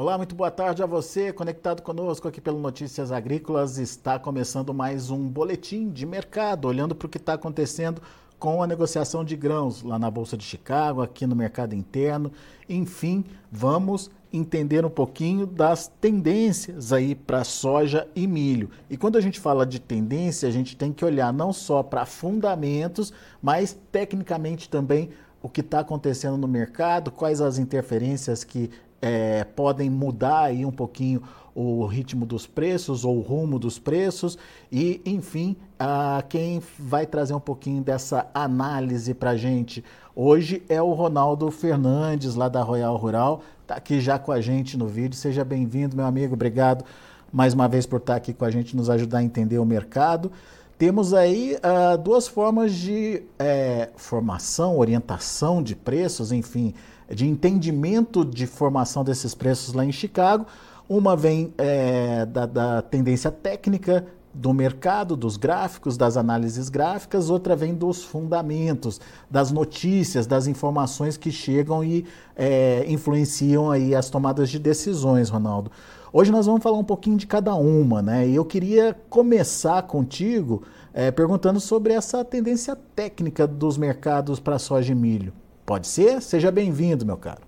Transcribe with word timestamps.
Olá, 0.00 0.16
muito 0.16 0.36
boa 0.36 0.48
tarde 0.48 0.80
a 0.80 0.86
você, 0.86 1.32
conectado 1.32 1.82
conosco 1.82 2.28
aqui 2.28 2.40
pelo 2.40 2.60
Notícias 2.60 3.10
Agrícolas. 3.10 3.78
Está 3.78 4.16
começando 4.16 4.72
mais 4.72 5.10
um 5.10 5.28
boletim 5.28 5.90
de 5.90 6.06
mercado, 6.06 6.68
olhando 6.68 6.94
para 6.94 7.06
o 7.06 7.08
que 7.08 7.18
está 7.18 7.32
acontecendo 7.32 8.00
com 8.38 8.62
a 8.62 8.66
negociação 8.68 9.24
de 9.24 9.34
grãos 9.34 9.82
lá 9.82 9.98
na 9.98 10.08
Bolsa 10.08 10.36
de 10.36 10.44
Chicago, 10.44 11.02
aqui 11.02 11.26
no 11.26 11.34
mercado 11.34 11.74
interno. 11.74 12.30
Enfim, 12.68 13.24
vamos 13.50 14.08
entender 14.32 14.86
um 14.86 14.90
pouquinho 14.90 15.44
das 15.44 15.88
tendências 15.88 16.92
aí 16.92 17.16
para 17.16 17.42
soja 17.42 18.06
e 18.14 18.24
milho. 18.24 18.70
E 18.88 18.96
quando 18.96 19.18
a 19.18 19.20
gente 19.20 19.40
fala 19.40 19.66
de 19.66 19.80
tendência, 19.80 20.48
a 20.48 20.52
gente 20.52 20.76
tem 20.76 20.92
que 20.92 21.04
olhar 21.04 21.32
não 21.32 21.52
só 21.52 21.82
para 21.82 22.06
fundamentos, 22.06 23.12
mas 23.42 23.76
tecnicamente 23.90 24.68
também 24.68 25.10
o 25.42 25.48
que 25.48 25.60
está 25.60 25.80
acontecendo 25.80 26.36
no 26.36 26.48
mercado, 26.48 27.10
quais 27.10 27.40
as 27.40 27.58
interferências 27.58 28.44
que 28.44 28.70
é, 29.00 29.44
podem 29.44 29.88
mudar 29.88 30.44
aí 30.44 30.64
um 30.64 30.72
pouquinho 30.72 31.22
o 31.54 31.86
ritmo 31.86 32.24
dos 32.24 32.46
preços 32.46 33.04
ou 33.04 33.18
o 33.18 33.20
rumo 33.20 33.58
dos 33.58 33.78
preços 33.78 34.38
e, 34.70 35.00
enfim, 35.04 35.56
a 35.78 36.22
quem 36.28 36.62
vai 36.78 37.04
trazer 37.04 37.34
um 37.34 37.40
pouquinho 37.40 37.82
dessa 37.82 38.28
análise 38.32 39.12
para 39.12 39.36
gente 39.36 39.84
hoje 40.14 40.62
é 40.68 40.82
o 40.82 40.92
Ronaldo 40.92 41.50
Fernandes, 41.50 42.34
lá 42.34 42.48
da 42.48 42.62
Royal 42.62 42.96
Rural, 42.96 43.42
está 43.62 43.76
aqui 43.76 44.00
já 44.00 44.18
com 44.18 44.32
a 44.32 44.40
gente 44.40 44.76
no 44.76 44.86
vídeo. 44.86 45.16
Seja 45.16 45.44
bem-vindo, 45.44 45.96
meu 45.96 46.06
amigo, 46.06 46.34
obrigado 46.34 46.84
mais 47.32 47.54
uma 47.54 47.68
vez 47.68 47.86
por 47.86 47.98
estar 47.98 48.16
aqui 48.16 48.32
com 48.32 48.44
a 48.44 48.50
gente, 48.50 48.76
nos 48.76 48.90
ajudar 48.90 49.18
a 49.18 49.22
entender 49.22 49.58
o 49.58 49.64
mercado. 49.64 50.32
Temos 50.76 51.12
aí 51.12 51.56
uh, 51.56 51.98
duas 51.98 52.26
formas 52.26 52.72
de 52.72 53.22
é, 53.38 53.90
formação, 53.96 54.78
orientação 54.78 55.62
de 55.62 55.74
preços, 55.74 56.30
enfim, 56.32 56.74
de 57.08 57.26
entendimento 57.26 58.24
de 58.24 58.46
formação 58.46 59.02
desses 59.02 59.34
preços 59.34 59.74
lá 59.74 59.84
em 59.84 59.92
Chicago. 59.92 60.46
Uma 60.88 61.16
vem 61.16 61.52
é, 61.58 62.24
da, 62.26 62.46
da 62.46 62.82
tendência 62.82 63.30
técnica 63.30 64.06
do 64.32 64.52
mercado, 64.52 65.16
dos 65.16 65.36
gráficos, 65.36 65.96
das 65.96 66.16
análises 66.16 66.68
gráficas, 66.68 67.28
outra 67.28 67.56
vem 67.56 67.74
dos 67.74 68.04
fundamentos, 68.04 69.00
das 69.28 69.50
notícias, 69.50 70.26
das 70.26 70.46
informações 70.46 71.16
que 71.16 71.32
chegam 71.32 71.82
e 71.82 72.06
é, 72.36 72.84
influenciam 72.88 73.70
aí 73.70 73.94
as 73.94 74.08
tomadas 74.08 74.48
de 74.48 74.58
decisões, 74.58 75.28
Ronaldo. 75.28 75.70
Hoje 76.12 76.30
nós 76.30 76.46
vamos 76.46 76.62
falar 76.62 76.78
um 76.78 76.84
pouquinho 76.84 77.16
de 77.16 77.26
cada 77.26 77.54
uma, 77.54 78.00
né? 78.00 78.26
E 78.26 78.34
eu 78.34 78.44
queria 78.44 78.96
começar 79.10 79.82
contigo 79.82 80.62
é, 80.94 81.10
perguntando 81.10 81.60
sobre 81.60 81.92
essa 81.92 82.24
tendência 82.24 82.76
técnica 82.76 83.46
dos 83.46 83.76
mercados 83.76 84.40
para 84.40 84.58
soja 84.58 84.92
e 84.92 84.94
milho. 84.94 85.32
Pode 85.68 85.86
ser? 85.86 86.22
Seja 86.22 86.50
bem-vindo, 86.50 87.04
meu 87.04 87.18
caro. 87.18 87.42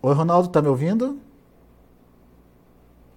Oi, 0.00 0.14
Ronaldo, 0.14 0.48
tá 0.48 0.62
me 0.62 0.68
ouvindo? 0.68 1.18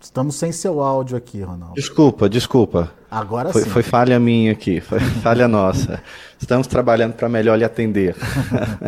Estamos 0.01 0.33
sem 0.33 0.51
seu 0.51 0.81
áudio 0.81 1.15
aqui, 1.15 1.43
Ronaldo. 1.43 1.75
Desculpa, 1.75 2.27
desculpa. 2.27 2.91
Agora 3.11 3.53
foi, 3.53 3.61
sim. 3.61 3.69
Foi 3.69 3.83
falha 3.83 4.19
minha 4.19 4.53
aqui, 4.53 4.81
foi 4.81 4.99
falha 5.21 5.47
nossa. 5.47 6.01
Estamos 6.41 6.65
trabalhando 6.65 7.13
para 7.13 7.29
melhor 7.29 7.59
lhe 7.59 7.63
atender. 7.63 8.15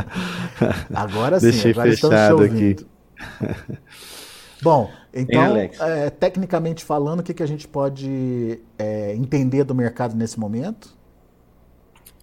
Agora 0.92 1.39
sim, 1.39 1.52
Deixei 1.52 1.70
agora 1.70 1.92
fechado 1.92 2.42
aqui. 2.42 2.75
Bom, 4.61 4.89
então, 5.13 5.55
é, 5.55 6.09
tecnicamente 6.09 6.83
falando, 6.83 7.19
o 7.19 7.23
que, 7.23 7.33
que 7.33 7.44
a 7.44 7.47
gente 7.47 7.67
pode 7.67 8.59
é, 8.77 9.14
entender 9.16 9.64
do 9.64 9.75
mercado 9.75 10.16
nesse 10.16 10.39
momento? 10.39 10.95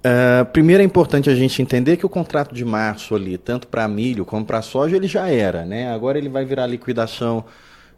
Uh, 0.04 0.44
primeiro 0.52 0.82
é 0.82 0.84
importante 0.84 1.30
a 1.30 1.34
gente 1.34 1.62
entender 1.62 1.96
que 1.96 2.04
o 2.04 2.10
contrato 2.10 2.54
de 2.54 2.62
março 2.62 3.14
ali, 3.14 3.38
tanto 3.38 3.66
para 3.66 3.88
milho 3.88 4.26
como 4.26 4.44
para 4.44 4.60
soja, 4.60 4.96
ele 4.96 5.08
já 5.08 5.30
era, 5.30 5.64
né? 5.64 5.90
Agora 5.90 6.18
ele 6.18 6.28
vai 6.28 6.44
virar 6.44 6.66
liquidação 6.66 7.42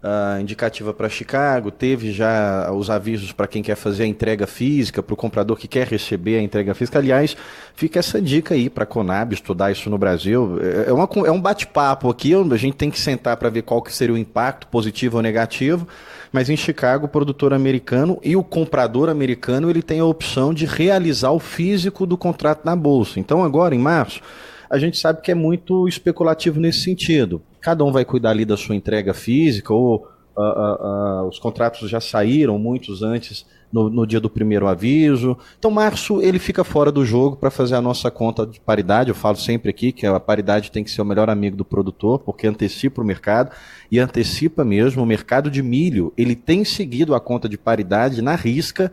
uh, 0.03 0.41
indicativa 0.41 0.93
para 0.93 1.09
Chicago, 1.09 1.71
teve 1.71 2.13
já 2.13 2.71
os 2.73 2.91
avisos 2.91 3.33
para 3.33 3.47
quem 3.47 3.63
quer 3.63 3.77
fazer 3.77 4.05
a 4.05 4.07
entrega 4.07 4.47
física, 4.47 5.03
para 5.03 5.15
o 5.15 5.17
comprador 5.17 5.57
que 5.57 5.69
quer 5.69 5.87
receber 5.87 6.39
a 6.39 6.43
entrega 6.43 6.75
física. 6.75 6.99
Aliás, 6.99 7.37
fica 7.75 7.99
essa 7.99 8.21
dica 8.21 8.55
aí 8.55 8.69
para 8.71 8.85
a 8.85 8.87
Conab 8.87 9.33
estudar 9.33 9.71
isso 9.71 9.91
no 9.91 9.99
Brasil. 9.99 10.59
É, 10.87 10.93
uma, 10.93 11.09
é 11.27 11.31
um 11.31 11.41
bate-papo 11.41 12.09
aqui, 12.09 12.33
a 12.35 12.57
gente 12.57 12.77
tem 12.77 12.91
que 12.91 12.99
sentar 12.99 13.37
para 13.37 13.51
ver 13.51 13.63
qual 13.63 13.83
que 13.83 13.93
seria 13.93 14.15
o 14.15 14.19
impacto, 14.19 14.67
positivo 14.69 15.17
ou 15.17 15.23
negativo. 15.23 15.87
Mas 16.33 16.51
em 16.51 16.57
Chicago, 16.57 17.07
o 17.07 17.09
produtor 17.09 17.53
americano 17.55 18.19
e 18.23 18.37
o 18.37 18.43
comprador 18.43 19.09
americano 19.09 19.71
ele 19.71 19.83
tem 19.83 20.01
a 20.01 20.05
opção 20.05 20.53
de 20.53 20.67
realizar 20.67 21.31
o 21.31 21.39
físico 21.39 22.07
do 22.07 22.17
contrato 22.17 22.65
na 22.65 22.77
bolsa. 22.77 23.19
Então 23.19 23.43
agora, 23.43 23.75
em 23.75 23.79
março, 23.79 24.21
a 24.69 24.79
gente 24.79 24.99
sabe 24.99 25.23
que 25.23 25.31
é 25.31 25.35
muito 25.35 25.89
especulativo 25.89 26.61
nesse 26.61 26.81
sentido. 26.81 27.41
Cada 27.67 27.83
um 27.83 27.91
vai 27.91 28.05
cuidar 28.05 28.31
ali 28.31 28.45
da 28.45 28.57
sua 28.57 28.77
entrega 28.77 29.13
física, 29.13 29.75
ou 29.75 30.07
uh, 30.37 30.41
uh, 30.41 31.25
uh, 31.25 31.29
os 31.29 31.37
contratos 31.37 31.91
já 31.91 32.01
saíram, 32.01 32.57
muitos 32.61 33.03
antes, 33.03 33.45
no, 33.73 33.91
no, 33.91 34.07
dia 34.07 34.21
do 34.21 34.31
primeiro 34.31 34.69
aviso. 34.69 35.37
Então, 35.59 35.69
março 35.69 36.23
ele 36.23 36.39
fica 36.39 36.63
fora 36.63 36.93
do 36.93 37.05
jogo 37.05 37.35
para 37.35 37.51
fazer 37.51 37.75
a 37.75 37.81
nossa 37.81 38.09
conta 38.09 38.47
de 38.47 38.61
paridade. 38.61 39.09
Eu 39.09 39.17
falo 39.17 39.37
sempre 39.37 39.69
aqui 39.69 39.91
que 39.91 40.07
a 40.07 40.21
paridade 40.21 40.71
tem 40.71 40.85
que 40.85 40.93
ser 40.93 41.03
o 41.03 41.05
melhor 41.05 41.29
amigo 41.29 41.57
do 41.57 41.65
produtor, 41.65 42.21
porque 42.21 42.47
antecipa 42.47 43.03
o 43.03 43.05
mercado 43.05 43.51
e 43.91 43.99
antecipa 43.99 44.65
mesmo. 44.65 45.03
O 45.03 45.07
mercado 45.07 45.51
de 45.51 45.61
milho 45.61 46.13
ele 46.17 46.37
tem 46.37 46.65
seguido 46.65 47.17
a 47.17 47.21
conta 47.21 47.49
de 47.49 47.59
paridade 47.59 48.23
na 48.23 48.37
risca 48.37 48.93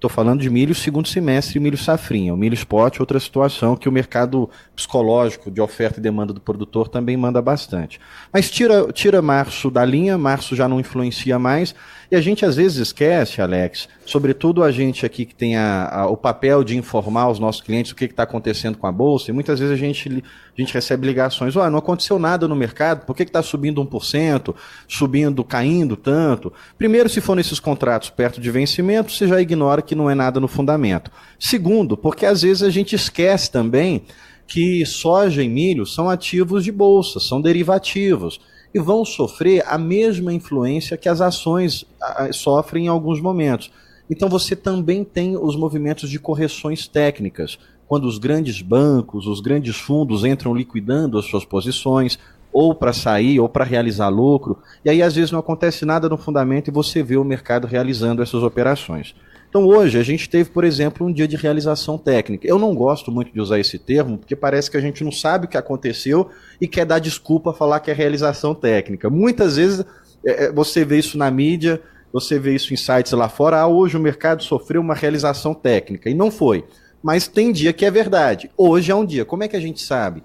Estou 0.00 0.08
falando 0.08 0.40
de 0.40 0.48
milho 0.48 0.74
segundo 0.74 1.06
semestre 1.06 1.58
e 1.58 1.60
milho 1.60 1.76
safrinha. 1.76 2.32
O 2.32 2.36
milho 2.36 2.54
spot, 2.54 3.00
outra 3.00 3.20
situação 3.20 3.76
que 3.76 3.86
o 3.86 3.92
mercado 3.92 4.48
psicológico 4.74 5.50
de 5.50 5.60
oferta 5.60 6.00
e 6.00 6.02
demanda 6.02 6.32
do 6.32 6.40
produtor 6.40 6.88
também 6.88 7.18
manda 7.18 7.42
bastante. 7.42 8.00
Mas 8.32 8.50
tira, 8.50 8.90
tira 8.94 9.20
março 9.20 9.70
da 9.70 9.84
linha, 9.84 10.16
março 10.16 10.56
já 10.56 10.66
não 10.66 10.80
influencia 10.80 11.38
mais. 11.38 11.74
E 12.10 12.16
a 12.16 12.20
gente 12.22 12.46
às 12.46 12.56
vezes 12.56 12.78
esquece, 12.78 13.42
Alex, 13.42 13.90
sobretudo 14.06 14.64
a 14.64 14.72
gente 14.72 15.04
aqui 15.04 15.26
que 15.26 15.34
tem 15.34 15.58
a, 15.58 15.86
a, 15.92 16.06
o 16.06 16.16
papel 16.16 16.64
de 16.64 16.78
informar 16.78 17.28
os 17.28 17.38
nossos 17.38 17.60
clientes 17.60 17.92
o 17.92 17.94
que 17.94 18.06
está 18.06 18.22
acontecendo 18.22 18.78
com 18.78 18.86
a 18.86 18.92
Bolsa, 18.92 19.30
e 19.30 19.34
muitas 19.34 19.60
vezes 19.60 19.74
a 19.74 19.76
gente, 19.76 20.24
gente 20.60 20.74
recebe 20.74 21.06
ligações, 21.06 21.56
oh, 21.56 21.70
não 21.70 21.78
aconteceu 21.78 22.18
nada 22.18 22.46
no 22.46 22.54
mercado, 22.54 23.04
por 23.04 23.16
que 23.16 23.22
está 23.22 23.42
subindo 23.42 23.84
1%, 23.84 24.54
subindo, 24.88 25.42
caindo 25.44 25.96
tanto? 25.96 26.52
Primeiro, 26.76 27.08
se 27.08 27.20
for 27.20 27.34
nesses 27.34 27.58
contratos 27.58 28.10
perto 28.10 28.40
de 28.40 28.50
vencimento, 28.50 29.12
você 29.12 29.26
já 29.26 29.40
ignora 29.40 29.82
que 29.82 29.94
não 29.94 30.10
é 30.10 30.14
nada 30.14 30.38
no 30.38 30.48
fundamento. 30.48 31.10
Segundo, 31.38 31.96
porque 31.96 32.26
às 32.26 32.42
vezes 32.42 32.62
a 32.62 32.70
gente 32.70 32.94
esquece 32.94 33.50
também 33.50 34.04
que 34.46 34.84
soja 34.84 35.42
e 35.42 35.48
milho 35.48 35.86
são 35.86 36.10
ativos 36.10 36.64
de 36.64 36.72
bolsa, 36.72 37.20
são 37.20 37.40
derivativos 37.40 38.40
e 38.74 38.78
vão 38.78 39.04
sofrer 39.04 39.64
a 39.66 39.78
mesma 39.78 40.32
influência 40.32 40.96
que 40.96 41.08
as 41.08 41.20
ações 41.20 41.84
sofrem 42.32 42.86
em 42.86 42.88
alguns 42.88 43.20
momentos. 43.20 43.70
Então 44.10 44.28
você 44.28 44.56
também 44.56 45.04
tem 45.04 45.36
os 45.36 45.54
movimentos 45.54 46.10
de 46.10 46.18
correções 46.18 46.88
técnicas, 46.88 47.58
quando 47.90 48.04
os 48.04 48.18
grandes 48.18 48.62
bancos, 48.62 49.26
os 49.26 49.40
grandes 49.40 49.76
fundos 49.76 50.24
entram 50.24 50.54
liquidando 50.54 51.18
as 51.18 51.24
suas 51.24 51.44
posições, 51.44 52.20
ou 52.52 52.72
para 52.72 52.92
sair, 52.92 53.40
ou 53.40 53.48
para 53.48 53.64
realizar 53.64 54.08
lucro, 54.08 54.58
e 54.84 54.90
aí 54.90 55.02
às 55.02 55.16
vezes 55.16 55.32
não 55.32 55.40
acontece 55.40 55.84
nada 55.84 56.08
no 56.08 56.16
fundamento 56.16 56.68
e 56.68 56.70
você 56.72 57.02
vê 57.02 57.16
o 57.16 57.24
mercado 57.24 57.66
realizando 57.66 58.22
essas 58.22 58.44
operações. 58.44 59.16
Então 59.48 59.66
hoje 59.66 59.98
a 59.98 60.04
gente 60.04 60.30
teve, 60.30 60.50
por 60.50 60.62
exemplo, 60.62 61.04
um 61.04 61.12
dia 61.12 61.26
de 61.26 61.34
realização 61.34 61.98
técnica. 61.98 62.46
Eu 62.46 62.60
não 62.60 62.76
gosto 62.76 63.10
muito 63.10 63.32
de 63.32 63.40
usar 63.40 63.58
esse 63.58 63.76
termo, 63.76 64.18
porque 64.18 64.36
parece 64.36 64.70
que 64.70 64.76
a 64.76 64.80
gente 64.80 65.02
não 65.02 65.10
sabe 65.10 65.46
o 65.46 65.48
que 65.48 65.56
aconteceu 65.56 66.30
e 66.60 66.68
quer 66.68 66.86
dar 66.86 67.00
desculpa 67.00 67.52
falar 67.52 67.80
que 67.80 67.90
é 67.90 67.94
realização 67.94 68.54
técnica. 68.54 69.10
Muitas 69.10 69.56
vezes 69.56 69.84
é, 70.24 70.44
é, 70.44 70.52
você 70.52 70.84
vê 70.84 71.00
isso 71.00 71.18
na 71.18 71.28
mídia, 71.28 71.82
você 72.12 72.38
vê 72.38 72.54
isso 72.54 72.72
em 72.72 72.76
sites 72.76 73.10
lá 73.10 73.28
fora, 73.28 73.58
ah, 73.58 73.66
hoje 73.66 73.96
o 73.96 74.00
mercado 74.00 74.44
sofreu 74.44 74.80
uma 74.80 74.94
realização 74.94 75.52
técnica. 75.52 76.08
E 76.08 76.14
não 76.14 76.30
foi. 76.30 76.64
Mas 77.02 77.26
tem 77.26 77.52
dia 77.52 77.72
que 77.72 77.84
é 77.84 77.90
verdade. 77.90 78.50
Hoje 78.56 78.90
é 78.90 78.94
um 78.94 79.04
dia. 79.04 79.24
Como 79.24 79.42
é 79.42 79.48
que 79.48 79.56
a 79.56 79.60
gente 79.60 79.82
sabe? 79.82 80.22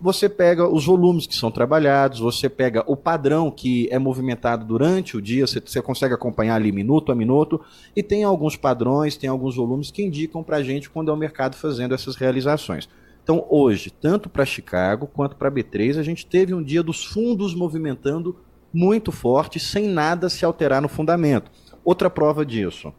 você 0.00 0.28
pega 0.28 0.68
os 0.68 0.86
volumes 0.86 1.26
que 1.26 1.34
são 1.34 1.50
trabalhados, 1.50 2.20
você 2.20 2.48
pega 2.48 2.84
o 2.86 2.96
padrão 2.96 3.50
que 3.50 3.88
é 3.90 3.98
movimentado 3.98 4.64
durante 4.64 5.16
o 5.16 5.20
dia, 5.20 5.46
você, 5.46 5.60
você 5.60 5.82
consegue 5.82 6.14
acompanhar 6.14 6.54
ali 6.54 6.70
minuto 6.70 7.10
a 7.10 7.14
minuto, 7.14 7.60
e 7.96 8.02
tem 8.02 8.22
alguns 8.22 8.56
padrões, 8.56 9.16
tem 9.16 9.28
alguns 9.28 9.56
volumes 9.56 9.90
que 9.90 10.02
indicam 10.02 10.42
para 10.42 10.58
a 10.58 10.62
gente 10.62 10.88
quando 10.88 11.10
é 11.10 11.14
o 11.14 11.16
mercado 11.16 11.56
fazendo 11.56 11.94
essas 11.94 12.14
realizações. 12.14 12.88
Então, 13.22 13.44
hoje, 13.48 13.90
tanto 13.90 14.28
para 14.28 14.44
Chicago 14.44 15.06
quanto 15.06 15.36
para 15.36 15.50
B3, 15.50 15.98
a 15.98 16.02
gente 16.02 16.26
teve 16.26 16.54
um 16.54 16.62
dia 16.62 16.82
dos 16.82 17.04
fundos 17.04 17.54
movimentando 17.54 18.36
muito 18.72 19.12
forte, 19.12 19.60
sem 19.60 19.88
nada 19.88 20.28
se 20.28 20.44
alterar 20.44 20.80
no 20.80 20.88
fundamento. 20.88 21.50
Outra 21.84 22.08
prova 22.08 22.44
disso, 22.46 22.92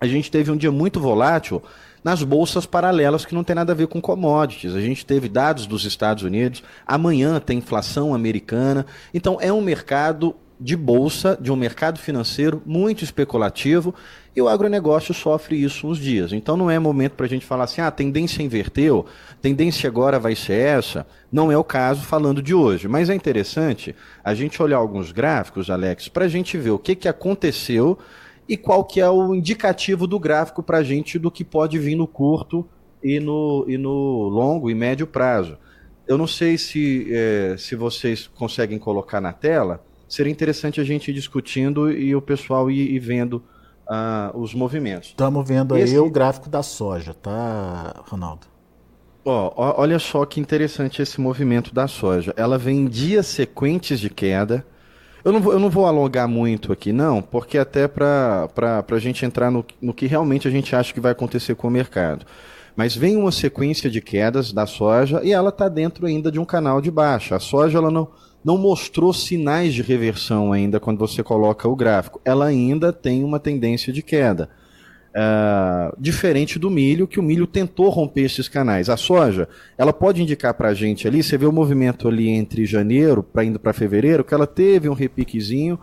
a 0.00 0.06
gente 0.06 0.30
teve 0.30 0.50
um 0.50 0.56
dia 0.56 0.70
muito 0.70 1.00
volátil 1.00 1.62
nas 2.04 2.22
bolsas 2.22 2.66
paralelas 2.66 3.24
que 3.24 3.34
não 3.34 3.42
tem 3.42 3.56
nada 3.56 3.72
a 3.72 3.74
ver 3.74 3.88
com 3.88 4.00
commodities. 4.00 4.74
A 4.74 4.80
gente 4.80 5.04
teve 5.04 5.28
dados 5.28 5.66
dos 5.66 5.84
Estados 5.84 6.22
Unidos, 6.22 6.62
amanhã 6.86 7.40
tem 7.40 7.58
inflação 7.58 8.14
americana. 8.14 8.86
Então 9.12 9.38
é 9.40 9.52
um 9.52 9.60
mercado 9.60 10.36
de 10.58 10.76
bolsa, 10.76 11.36
de 11.40 11.52
um 11.52 11.56
mercado 11.56 11.98
financeiro 11.98 12.62
muito 12.64 13.04
especulativo, 13.04 13.94
e 14.34 14.40
o 14.40 14.48
agronegócio 14.48 15.12
sofre 15.12 15.62
isso 15.62 15.86
uns 15.86 15.98
dias. 15.98 16.32
Então 16.32 16.56
não 16.56 16.70
é 16.70 16.78
momento 16.78 17.12
para 17.12 17.26
a 17.26 17.28
gente 17.28 17.44
falar 17.44 17.64
assim, 17.64 17.80
ah, 17.80 17.88
a 17.88 17.90
tendência 17.90 18.42
inverteu, 18.42 19.06
tendência 19.40 19.88
agora 19.88 20.18
vai 20.18 20.34
ser 20.34 20.58
essa. 20.60 21.06
Não 21.32 21.50
é 21.50 21.56
o 21.56 21.64
caso 21.64 22.02
falando 22.02 22.42
de 22.42 22.54
hoje. 22.54 22.86
Mas 22.88 23.10
é 23.10 23.14
interessante 23.14 23.94
a 24.22 24.34
gente 24.34 24.62
olhar 24.62 24.76
alguns 24.76 25.12
gráficos, 25.12 25.70
Alex, 25.70 26.08
para 26.08 26.26
a 26.26 26.28
gente 26.28 26.56
ver 26.56 26.70
o 26.70 26.78
que, 26.78 26.94
que 26.94 27.08
aconteceu 27.08 27.98
e 28.48 28.56
qual 28.56 28.84
que 28.84 29.00
é 29.00 29.08
o 29.08 29.34
indicativo 29.34 30.06
do 30.06 30.18
gráfico 30.18 30.62
para 30.62 30.78
a 30.78 30.82
gente 30.82 31.18
do 31.18 31.30
que 31.30 31.44
pode 31.44 31.78
vir 31.78 31.96
no 31.96 32.06
curto 32.06 32.66
e 33.02 33.20
no, 33.20 33.64
e 33.68 33.76
no 33.76 34.28
longo 34.28 34.70
e 34.70 34.74
médio 34.74 35.06
prazo. 35.06 35.58
Eu 36.06 36.16
não 36.16 36.26
sei 36.26 36.56
se, 36.56 37.08
é, 37.10 37.56
se 37.58 37.74
vocês 37.74 38.28
conseguem 38.28 38.78
colocar 38.78 39.20
na 39.20 39.32
tela, 39.32 39.84
seria 40.08 40.30
interessante 40.30 40.80
a 40.80 40.84
gente 40.84 41.10
ir 41.10 41.14
discutindo 41.14 41.90
e 41.90 42.14
o 42.14 42.22
pessoal 42.22 42.70
ir, 42.70 42.92
ir 42.92 43.00
vendo 43.00 43.42
uh, 43.86 44.38
os 44.38 44.54
movimentos. 44.54 45.08
Estamos 45.10 45.46
vendo 45.46 45.76
Esse... 45.76 45.94
aí 45.94 45.98
o 45.98 46.10
gráfico 46.10 46.48
da 46.48 46.62
soja, 46.62 47.14
tá, 47.14 48.02
Ronaldo? 48.08 48.46
Ó, 49.24 49.52
olha 49.80 49.98
só 49.98 50.24
que 50.24 50.38
interessante 50.38 51.02
esse 51.02 51.20
movimento 51.20 51.74
da 51.74 51.88
soja. 51.88 52.32
Ela 52.36 52.56
vem 52.56 52.82
em 52.82 52.86
dias 52.86 53.26
sequentes 53.26 53.98
de 53.98 54.08
queda. 54.08 54.64
Eu 55.26 55.32
não 55.32 55.40
vou, 55.40 55.52
eu 55.52 55.58
não 55.58 55.68
vou 55.68 55.86
alongar 55.86 56.28
muito 56.28 56.72
aqui, 56.72 56.92
não, 56.92 57.20
porque 57.20 57.58
até 57.58 57.88
para 57.88 58.48
a 58.88 58.98
gente 59.00 59.26
entrar 59.26 59.50
no, 59.50 59.66
no 59.82 59.92
que 59.92 60.06
realmente 60.06 60.46
a 60.46 60.50
gente 60.52 60.76
acha 60.76 60.94
que 60.94 61.00
vai 61.00 61.10
acontecer 61.10 61.56
com 61.56 61.66
o 61.66 61.70
mercado. 61.70 62.24
Mas 62.76 62.94
vem 62.94 63.16
uma 63.16 63.32
sequência 63.32 63.90
de 63.90 64.00
quedas 64.00 64.52
da 64.52 64.66
soja 64.66 65.20
e 65.24 65.32
ela 65.32 65.48
está 65.48 65.68
dentro 65.68 66.06
ainda 66.06 66.30
de 66.30 66.38
um 66.38 66.44
canal 66.44 66.80
de 66.80 66.92
baixa. 66.92 67.34
A 67.34 67.40
soja 67.40 67.76
ela 67.78 67.90
não, 67.90 68.06
não 68.44 68.56
mostrou 68.56 69.12
sinais 69.12 69.74
de 69.74 69.82
reversão 69.82 70.52
ainda 70.52 70.78
quando 70.78 71.00
você 71.00 71.24
coloca 71.24 71.68
o 71.68 71.74
gráfico. 71.74 72.20
Ela 72.24 72.44
ainda 72.44 72.92
tem 72.92 73.24
uma 73.24 73.40
tendência 73.40 73.92
de 73.92 74.04
queda. 74.04 74.48
Uh, 75.16 75.96
diferente 75.98 76.58
do 76.58 76.70
milho, 76.70 77.08
que 77.08 77.18
o 77.18 77.22
milho 77.22 77.46
tentou 77.46 77.88
romper 77.88 78.22
esses 78.22 78.48
canais. 78.48 78.90
A 78.90 78.98
soja, 78.98 79.48
ela 79.78 79.92
pode 79.92 80.22
indicar 80.22 80.52
para 80.52 80.68
a 80.68 80.74
gente 80.74 81.08
ali, 81.08 81.22
você 81.22 81.38
vê 81.38 81.46
o 81.46 81.52
movimento 81.52 82.06
ali 82.06 82.28
entre 82.28 82.66
janeiro 82.66 83.22
para 83.22 83.42
indo 83.42 83.58
para 83.58 83.72
fevereiro, 83.72 84.22
que 84.22 84.34
ela 84.34 84.46
teve 84.46 84.90
um 84.90 84.92
repiquezinho, 84.92 85.78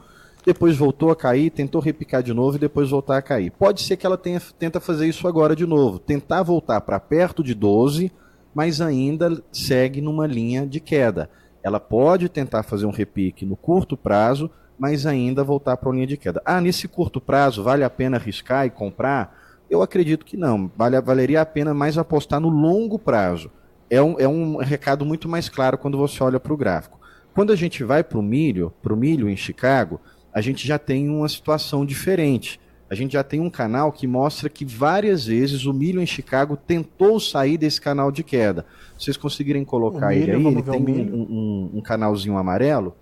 depois 0.45 0.77
voltou 0.77 1.09
a 1.09 1.15
cair, 1.15 1.49
tentou 1.49 1.81
repicar 1.81 2.21
de 2.21 2.31
novo 2.31 2.57
e 2.57 2.59
depois 2.59 2.91
voltar 2.91 3.17
a 3.17 3.23
cair. 3.23 3.49
Pode 3.51 3.81
ser 3.81 3.97
que 3.97 4.05
ela 4.05 4.19
tenha, 4.19 4.39
tenta 4.59 4.79
fazer 4.79 5.07
isso 5.07 5.27
agora 5.27 5.55
de 5.55 5.65
novo, 5.65 5.97
tentar 5.97 6.43
voltar 6.43 6.79
para 6.81 6.99
perto 6.99 7.43
de 7.43 7.55
12, 7.55 8.11
mas 8.53 8.81
ainda 8.81 9.41
segue 9.51 9.99
numa 9.99 10.27
linha 10.27 10.67
de 10.67 10.79
queda 10.79 11.27
ela 11.63 11.79
pode 11.79 12.27
tentar 12.27 12.61
fazer 12.61 12.85
um 12.85 12.91
repique 12.91 13.45
no 13.45 13.55
curto 13.55 13.95
prazo, 13.95 14.51
mas 14.77 15.05
ainda 15.05 15.43
voltar 15.43 15.77
para 15.77 15.89
a 15.89 15.93
linha 15.93 16.07
de 16.07 16.17
queda. 16.17 16.41
Ah, 16.45 16.59
nesse 16.59 16.87
curto 16.87 17.21
prazo 17.21 17.63
vale 17.63 17.83
a 17.83 17.89
pena 17.89 18.17
arriscar 18.17 18.65
e 18.65 18.69
comprar? 18.69 19.37
Eu 19.69 19.81
acredito 19.81 20.25
que 20.25 20.37
não. 20.37 20.71
Vale, 20.75 20.99
valeria 21.01 21.41
a 21.41 21.45
pena 21.45 21.73
mais 21.73 21.97
apostar 21.97 22.39
no 22.39 22.49
longo 22.49 22.99
prazo. 22.99 23.51
É 23.89 24.01
um, 24.01 24.19
é 24.19 24.27
um 24.27 24.57
recado 24.57 25.05
muito 25.05 25.29
mais 25.29 25.49
claro 25.49 25.77
quando 25.77 25.97
você 25.97 26.23
olha 26.23 26.39
para 26.39 26.53
o 26.53 26.57
gráfico. 26.57 26.99
Quando 27.33 27.51
a 27.51 27.55
gente 27.55 27.83
vai 27.83 28.03
para 28.03 28.19
o 28.19 28.23
milho, 28.23 28.73
para 28.81 28.93
o 28.93 28.97
milho 28.97 29.29
em 29.29 29.35
Chicago, 29.37 29.99
a 30.33 30.41
gente 30.41 30.67
já 30.67 30.77
tem 30.77 31.09
uma 31.09 31.29
situação 31.29 31.85
diferente 31.85 32.59
a 32.93 32.95
gente 32.95 33.13
já 33.13 33.23
tem 33.23 33.39
um 33.39 33.49
canal 33.49 33.91
que 33.91 34.05
mostra 34.05 34.47
que 34.47 34.63
várias 34.63 35.25
vezes 35.25 35.65
o 35.65 35.73
milho 35.73 35.99
em 35.99 36.05
Chicago 36.05 36.55
tentou 36.55 37.19
sair 37.19 37.57
desse 37.57 37.81
canal 37.81 38.11
de 38.11 38.23
queda. 38.23 38.67
Vocês 38.95 39.17
conseguirem 39.17 39.65
colocar 39.65 40.09
milho, 40.09 40.21
ele 40.21 40.47
aí, 40.47 40.53
ele 40.53 40.61
tem 40.61 40.79
um, 40.79 41.15
um, 41.15 41.71
um, 41.77 41.81
canalzinho 41.81 42.37
amarelo, 42.37 42.95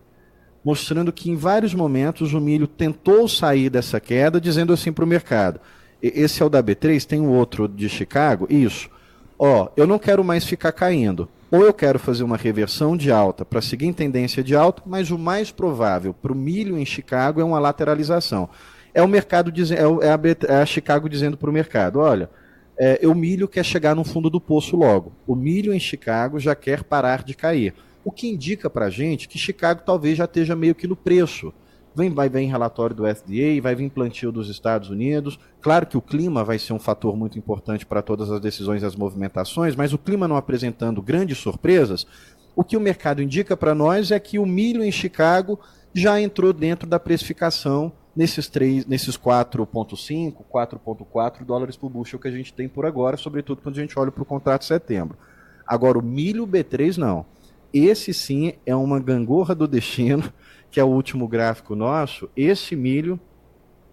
mostrando 0.64 1.12
que 1.12 1.30
em 1.30 1.36
vários 1.36 1.74
momentos 1.74 2.34
o 2.34 2.42
milho 2.42 2.68
tentou 2.68 3.28
sair 3.28 3.70
dessa 3.70 4.00
queda, 4.00 4.40
dizendo 4.40 4.74
assim 4.74 4.92
para 4.92 5.06
o 5.06 5.08
mercado: 5.08 5.60
esse 6.02 6.42
é 6.42 6.46
o 6.46 6.50
da 6.50 6.64
B3, 6.64 7.06
tem 7.06 7.22
o 7.22 7.32
outro 7.32 7.68
de 7.68 7.90
Chicago, 7.90 8.48
isso. 8.50 8.90
Ó, 9.38 9.70
eu 9.76 9.88
não 9.88 9.98
quero 9.98 10.24
mais 10.24 10.46
ficar 10.46 10.72
caindo. 10.72 11.28
Ou 11.50 11.66
eu 11.66 11.74
quero 11.74 12.00
fazer 12.00 12.24
uma 12.24 12.38
reversão 12.38 12.96
de 12.96 13.12
alta 13.12 13.44
para 13.44 13.62
seguir 13.62 13.86
em 13.86 13.92
tendência 13.92 14.42
de 14.42 14.56
alta, 14.56 14.82
mas 14.86 15.12
o 15.12 15.18
mais 15.18 15.52
provável 15.52 16.14
para 16.14 16.32
o 16.32 16.36
milho 16.36 16.78
em 16.78 16.86
Chicago 16.86 17.42
é 17.42 17.44
uma 17.44 17.60
lateralização 17.60 18.50
é 18.94 19.02
o 19.02 19.08
mercado 19.08 19.52
dizendo, 19.52 20.04
é, 20.04 20.08
é, 20.08 20.12
a, 20.12 20.20
é 20.54 20.62
a 20.62 20.66
Chicago 20.66 21.10
dizendo 21.10 21.38
para 21.38 21.50
o 21.50 21.54
mercado, 21.54 22.00
olha, 22.00 22.30
é, 22.78 23.00
o 23.08 23.14
milho 23.14 23.48
quer 23.48 23.64
chegar 23.64 23.96
no 23.96 24.04
fundo 24.04 24.30
do 24.30 24.42
poço 24.42 24.76
logo. 24.76 25.14
O 25.28 25.36
milho 25.36 25.74
em 25.74 25.80
Chicago 25.80 26.40
já 26.40 26.56
quer 26.56 26.84
parar 26.84 27.24
de 27.24 27.34
cair. 27.34 27.74
O 28.04 28.12
que 28.12 28.28
indica 28.28 28.70
para 28.70 28.86
a 28.86 28.90
gente 28.90 29.28
que 29.28 29.38
Chicago 29.38 29.82
talvez 29.86 30.18
já 30.18 30.26
esteja 30.26 30.56
meio 30.56 30.76
que 30.76 30.88
no 30.88 30.96
preço. 30.96 31.54
Vem, 31.94 32.10
vai 32.10 32.30
vir 32.30 32.46
relatório 32.46 32.96
do 32.96 33.04
FDA, 33.04 33.62
vai 33.62 33.76
vir 33.76 33.90
plantio 33.90 34.32
dos 34.32 34.50
Estados 34.50 34.90
Unidos. 34.90 35.38
Claro 35.60 35.86
que 35.86 35.98
o 35.98 36.02
clima 36.02 36.44
vai 36.44 36.58
ser 36.58 36.72
um 36.72 36.80
fator 36.80 37.18
muito 37.18 37.38
importante 37.38 37.86
para 37.86 38.02
todas 38.02 38.32
as 38.32 38.40
decisões 38.40 38.82
e 38.82 38.86
as 38.86 38.96
movimentações, 38.96 39.76
mas 39.76 39.92
o 39.92 39.98
clima 39.98 40.28
não 40.28 40.38
apresentando 40.38 41.02
grandes 41.02 41.38
surpresas, 41.38 42.08
o 42.56 42.64
que 42.64 42.78
o 42.78 42.82
mercado 42.82 43.22
indica 43.22 43.58
para 43.58 43.76
nós 43.76 44.12
é 44.12 44.20
que 44.20 44.40
o 44.40 44.46
milho 44.46 44.84
em 44.84 44.92
Chicago 44.92 45.60
já 45.94 46.20
entrou 46.20 46.54
dentro 46.54 46.88
da 46.88 47.00
precificação 47.00 47.92
nesses 48.16 48.48
três, 48.48 48.86
nesses 48.86 49.18
4.5, 49.18 50.44
4.4 50.52 51.46
dólares 51.46 51.78
por 51.78 51.90
bushel 51.90 52.20
que 52.20 52.28
a 52.28 52.32
gente 52.32 52.54
tem 52.54 52.68
por 52.68 52.86
agora, 52.86 53.18
sobretudo 53.18 53.62
quando 53.62 53.78
a 53.78 53.82
gente 53.82 53.98
olha 53.98 54.12
para 54.12 54.24
o 54.24 54.26
contrato 54.26 54.62
de 54.62 54.68
setembro. 54.68 55.18
Agora, 55.66 55.98
o 55.98 56.02
milho 56.02 56.46
B3 56.46 56.98
não. 56.98 57.26
Esse 57.74 58.14
sim 58.14 58.54
é 58.66 58.76
uma 58.76 59.00
gangorra 59.00 59.56
do 59.56 59.68
destino, 59.68 60.32
que 60.70 60.80
é 60.80 60.84
o 60.84 60.88
último 60.88 61.28
gráfico 61.28 61.76
nosso. 61.76 62.30
Esse 62.36 62.76
milho 62.76 63.20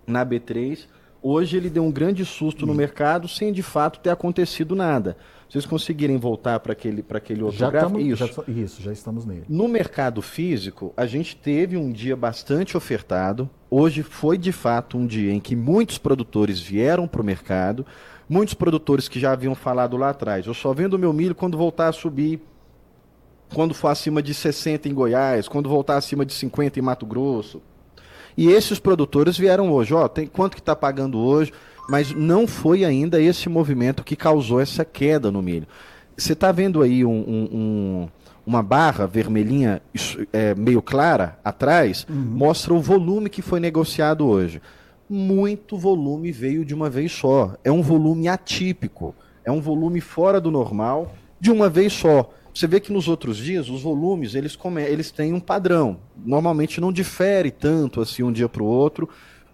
na 0.07 0.25
B3, 0.25 0.87
hoje 1.23 1.57
ele 1.57 1.71
deu 1.71 1.85
um 1.85 1.93
grande 1.93 2.25
susto 2.25 2.67
no 2.67 2.75
mercado 2.75 3.29
sem 3.29 3.53
de 3.53 3.63
fato 3.63 4.01
ter 4.01 4.11
acontecido 4.11 4.75
nada 4.75 5.17
vocês 5.49 5.65
conseguirem 5.65 6.19
voltar 6.19 6.61
para 6.61 6.73
aquele, 6.73 7.05
aquele 7.09 7.43
outro 7.43 7.59
já 7.59 7.71
gráfico. 7.71 7.99
Tamo, 7.99 8.05
isso. 8.05 8.27
Já, 8.27 8.53
isso, 8.53 8.83
já 8.83 8.93
estamos 8.93 9.25
nele. 9.25 9.45
No 9.49 9.67
mercado 9.67 10.21
físico, 10.21 10.93
a 10.95 11.07
gente 11.07 11.35
teve 11.35 11.77
um 11.77 11.91
dia 11.91 12.15
bastante 12.15 12.77
ofertado. 12.77 13.49
Hoje 13.71 14.03
foi 14.03 14.37
de 14.37 14.53
fato 14.53 14.99
um 14.99 15.07
dia 15.07 15.33
em 15.33 15.41
que 15.41 15.57
muitos 15.57 15.97
produtores 15.97 16.61
vieram 16.61 17.09
para 17.09 17.23
o 17.23 17.25
mercado. 17.25 17.87
Muitos 18.29 18.53
produtores 18.53 19.09
que 19.09 19.19
já 19.19 19.33
haviam 19.33 19.55
falado 19.55 19.97
lá 19.97 20.11
atrás, 20.11 20.47
eu 20.47 20.53
só 20.53 20.75
vendo 20.75 20.99
meu 20.99 21.15
milho 21.15 21.35
quando 21.35 21.57
voltar 21.57 21.89
a 21.89 21.93
subir, 21.93 22.43
quando 23.55 23.75
for 23.75 23.89
acima 23.89 24.23
de 24.23 24.35
60 24.35 24.89
em 24.89 24.95
Goiás, 24.95 25.49
quando 25.49 25.69
voltar 25.69 25.97
acima 25.97 26.25
de 26.25 26.33
50 26.33 26.79
em 26.79 26.83
Mato 26.83 27.07
Grosso. 27.07 27.63
E 28.37 28.49
esses 28.49 28.79
produtores 28.79 29.37
vieram 29.37 29.73
hoje, 29.73 29.93
ó, 29.95 30.07
tem 30.07 30.27
quanto 30.27 30.55
que 30.55 30.61
está 30.61 30.77
pagando 30.77 31.19
hoje? 31.19 31.53
mas 31.89 32.13
não 32.13 32.47
foi 32.47 32.85
ainda 32.85 33.21
esse 33.21 33.49
movimento 33.49 34.05
que 34.05 34.15
causou 34.15 34.61
essa 34.61 34.85
queda 34.85 35.33
no 35.33 35.41
milho. 35.41 35.67
Você 36.17 36.35
está 36.35 36.53
vendo 36.53 36.83
aí 36.83 37.05
um, 37.05 37.11
um, 37.11 38.09
uma 38.47 38.63
barra 38.63 39.07
vermelhinha 39.07 39.81
é, 40.33 40.55
meio 40.55 40.83
clara 40.83 41.39
atrás, 41.43 42.07
uhum. 42.09 42.17
mostra 42.17 42.75
o 42.75 42.81
volume 42.81 43.31
que 43.31 43.41
foi 43.41 43.59
negociado 43.59 44.27
hoje. 44.27 44.61
Muito 45.09 45.79
volume 45.79 46.31
veio 46.31 46.63
de 46.63 46.75
uma 46.75 46.91
vez 46.91 47.11
só. 47.11 47.55
É 47.65 47.73
um 47.73 47.81
volume 47.81 48.29
atípico. 48.29 49.15
É 49.43 49.51
um 49.51 49.61
volume 49.61 50.03
fora 50.03 50.39
do 50.39 50.51
normal, 50.51 51.15
de 51.41 51.51
uma 51.51 51.71
vez 51.71 51.95
só. 51.95 52.29
Você 52.59 52.67
vê 52.67 52.81
que 52.81 52.93
nos 52.93 53.07
outros 53.07 53.37
dias 53.37 53.69
os 53.69 53.83
volumes 53.83 54.35
eles, 54.35 54.57
come... 54.57 54.83
eles 54.83 55.13
têm 55.13 55.33
um 55.33 55.39
padrão. 55.39 56.01
Normalmente 56.17 56.81
não 56.81 56.93
difere 56.93 57.53
tanto 57.53 58.01
assim 58.01 58.25
um 58.25 58.33
dia 58.33 58.49
para 58.49 58.65
o 58.65 58.67
outro, 58.67 59.09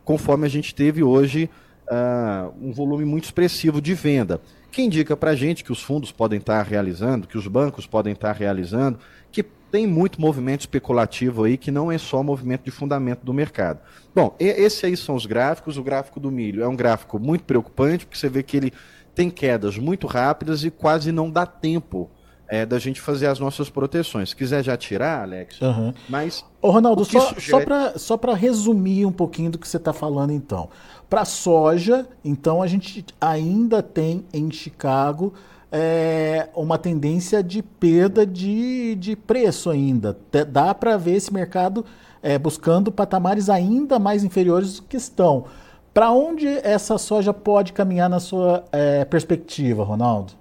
conforme 0.07 0.47
a 0.47 0.49
gente 0.49 0.75
teve 0.75 1.03
hoje 1.03 1.51
uh, 1.87 2.51
um 2.59 2.73
volume 2.73 3.05
muito 3.05 3.25
expressivo 3.25 3.79
de 3.79 3.93
venda. 3.93 4.41
Que 4.73 4.81
indica 4.81 5.15
para 5.15 5.33
a 5.33 5.37
gente 5.37 5.63
que 5.63 5.71
os 5.71 5.83
fundos 5.83 6.13
podem 6.13 6.39
estar 6.39 6.63
realizando, 6.63 7.29
que 7.29 7.37
os 7.37 7.47
bancos 7.47 7.87
podem 7.87 8.15
estar 8.15 8.33
realizando, 8.33 8.99
que 9.31 9.43
tem 9.43 9.87
muito 9.87 10.19
movimento 10.19 10.61
especulativo 10.61 11.45
aí, 11.45 11.59
que 11.59 11.71
não 11.71 11.93
é 11.93 11.99
só 11.99 12.23
movimento 12.23 12.65
de 12.65 12.71
fundamento 12.71 13.23
do 13.23 13.35
mercado. 13.35 13.81
Bom, 14.15 14.35
esses 14.41 14.83
aí 14.83 14.97
são 14.97 15.15
os 15.15 15.27
gráficos. 15.27 15.77
O 15.77 15.83
gráfico 15.83 16.19
do 16.19 16.31
milho 16.31 16.63
é 16.63 16.67
um 16.67 16.75
gráfico 16.75 17.19
muito 17.19 17.45
preocupante, 17.45 18.07
porque 18.07 18.17
você 18.17 18.31
vê 18.31 18.43
que 18.43 18.57
ele 18.57 18.73
tem 19.15 19.29
quedas 19.29 19.77
muito 19.77 20.07
rápidas 20.07 20.65
e 20.65 20.71
quase 20.71 21.13
não 21.13 21.31
dá 21.31 21.45
tempo 21.45 22.11
é, 22.49 22.67
da 22.67 22.79
gente 22.79 23.01
fazer 23.01 23.27
as 23.27 23.39
nossas 23.39 23.71
proteções. 23.71 24.31
Se 24.31 24.37
quiser 24.37 24.63
já 24.63 24.77
tirar, 24.77 25.23
Alex, 25.23 25.61
uhum. 25.61 25.93
mas. 26.09 26.45
Ô, 26.61 26.71
Ronaldo, 26.71 27.05
só, 27.05 27.21
sugere... 27.35 27.67
só 27.97 28.17
para 28.17 28.35
resumir 28.35 29.07
um 29.07 29.13
pouquinho 29.13 29.51
do 29.51 29.59
que 29.59 29.67
você 29.67 29.77
está 29.77 29.93
falando, 29.93 30.33
então. 30.33 30.69
Para 31.09 31.25
soja, 31.25 32.07
então, 32.25 32.63
a 32.63 32.67
gente 32.67 33.05
ainda 33.21 33.83
tem 33.83 34.25
em 34.33 34.51
Chicago 34.51 35.33
é, 35.71 36.49
uma 36.55 36.79
tendência 36.79 37.43
de 37.43 37.63
perda 37.63 38.25
de, 38.27 38.95
de 38.95 39.17
preço 39.17 39.71
ainda. 39.71 40.17
Dá 40.49 40.75
para 40.75 40.97
ver 40.97 41.17
esse 41.17 41.33
mercado 41.33 41.85
é, 42.23 42.39
buscando 42.39 42.93
patamares 42.93 43.51
ainda 43.51 43.99
mais 43.99 44.25
inferiores 44.25 44.77
do 44.77 44.83
que 44.85 44.97
estão. 44.97 45.45
Para 45.93 46.11
onde 46.11 46.47
essa 46.47 46.97
soja 46.97 47.33
pode 47.33 47.73
caminhar 47.73 48.09
na 48.09 48.19
sua 48.19 48.65
é, 48.73 49.05
perspectiva, 49.05 49.85
Ronaldo? 49.85 50.33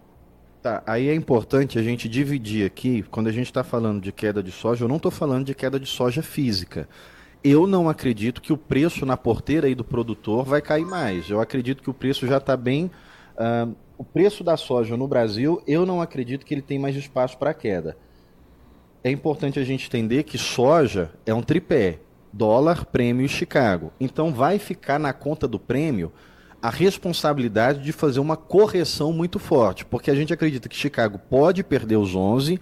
Tá, 0.63 0.81
aí 0.87 1.09
é 1.09 1.13
importante 1.13 1.77
a 1.77 1.83
gente 1.83 2.07
dividir 2.07 2.65
aqui, 2.65 3.03
quando 3.11 3.27
a 3.27 3.33
gente 3.33 3.47
está 3.47 3.65
falando 3.65 4.01
de 4.01 4.13
queda 4.13 4.41
de 4.41 4.49
soja, 4.49 4.85
eu 4.85 4.87
não 4.87 4.95
estou 4.95 5.11
falando 5.11 5.45
de 5.45 5.53
queda 5.53 5.77
de 5.77 5.85
soja 5.85 6.23
física. 6.23 6.87
eu 7.43 7.67
não 7.67 7.89
acredito 7.89 8.41
que 8.41 8.53
o 8.53 8.57
preço 8.57 9.05
na 9.05 9.17
porteira 9.17 9.67
aí 9.67 9.75
do 9.75 9.83
produtor 9.83 10.45
vai 10.45 10.61
cair 10.61 10.85
mais. 10.85 11.29
Eu 11.29 11.41
acredito 11.41 11.83
que 11.83 11.89
o 11.89 11.93
preço 11.93 12.25
já 12.25 12.37
está 12.37 12.55
bem. 12.55 12.89
Uh, 13.35 13.75
o 13.97 14.05
preço 14.05 14.41
da 14.41 14.55
soja 14.55 14.95
no 14.95 15.05
Brasil, 15.05 15.61
eu 15.67 15.85
não 15.85 16.01
acredito 16.01 16.45
que 16.45 16.53
ele 16.53 16.61
tem 16.61 16.79
mais 16.79 16.95
espaço 16.95 17.37
para 17.37 17.53
queda. 17.53 17.97
É 19.03 19.11
importante 19.11 19.59
a 19.59 19.65
gente 19.65 19.87
entender 19.87 20.23
que 20.23 20.37
soja 20.37 21.11
é 21.25 21.33
um 21.33 21.41
tripé: 21.41 21.99
dólar, 22.31 22.85
prêmio 22.85 23.25
e 23.25 23.29
Chicago. 23.29 23.91
Então 23.99 24.33
vai 24.33 24.57
ficar 24.57 24.97
na 24.97 25.11
conta 25.11 25.45
do 25.45 25.59
prêmio 25.59 26.09
a 26.63 26.69
responsabilidade 26.69 27.83
de 27.83 27.91
fazer 27.91 28.21
uma 28.21 28.37
correção 28.37 29.11
muito 29.11 29.37
forte, 29.37 29.83
porque 29.83 30.09
a 30.09 30.15
gente 30.15 30.31
acredita 30.31 30.69
que 30.69 30.77
Chicago 30.77 31.19
pode 31.29 31.61
perder 31.61 31.97
os 31.97 32.15
11 32.15 32.57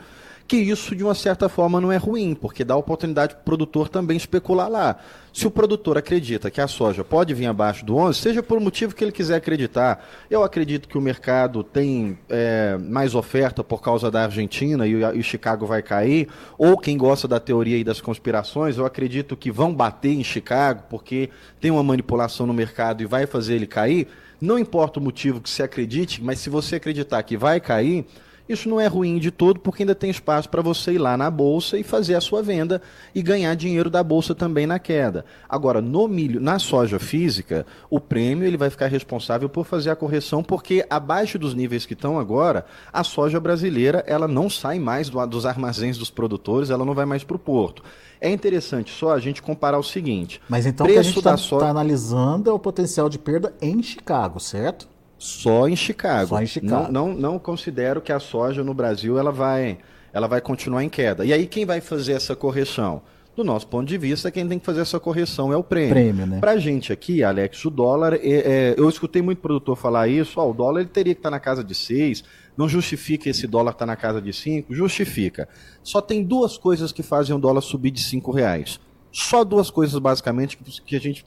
que 0.51 0.57
isso 0.57 0.93
de 0.93 1.01
uma 1.01 1.15
certa 1.15 1.47
forma 1.47 1.79
não 1.79 1.93
é 1.93 1.95
ruim, 1.95 2.35
porque 2.35 2.65
dá 2.65 2.75
oportunidade 2.75 3.35
para 3.35 3.39
o 3.39 3.45
produtor 3.45 3.87
também 3.87 4.17
especular 4.17 4.69
lá. 4.69 4.97
Se 5.31 5.47
o 5.47 5.51
produtor 5.51 5.97
acredita 5.97 6.51
que 6.51 6.59
a 6.59 6.67
soja 6.67 7.05
pode 7.05 7.33
vir 7.33 7.45
abaixo 7.45 7.85
do 7.85 7.95
11, 7.95 8.19
seja 8.19 8.43
por 8.43 8.59
motivo 8.59 8.93
que 8.93 9.01
ele 9.01 9.13
quiser 9.13 9.35
acreditar, 9.35 10.05
eu 10.29 10.43
acredito 10.43 10.89
que 10.89 10.97
o 10.97 11.01
mercado 11.01 11.63
tem 11.63 12.19
é, 12.27 12.77
mais 12.77 13.15
oferta 13.15 13.63
por 13.63 13.81
causa 13.81 14.11
da 14.11 14.23
Argentina 14.23 14.85
e, 14.85 14.93
o 14.93 15.23
Chicago 15.23 15.65
vai 15.65 15.81
cair, 15.81 16.27
ou 16.57 16.77
quem 16.77 16.97
gosta 16.97 17.29
da 17.29 17.39
teoria 17.39 17.77
e 17.77 17.83
das 17.85 18.01
conspirações, 18.01 18.77
eu 18.77 18.85
acredito 18.85 19.37
que 19.37 19.49
vão 19.49 19.73
bater 19.73 20.11
em 20.11 20.23
Chicago 20.23 20.83
porque 20.89 21.29
tem 21.61 21.71
uma 21.71 21.81
manipulação 21.81 22.45
no 22.45 22.53
mercado 22.53 23.01
e 23.01 23.05
vai 23.05 23.25
fazer 23.25 23.55
ele 23.55 23.67
cair. 23.67 24.05
Não 24.41 24.59
importa 24.59 24.99
o 24.99 25.01
motivo 25.01 25.39
que 25.39 25.49
você 25.49 25.63
acredite, 25.63 26.21
mas 26.21 26.39
se 26.39 26.49
você 26.49 26.75
acreditar 26.75 27.23
que 27.23 27.37
vai 27.37 27.61
cair, 27.61 28.05
isso 28.51 28.69
não 28.69 28.79
é 28.79 28.87
ruim 28.87 29.17
de 29.17 29.31
todo, 29.31 29.59
porque 29.59 29.83
ainda 29.83 29.95
tem 29.95 30.09
espaço 30.09 30.49
para 30.49 30.61
você 30.61 30.93
ir 30.93 30.97
lá 30.97 31.17
na 31.17 31.29
bolsa 31.29 31.77
e 31.77 31.83
fazer 31.83 32.15
a 32.15 32.21
sua 32.21 32.41
venda 32.41 32.81
e 33.13 33.21
ganhar 33.21 33.55
dinheiro 33.55 33.89
da 33.89 34.03
bolsa 34.03 34.35
também 34.35 34.65
na 34.67 34.79
queda. 34.79 35.25
Agora, 35.47 35.81
no 35.81 36.07
milho, 36.07 36.39
na 36.39 36.59
soja 36.59 36.99
física, 36.99 37.65
o 37.89 37.99
prêmio 37.99 38.47
ele 38.47 38.57
vai 38.57 38.69
ficar 38.69 38.87
responsável 38.87 39.49
por 39.49 39.65
fazer 39.65 39.89
a 39.89 39.95
correção, 39.95 40.43
porque 40.43 40.85
abaixo 40.89 41.39
dos 41.39 41.53
níveis 41.53 41.85
que 41.85 41.93
estão 41.93 42.19
agora, 42.19 42.65
a 42.91 43.03
soja 43.03 43.39
brasileira 43.39 44.03
ela 44.07 44.27
não 44.27 44.49
sai 44.49 44.79
mais 44.79 45.09
do, 45.09 45.25
dos 45.25 45.45
armazéns 45.45 45.97
dos 45.97 46.09
produtores, 46.09 46.69
ela 46.69 46.85
não 46.85 46.93
vai 46.93 47.05
mais 47.05 47.23
para 47.23 47.35
o 47.35 47.39
porto. 47.39 47.83
É 48.19 48.29
interessante 48.29 48.91
só 48.91 49.13
a 49.13 49.19
gente 49.19 49.41
comparar 49.41 49.79
o 49.79 49.83
seguinte. 49.83 50.39
Mas 50.47 50.67
então 50.67 50.85
o 50.85 50.89
que 50.89 50.97
a 50.97 51.01
gente 51.01 51.17
está 51.17 51.35
tá 51.35 51.69
analisando 51.69 52.49
é 52.49 52.53
o 52.53 52.59
potencial 52.59 53.09
de 53.09 53.17
perda 53.17 53.53
em 53.59 53.81
Chicago, 53.81 54.39
certo? 54.39 54.90
Só 55.21 55.67
em 55.67 55.75
Chicago. 55.75 56.29
Só 56.29 56.41
em 56.41 56.47
Chicago. 56.47 56.91
Não, 56.91 57.09
não, 57.09 57.15
não 57.15 57.39
considero 57.39 58.01
que 58.01 58.11
a 58.11 58.19
soja 58.19 58.63
no 58.63 58.73
Brasil 58.73 59.19
ela 59.19 59.31
vai, 59.31 59.77
ela 60.11 60.27
vai 60.27 60.41
continuar 60.41 60.83
em 60.83 60.89
queda. 60.89 61.23
E 61.23 61.31
aí 61.31 61.45
quem 61.45 61.63
vai 61.63 61.79
fazer 61.79 62.13
essa 62.13 62.35
correção? 62.35 63.03
Do 63.35 63.43
nosso 63.43 63.67
ponto 63.67 63.87
de 63.87 63.99
vista, 63.99 64.31
quem 64.31 64.47
tem 64.47 64.57
que 64.57 64.65
fazer 64.65 64.81
essa 64.81 64.99
correção 64.99 65.53
é 65.53 65.55
o 65.55 65.63
prêmio. 65.63 65.93
prêmio 65.93 66.25
né? 66.25 66.39
Pra 66.39 66.57
gente 66.57 66.91
aqui, 66.91 67.23
Alex, 67.23 67.63
o 67.63 67.69
dólar, 67.69 68.15
é, 68.15 68.19
é, 68.23 68.75
eu 68.75 68.89
escutei 68.89 69.21
muito 69.21 69.37
produtor 69.37 69.77
falar 69.77 70.07
isso, 70.07 70.39
ó, 70.39 70.49
o 70.49 70.53
dólar 70.55 70.81
ele 70.81 70.89
teria 70.89 71.13
que 71.13 71.19
estar 71.19 71.29
tá 71.29 71.35
na 71.35 71.39
casa 71.39 71.63
de 71.63 71.75
6, 71.75 72.23
não 72.57 72.67
justifica 72.67 73.29
esse 73.29 73.45
dólar 73.45 73.73
estar 73.73 73.85
tá 73.85 73.85
na 73.85 73.95
casa 73.95 74.19
de 74.19 74.33
5, 74.33 74.73
justifica. 74.73 75.47
Só 75.83 76.01
tem 76.01 76.23
duas 76.23 76.57
coisas 76.57 76.91
que 76.91 77.03
fazem 77.03 77.35
o 77.35 77.39
dólar 77.39 77.61
subir 77.61 77.91
de 77.91 78.03
5 78.03 78.31
reais. 78.31 78.79
Só 79.11 79.43
duas 79.43 79.69
coisas, 79.69 79.97
basicamente, 79.99 80.57
que 80.85 80.95
a 80.95 80.99
gente, 80.99 81.23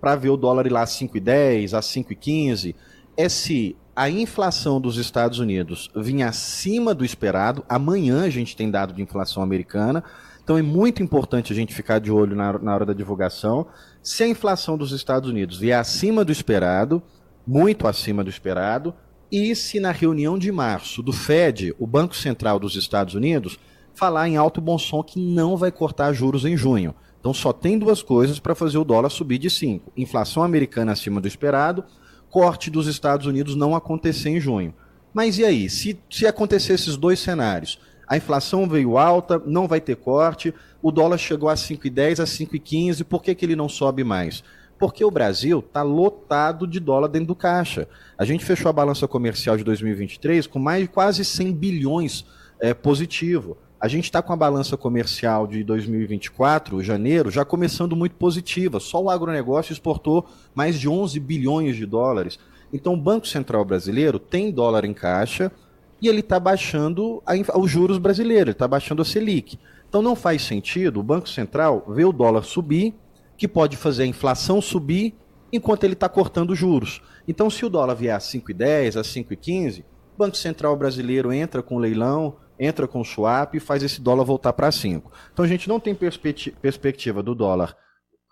para 0.00 0.16
ver 0.16 0.28
o 0.28 0.36
dólar 0.36 0.66
ir 0.66 0.70
lá 0.70 0.82
a 0.82 0.86
5,10, 0.86 1.72
a 1.72 1.80
5,15, 1.80 2.74
é 3.20 3.28
se 3.28 3.76
a 3.94 4.08
inflação 4.08 4.80
dos 4.80 4.96
Estados 4.96 5.38
Unidos 5.38 5.90
vinha 5.94 6.28
acima 6.28 6.94
do 6.94 7.04
esperado. 7.04 7.62
Amanhã 7.68 8.24
a 8.24 8.30
gente 8.30 8.56
tem 8.56 8.70
dado 8.70 8.94
de 8.94 9.02
inflação 9.02 9.42
americana. 9.42 10.02
Então 10.42 10.56
é 10.56 10.62
muito 10.62 11.02
importante 11.02 11.52
a 11.52 11.56
gente 11.56 11.74
ficar 11.74 11.98
de 11.98 12.10
olho 12.10 12.34
na, 12.34 12.58
na 12.58 12.74
hora 12.74 12.86
da 12.86 12.94
divulgação. 12.94 13.66
Se 14.02 14.22
a 14.22 14.28
inflação 14.28 14.78
dos 14.78 14.92
Estados 14.92 15.28
Unidos 15.28 15.58
vier 15.58 15.78
acima 15.78 16.24
do 16.24 16.32
esperado, 16.32 17.02
muito 17.46 17.86
acima 17.86 18.24
do 18.24 18.30
esperado, 18.30 18.94
e 19.30 19.54
se 19.54 19.78
na 19.78 19.92
reunião 19.92 20.38
de 20.38 20.50
março 20.50 21.02
do 21.02 21.12
Fed, 21.12 21.74
o 21.78 21.86
Banco 21.86 22.16
Central 22.16 22.58
dos 22.58 22.74
Estados 22.74 23.14
Unidos, 23.14 23.58
falar 23.92 24.28
em 24.28 24.38
alto 24.38 24.62
bom 24.62 24.78
som 24.78 25.02
que 25.02 25.20
não 25.20 25.58
vai 25.58 25.70
cortar 25.70 26.12
juros 26.14 26.46
em 26.46 26.56
junho. 26.56 26.94
Então 27.20 27.34
só 27.34 27.52
tem 27.52 27.78
duas 27.78 28.02
coisas 28.02 28.40
para 28.40 28.54
fazer 28.54 28.78
o 28.78 28.84
dólar 28.84 29.10
subir 29.10 29.36
de 29.36 29.50
5: 29.50 29.92
inflação 29.94 30.42
americana 30.42 30.92
acima 30.92 31.20
do 31.20 31.28
esperado 31.28 31.84
corte 32.30 32.70
dos 32.70 32.86
Estados 32.86 33.26
Unidos 33.26 33.56
não 33.56 33.74
acontecer 33.74 34.30
em 34.30 34.40
junho. 34.40 34.72
Mas 35.12 35.38
e 35.38 35.44
aí? 35.44 35.68
Se, 35.68 35.98
se 36.08 36.26
acontecer 36.26 36.74
esses 36.74 36.96
dois 36.96 37.18
cenários, 37.18 37.80
a 38.06 38.16
inflação 38.16 38.68
veio 38.68 38.96
alta, 38.96 39.40
não 39.44 39.68
vai 39.68 39.80
ter 39.80 39.96
corte, 39.96 40.54
o 40.82 40.90
dólar 40.90 41.18
chegou 41.18 41.48
a 41.48 41.54
5,10, 41.54 42.20
a 42.20 42.24
5,15, 42.24 43.04
por 43.04 43.22
que, 43.22 43.34
que 43.34 43.44
ele 43.44 43.56
não 43.56 43.68
sobe 43.68 44.02
mais? 44.04 44.42
Porque 44.78 45.04
o 45.04 45.10
Brasil 45.10 45.58
está 45.58 45.82
lotado 45.82 46.66
de 46.66 46.80
dólar 46.80 47.08
dentro 47.08 47.28
do 47.28 47.34
caixa. 47.34 47.86
A 48.16 48.24
gente 48.24 48.44
fechou 48.44 48.68
a 48.68 48.72
balança 48.72 49.06
comercial 49.06 49.56
de 49.56 49.64
2023 49.64 50.46
com 50.46 50.58
mais 50.58 50.82
de 50.82 50.88
quase 50.88 51.24
100 51.24 51.52
bilhões 51.52 52.24
é, 52.60 52.72
positivo. 52.72 53.58
A 53.80 53.88
gente 53.88 54.04
está 54.04 54.20
com 54.20 54.30
a 54.30 54.36
balança 54.36 54.76
comercial 54.76 55.46
de 55.46 55.64
2024, 55.64 56.82
janeiro, 56.82 57.30
já 57.30 57.46
começando 57.46 57.96
muito 57.96 58.14
positiva. 58.14 58.78
Só 58.78 59.02
o 59.02 59.08
agronegócio 59.08 59.72
exportou 59.72 60.28
mais 60.54 60.78
de 60.78 60.86
11 60.86 61.18
bilhões 61.18 61.76
de 61.76 61.86
dólares. 61.86 62.38
Então, 62.70 62.92
o 62.92 62.96
Banco 62.96 63.26
Central 63.26 63.64
brasileiro 63.64 64.18
tem 64.18 64.52
dólar 64.52 64.84
em 64.84 64.92
caixa 64.92 65.50
e 65.98 66.08
ele 66.08 66.20
está 66.20 66.38
baixando 66.38 67.22
a, 67.24 67.58
os 67.58 67.70
juros 67.70 67.96
brasileiros, 67.96 68.48
ele 68.48 68.50
está 68.50 68.68
baixando 68.68 69.00
a 69.00 69.04
Selic. 69.04 69.58
Então, 69.88 70.02
não 70.02 70.14
faz 70.14 70.42
sentido 70.42 71.00
o 71.00 71.02
Banco 71.02 71.28
Central 71.30 71.82
ver 71.88 72.04
o 72.04 72.12
dólar 72.12 72.42
subir, 72.42 72.94
que 73.38 73.48
pode 73.48 73.78
fazer 73.78 74.02
a 74.02 74.06
inflação 74.06 74.60
subir, 74.60 75.14
enquanto 75.50 75.84
ele 75.84 75.94
está 75.94 76.08
cortando 76.08 76.54
juros. 76.54 77.00
Então, 77.26 77.48
se 77.48 77.64
o 77.64 77.70
dólar 77.70 77.94
vier 77.94 78.14
a 78.14 78.18
5,10, 78.18 79.00
a 79.00 79.02
5,15, 79.02 79.80
o 79.80 80.18
Banco 80.18 80.36
Central 80.36 80.76
brasileiro 80.76 81.32
entra 81.32 81.62
com 81.62 81.78
leilão, 81.78 82.36
entra 82.60 82.86
com 82.86 83.02
swap 83.02 83.54
e 83.54 83.60
faz 83.60 83.82
esse 83.82 84.00
dólar 84.00 84.24
voltar 84.24 84.52
para 84.52 84.70
5. 84.70 85.10
Então 85.32 85.44
a 85.44 85.48
gente 85.48 85.68
não 85.68 85.80
tem 85.80 85.94
perspectiva 85.94 87.22
do 87.22 87.34
dólar 87.34 87.74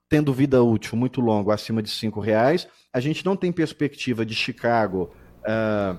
tendo 0.09 0.33
vida 0.33 0.63
útil 0.63 0.97
muito 0.97 1.21
longa 1.21 1.55
acima 1.55 1.83
de 1.83 1.91
5 1.91 2.21
reais. 2.21 2.69
A 2.93 3.01
gente 3.01 3.25
não 3.25 3.37
tem 3.37 3.51
perspectiva 3.51 4.25
de 4.25 4.35
Chicago 4.35 5.11
uh, 5.41 5.99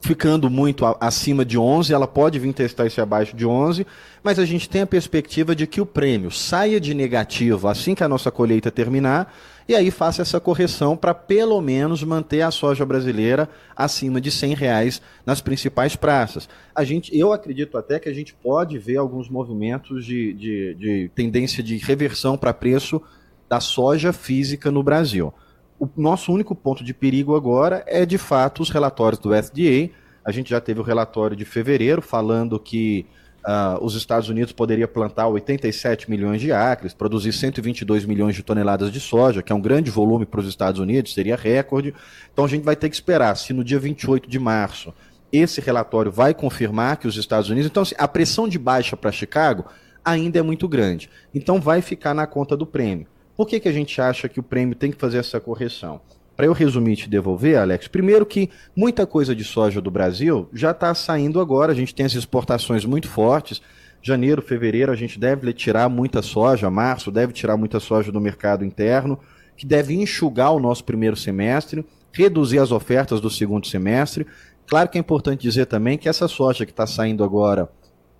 ficando 0.00 0.48
muito 0.48 0.84
acima 1.00 1.44
de 1.44 1.58
11, 1.58 1.92
ela 1.92 2.06
pode 2.06 2.38
vir 2.38 2.52
testar 2.52 2.86
esse 2.86 3.00
abaixo 3.00 3.36
de 3.36 3.44
11, 3.44 3.86
mas 4.22 4.38
a 4.38 4.44
gente 4.44 4.68
tem 4.68 4.82
a 4.82 4.86
perspectiva 4.86 5.54
de 5.54 5.66
que 5.66 5.80
o 5.80 5.86
prêmio 5.86 6.30
saia 6.30 6.80
de 6.80 6.94
negativo 6.94 7.68
assim 7.68 7.94
que 7.94 8.04
a 8.04 8.08
nossa 8.08 8.30
colheita 8.30 8.70
terminar 8.70 9.34
e 9.68 9.74
aí 9.74 9.90
faça 9.90 10.22
essa 10.22 10.40
correção 10.40 10.96
para 10.96 11.12
pelo 11.12 11.60
menos 11.60 12.02
manter 12.02 12.40
a 12.40 12.50
soja 12.50 12.86
brasileira 12.86 13.48
acima 13.76 14.20
de 14.20 14.30
100 14.30 14.54
reais 14.54 15.02
nas 15.26 15.40
principais 15.40 15.94
praças. 15.94 16.48
A 16.74 16.82
gente, 16.84 17.16
eu 17.16 17.32
acredito 17.32 17.76
até 17.76 17.98
que 17.98 18.08
a 18.08 18.14
gente 18.14 18.34
pode 18.34 18.78
ver 18.78 18.96
alguns 18.96 19.28
movimentos 19.28 20.04
de, 20.04 20.32
de, 20.32 20.74
de 20.74 21.10
tendência 21.14 21.62
de 21.62 21.76
reversão 21.76 22.38
para 22.38 22.54
preço 22.54 23.02
da 23.48 23.60
soja 23.60 24.12
física 24.12 24.70
no 24.70 24.82
Brasil 24.82 25.32
o 25.78 25.88
nosso 25.96 26.32
único 26.32 26.54
ponto 26.54 26.82
de 26.82 26.92
perigo 26.92 27.36
agora 27.36 27.84
é, 27.86 28.04
de 28.04 28.18
fato, 28.18 28.62
os 28.62 28.70
relatórios 28.70 29.20
do 29.20 29.30
FDA. 29.30 29.90
A 30.24 30.32
gente 30.32 30.50
já 30.50 30.60
teve 30.60 30.80
o 30.80 30.82
relatório 30.82 31.36
de 31.36 31.44
fevereiro 31.44 32.02
falando 32.02 32.58
que 32.58 33.06
uh, 33.48 33.82
os 33.82 33.94
Estados 33.94 34.28
Unidos 34.28 34.52
poderia 34.52 34.86
plantar 34.86 35.26
87 35.26 36.10
milhões 36.10 36.40
de 36.40 36.52
acres, 36.52 36.92
produzir 36.92 37.32
122 37.32 38.04
milhões 38.04 38.34
de 38.34 38.42
toneladas 38.42 38.92
de 38.92 39.00
soja, 39.00 39.42
que 39.42 39.50
é 39.50 39.56
um 39.56 39.60
grande 39.60 39.90
volume 39.90 40.26
para 40.26 40.40
os 40.40 40.46
Estados 40.46 40.78
Unidos, 40.78 41.14
seria 41.14 41.36
recorde. 41.36 41.94
Então 42.32 42.44
a 42.44 42.48
gente 42.48 42.64
vai 42.64 42.76
ter 42.76 42.90
que 42.90 42.94
esperar 42.94 43.34
se 43.36 43.54
no 43.54 43.64
dia 43.64 43.78
28 43.78 44.28
de 44.28 44.38
março 44.38 44.92
esse 45.32 45.60
relatório 45.60 46.12
vai 46.12 46.34
confirmar 46.34 46.96
que 46.98 47.08
os 47.08 47.16
Estados 47.16 47.50
Unidos. 47.50 47.70
Então, 47.70 47.82
assim, 47.82 47.94
a 47.98 48.08
pressão 48.08 48.48
de 48.48 48.58
baixa 48.58 48.96
para 48.96 49.12
Chicago 49.12 49.66
ainda 50.04 50.38
é 50.38 50.42
muito 50.42 50.66
grande. 50.66 51.10
Então 51.34 51.60
vai 51.60 51.82
ficar 51.82 52.14
na 52.14 52.26
conta 52.26 52.56
do 52.56 52.66
prêmio. 52.66 53.06
Por 53.36 53.46
que, 53.46 53.60
que 53.60 53.68
a 53.68 53.72
gente 53.72 54.00
acha 54.00 54.28
que 54.28 54.40
o 54.40 54.42
prêmio 54.42 54.74
tem 54.74 54.90
que 54.90 54.98
fazer 54.98 55.18
essa 55.18 55.38
correção? 55.38 56.00
Para 56.38 56.46
eu 56.46 56.52
resumir 56.52 56.92
e 56.92 56.96
te 56.96 57.10
devolver, 57.10 57.58
Alex, 57.58 57.88
primeiro 57.88 58.24
que 58.24 58.48
muita 58.76 59.04
coisa 59.04 59.34
de 59.34 59.42
soja 59.42 59.80
do 59.80 59.90
Brasil 59.90 60.48
já 60.52 60.70
está 60.70 60.94
saindo 60.94 61.40
agora, 61.40 61.72
a 61.72 61.74
gente 61.74 61.92
tem 61.92 62.06
as 62.06 62.14
exportações 62.14 62.84
muito 62.84 63.08
fortes. 63.08 63.60
Janeiro, 64.00 64.40
fevereiro, 64.40 64.92
a 64.92 64.94
gente 64.94 65.18
deve 65.18 65.52
tirar 65.52 65.88
muita 65.88 66.22
soja, 66.22 66.70
março 66.70 67.10
deve 67.10 67.32
tirar 67.32 67.56
muita 67.56 67.80
soja 67.80 68.12
do 68.12 68.20
mercado 68.20 68.64
interno, 68.64 69.18
que 69.56 69.66
deve 69.66 69.94
enxugar 69.94 70.52
o 70.52 70.60
nosso 70.60 70.84
primeiro 70.84 71.16
semestre, 71.16 71.84
reduzir 72.12 72.60
as 72.60 72.70
ofertas 72.70 73.20
do 73.20 73.28
segundo 73.28 73.66
semestre. 73.66 74.24
Claro 74.64 74.88
que 74.88 74.96
é 74.96 75.00
importante 75.00 75.42
dizer 75.42 75.66
também 75.66 75.98
que 75.98 76.08
essa 76.08 76.28
soja 76.28 76.64
que 76.64 76.70
está 76.70 76.86
saindo 76.86 77.24
agora, 77.24 77.68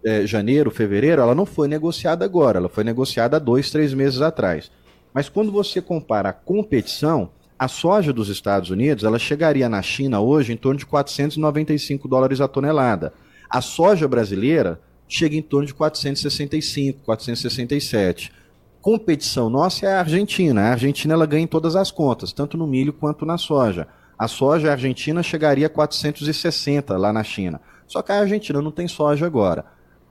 é, 0.04 0.26
janeiro, 0.26 0.72
fevereiro, 0.72 1.22
ela 1.22 1.36
não 1.36 1.46
foi 1.46 1.68
negociada 1.68 2.24
agora, 2.24 2.58
ela 2.58 2.68
foi 2.68 2.82
negociada 2.82 3.36
há 3.36 3.38
dois, 3.38 3.70
três 3.70 3.94
meses 3.94 4.20
atrás. 4.20 4.72
Mas 5.14 5.28
quando 5.28 5.52
você 5.52 5.80
compara 5.80 6.30
a 6.30 6.32
competição, 6.32 7.30
a 7.58 7.66
soja 7.66 8.12
dos 8.12 8.28
Estados 8.28 8.70
Unidos 8.70 9.02
ela 9.02 9.18
chegaria 9.18 9.68
na 9.68 9.82
China 9.82 10.20
hoje 10.20 10.52
em 10.52 10.56
torno 10.56 10.78
de 10.78 10.86
495 10.86 12.06
dólares 12.06 12.40
a 12.40 12.46
tonelada. 12.46 13.12
A 13.50 13.60
soja 13.60 14.06
brasileira 14.06 14.80
chega 15.08 15.34
em 15.34 15.42
torno 15.42 15.66
de 15.66 15.74
465, 15.74 17.00
467. 17.04 18.32
competição 18.80 19.50
nossa 19.50 19.86
é 19.86 19.92
a 19.92 19.98
Argentina. 19.98 20.62
A 20.62 20.70
Argentina 20.72 21.14
ela 21.14 21.26
ganha 21.26 21.42
em 21.42 21.48
todas 21.48 21.74
as 21.74 21.90
contas, 21.90 22.32
tanto 22.32 22.56
no 22.56 22.66
milho 22.66 22.92
quanto 22.92 23.26
na 23.26 23.36
soja. 23.36 23.88
A 24.16 24.28
soja 24.28 24.70
argentina 24.70 25.22
chegaria 25.22 25.66
a 25.66 25.70
460 25.70 26.96
lá 26.96 27.12
na 27.12 27.24
China. 27.24 27.60
Só 27.86 28.02
que 28.02 28.12
a 28.12 28.20
Argentina 28.20 28.62
não 28.62 28.70
tem 28.70 28.86
soja 28.86 29.26
agora. 29.26 29.64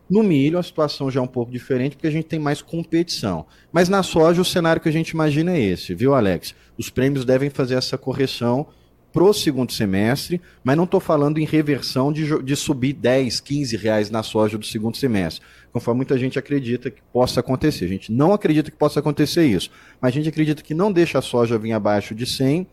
No 0.09 0.23
milho, 0.23 0.57
a 0.57 0.63
situação 0.63 1.11
já 1.11 1.19
é 1.19 1.23
um 1.23 1.27
pouco 1.27 1.51
diferente, 1.51 1.95
porque 1.95 2.07
a 2.07 2.11
gente 2.11 2.25
tem 2.25 2.39
mais 2.39 2.61
competição. 2.61 3.45
Mas 3.71 3.89
na 3.89 4.01
soja, 4.03 4.41
o 4.41 4.45
cenário 4.45 4.81
que 4.81 4.87
a 4.87 4.91
gente 4.91 5.09
imagina 5.09 5.51
é 5.51 5.59
esse, 5.59 5.93
viu, 5.93 6.13
Alex? 6.13 6.55
Os 6.77 6.89
prêmios 6.89 7.25
devem 7.25 7.49
fazer 7.49 7.75
essa 7.75 7.97
correção 7.97 8.67
pro 9.11 9.33
segundo 9.33 9.71
semestre, 9.71 10.39
mas 10.63 10.77
não 10.77 10.83
estou 10.83 10.99
falando 10.99 11.39
em 11.39 11.45
reversão 11.45 12.13
de, 12.13 12.43
de 12.43 12.55
subir 12.55 12.93
10, 12.93 13.39
15 13.39 13.75
reais 13.75 14.09
na 14.09 14.21
soja 14.21 14.57
do 14.57 14.65
segundo 14.65 14.95
semestre, 14.95 15.43
conforme 15.73 15.97
muita 15.97 16.17
gente 16.17 16.37
acredita 16.37 16.91
que 16.91 17.01
possa 17.11 17.39
acontecer. 17.39 17.85
A 17.85 17.87
gente 17.87 18.11
não 18.11 18.31
acredita 18.31 18.69
que 18.69 18.77
possa 18.77 18.99
acontecer 18.99 19.45
isso, 19.45 19.71
mas 19.99 20.09
a 20.09 20.13
gente 20.13 20.29
acredita 20.29 20.61
que 20.61 20.73
não 20.73 20.91
deixa 20.91 21.17
a 21.17 21.21
soja 21.21 21.57
vir 21.57 21.71
abaixo 21.71 22.13
de 22.13 22.25
100, 22.25 22.67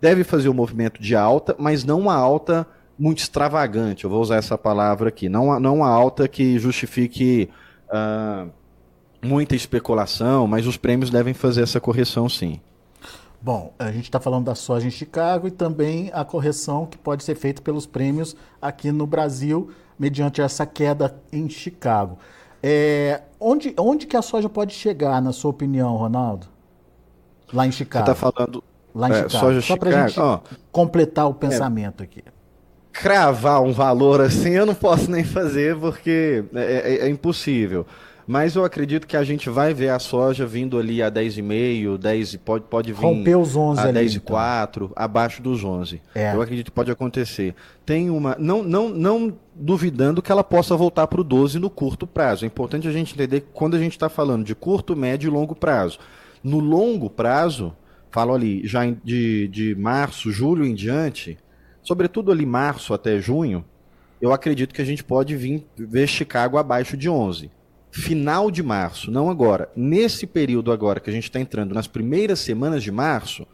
deve 0.00 0.22
fazer 0.22 0.48
o 0.48 0.52
um 0.52 0.54
movimento 0.54 1.02
de 1.02 1.16
alta, 1.16 1.56
mas 1.58 1.84
não 1.84 2.00
uma 2.00 2.14
alta 2.14 2.66
muito 3.00 3.20
extravagante, 3.20 4.04
eu 4.04 4.10
vou 4.10 4.20
usar 4.20 4.36
essa 4.36 4.58
palavra 4.58 5.08
aqui, 5.08 5.26
não, 5.26 5.58
não 5.58 5.76
uma 5.76 5.88
alta 5.88 6.28
que 6.28 6.58
justifique 6.58 7.48
uh, 7.88 8.50
muita 9.22 9.56
especulação, 9.56 10.46
mas 10.46 10.66
os 10.66 10.76
prêmios 10.76 11.08
devem 11.08 11.32
fazer 11.32 11.62
essa 11.62 11.80
correção 11.80 12.28
sim. 12.28 12.60
Bom, 13.40 13.72
a 13.78 13.90
gente 13.90 14.04
está 14.04 14.20
falando 14.20 14.44
da 14.44 14.54
soja 14.54 14.86
em 14.86 14.90
Chicago 14.90 15.48
e 15.48 15.50
também 15.50 16.10
a 16.12 16.26
correção 16.26 16.84
que 16.84 16.98
pode 16.98 17.24
ser 17.24 17.34
feita 17.36 17.62
pelos 17.62 17.86
prêmios 17.86 18.36
aqui 18.60 18.92
no 18.92 19.06
Brasil, 19.06 19.70
mediante 19.98 20.42
essa 20.42 20.66
queda 20.66 21.16
em 21.32 21.48
Chicago. 21.48 22.18
É, 22.62 23.22
onde, 23.40 23.74
onde 23.78 24.06
que 24.06 24.14
a 24.14 24.20
soja 24.20 24.50
pode 24.50 24.74
chegar, 24.74 25.22
na 25.22 25.32
sua 25.32 25.50
opinião, 25.50 25.96
Ronaldo? 25.96 26.48
Lá 27.50 27.66
em 27.66 27.72
Chicago. 27.72 28.04
Você 28.04 28.12
está 28.12 28.30
falando 28.30 28.62
lá 28.94 29.08
em 29.08 29.12
é, 29.12 29.14
Chicago. 29.14 29.38
Soja 29.38 29.62
Só 29.62 29.76
para 29.78 29.88
a 29.88 30.06
gente 30.06 30.20
oh, 30.20 30.40
completar 30.70 31.26
o 31.26 31.32
pensamento 31.32 32.02
é, 32.02 32.04
aqui. 32.04 32.22
Cravar 32.92 33.62
um 33.62 33.72
valor 33.72 34.20
assim 34.20 34.50
eu 34.50 34.66
não 34.66 34.74
posso 34.74 35.10
nem 35.10 35.24
fazer 35.24 35.76
porque 35.76 36.44
é, 36.54 36.98
é, 37.02 37.06
é 37.06 37.08
impossível. 37.08 37.86
Mas 38.30 38.54
eu 38.54 38.64
acredito 38.64 39.08
que 39.08 39.16
a 39.16 39.24
gente 39.24 39.50
vai 39.50 39.74
ver 39.74 39.88
a 39.88 39.98
soja 39.98 40.46
vindo 40.46 40.78
ali 40.78 41.02
a 41.02 41.10
10,5, 41.10 41.98
10 41.98 42.36
pode 42.36 42.64
pode 42.64 42.92
vir 42.92 43.02
Romper 43.02 43.36
os 43.36 43.56
11 43.56 43.80
a 43.80 43.84
ali, 43.86 44.06
10,4, 44.06 44.76
então. 44.76 44.92
abaixo 44.94 45.42
dos 45.42 45.64
11. 45.64 46.00
É. 46.14 46.32
Eu 46.32 46.40
acredito 46.40 46.66
que 46.66 46.70
pode 46.70 46.92
acontecer. 46.92 47.56
Tem 47.84 48.08
uma 48.08 48.36
não 48.38 48.62
não 48.62 48.88
não 48.88 49.36
duvidando 49.52 50.22
que 50.22 50.30
ela 50.30 50.44
possa 50.44 50.76
voltar 50.76 51.08
para 51.08 51.20
o 51.20 51.24
12 51.24 51.58
no 51.58 51.68
curto 51.68 52.06
prazo. 52.06 52.44
É 52.44 52.46
importante 52.46 52.86
a 52.86 52.92
gente 52.92 53.14
entender 53.14 53.40
que 53.40 53.48
quando 53.52 53.74
a 53.74 53.80
gente 53.80 53.92
está 53.92 54.08
falando 54.08 54.44
de 54.44 54.54
curto, 54.54 54.94
médio 54.94 55.26
e 55.26 55.30
longo 55.30 55.56
prazo. 55.56 55.98
No 56.40 56.60
longo 56.60 57.10
prazo, 57.10 57.74
falo 58.12 58.32
ali 58.32 58.64
já 58.64 58.82
de, 59.02 59.48
de 59.48 59.74
março, 59.74 60.30
julho 60.30 60.64
em 60.64 60.74
diante, 60.74 61.36
sobretudo 61.90 62.30
ali 62.30 62.46
março 62.46 62.94
até 62.94 63.18
junho, 63.18 63.64
eu 64.22 64.32
acredito 64.32 64.72
que 64.72 64.80
a 64.80 64.84
gente 64.84 65.02
pode 65.02 65.34
vir 65.34 65.66
ver 65.76 66.06
Chicago 66.06 66.56
abaixo 66.56 66.96
de 66.96 67.10
11 67.10 67.50
final 67.90 68.50
de 68.52 68.62
março, 68.62 69.10
não 69.10 69.28
agora, 69.28 69.68
nesse 69.74 70.24
período 70.24 70.70
agora 70.70 71.00
que 71.00 71.10
a 71.10 71.12
gente 71.12 71.24
está 71.24 71.40
entrando 71.40 71.74
nas 71.74 71.88
primeiras 71.88 72.38
semanas 72.38 72.84
de 72.84 72.92
março, 72.92 73.44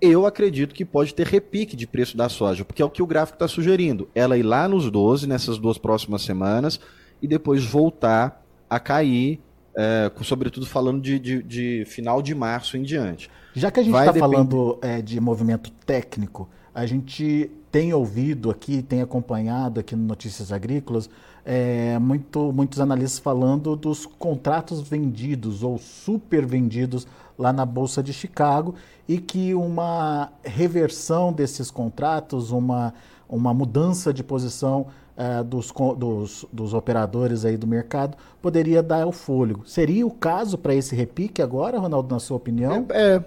eu 0.00 0.26
acredito 0.26 0.74
que 0.74 0.84
pode 0.84 1.14
ter 1.14 1.26
repique 1.26 1.74
de 1.74 1.86
preço 1.86 2.14
da 2.16 2.28
soja, 2.28 2.62
porque 2.62 2.82
é 2.82 2.84
o 2.84 2.90
que 2.90 3.02
o 3.02 3.06
gráfico 3.06 3.36
está 3.36 3.48
sugerindo. 3.48 4.08
Ela 4.14 4.36
ir 4.36 4.42
lá 4.42 4.68
nos 4.68 4.90
12 4.90 5.26
nessas 5.26 5.58
duas 5.58 5.78
próximas 5.78 6.20
semanas 6.20 6.78
e 7.22 7.26
depois 7.26 7.64
voltar 7.64 8.44
a 8.68 8.78
cair, 8.78 9.40
é, 9.74 10.10
sobretudo 10.22 10.66
falando 10.66 11.00
de, 11.00 11.18
de, 11.18 11.42
de, 11.42 11.84
final 11.86 12.20
de 12.20 12.34
março 12.34 12.76
em 12.76 12.82
diante. 12.82 13.30
Já 13.54 13.70
que 13.70 13.80
a 13.80 13.82
gente 13.82 13.94
está 13.94 14.12
depend... 14.12 14.20
falando 14.20 14.78
é, 14.82 15.00
de 15.02 15.18
movimento 15.20 15.70
técnico, 15.86 16.48
a 16.80 16.86
gente 16.86 17.50
tem 17.70 17.92
ouvido 17.92 18.50
aqui, 18.50 18.82
tem 18.82 19.02
acompanhado 19.02 19.80
aqui 19.80 19.94
no 19.94 20.02
Notícias 20.02 20.50
Agrícolas, 20.50 21.10
é, 21.44 21.98
muito, 21.98 22.52
muitos 22.52 22.80
analistas 22.80 23.18
falando 23.18 23.76
dos 23.76 24.06
contratos 24.06 24.80
vendidos 24.80 25.62
ou 25.62 25.78
super 25.78 26.46
vendidos 26.46 27.06
lá 27.38 27.52
na 27.52 27.66
Bolsa 27.66 28.02
de 28.02 28.14
Chicago 28.14 28.74
e 29.06 29.18
que 29.18 29.54
uma 29.54 30.32
reversão 30.42 31.32
desses 31.32 31.70
contratos, 31.70 32.50
uma, 32.50 32.94
uma 33.28 33.52
mudança 33.52 34.12
de 34.12 34.24
posição 34.24 34.86
é, 35.16 35.42
dos, 35.42 35.70
dos, 35.98 36.46
dos, 36.50 36.72
operadores 36.72 37.44
aí 37.44 37.58
do 37.58 37.66
mercado 37.66 38.16
poderia 38.40 38.82
dar 38.82 39.06
o 39.06 39.12
fôlego. 39.12 39.66
Seria 39.66 40.06
o 40.06 40.10
caso 40.10 40.56
para 40.56 40.74
esse 40.74 40.94
repique 40.94 41.42
agora, 41.42 41.78
Ronaldo, 41.78 42.14
na 42.14 42.18
sua 42.18 42.38
opinião? 42.38 42.86
É, 42.88 43.16
é 43.16 43.24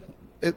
é, 0.50 0.54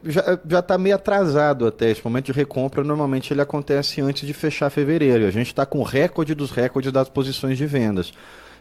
já 0.48 0.58
está 0.58 0.76
meio 0.76 0.96
atrasado 0.96 1.66
até. 1.66 1.90
Esse 1.90 2.04
momento 2.04 2.26
de 2.26 2.32
recompra 2.32 2.82
normalmente 2.82 3.32
ele 3.32 3.40
acontece 3.40 4.00
antes 4.00 4.26
de 4.26 4.34
fechar 4.34 4.68
fevereiro. 4.68 5.26
A 5.26 5.30
gente 5.30 5.46
está 5.46 5.64
com 5.64 5.78
o 5.78 5.84
recorde 5.84 6.34
dos 6.34 6.50
recordes 6.50 6.90
das 6.90 7.08
posições 7.08 7.56
de 7.56 7.66
vendas. 7.66 8.12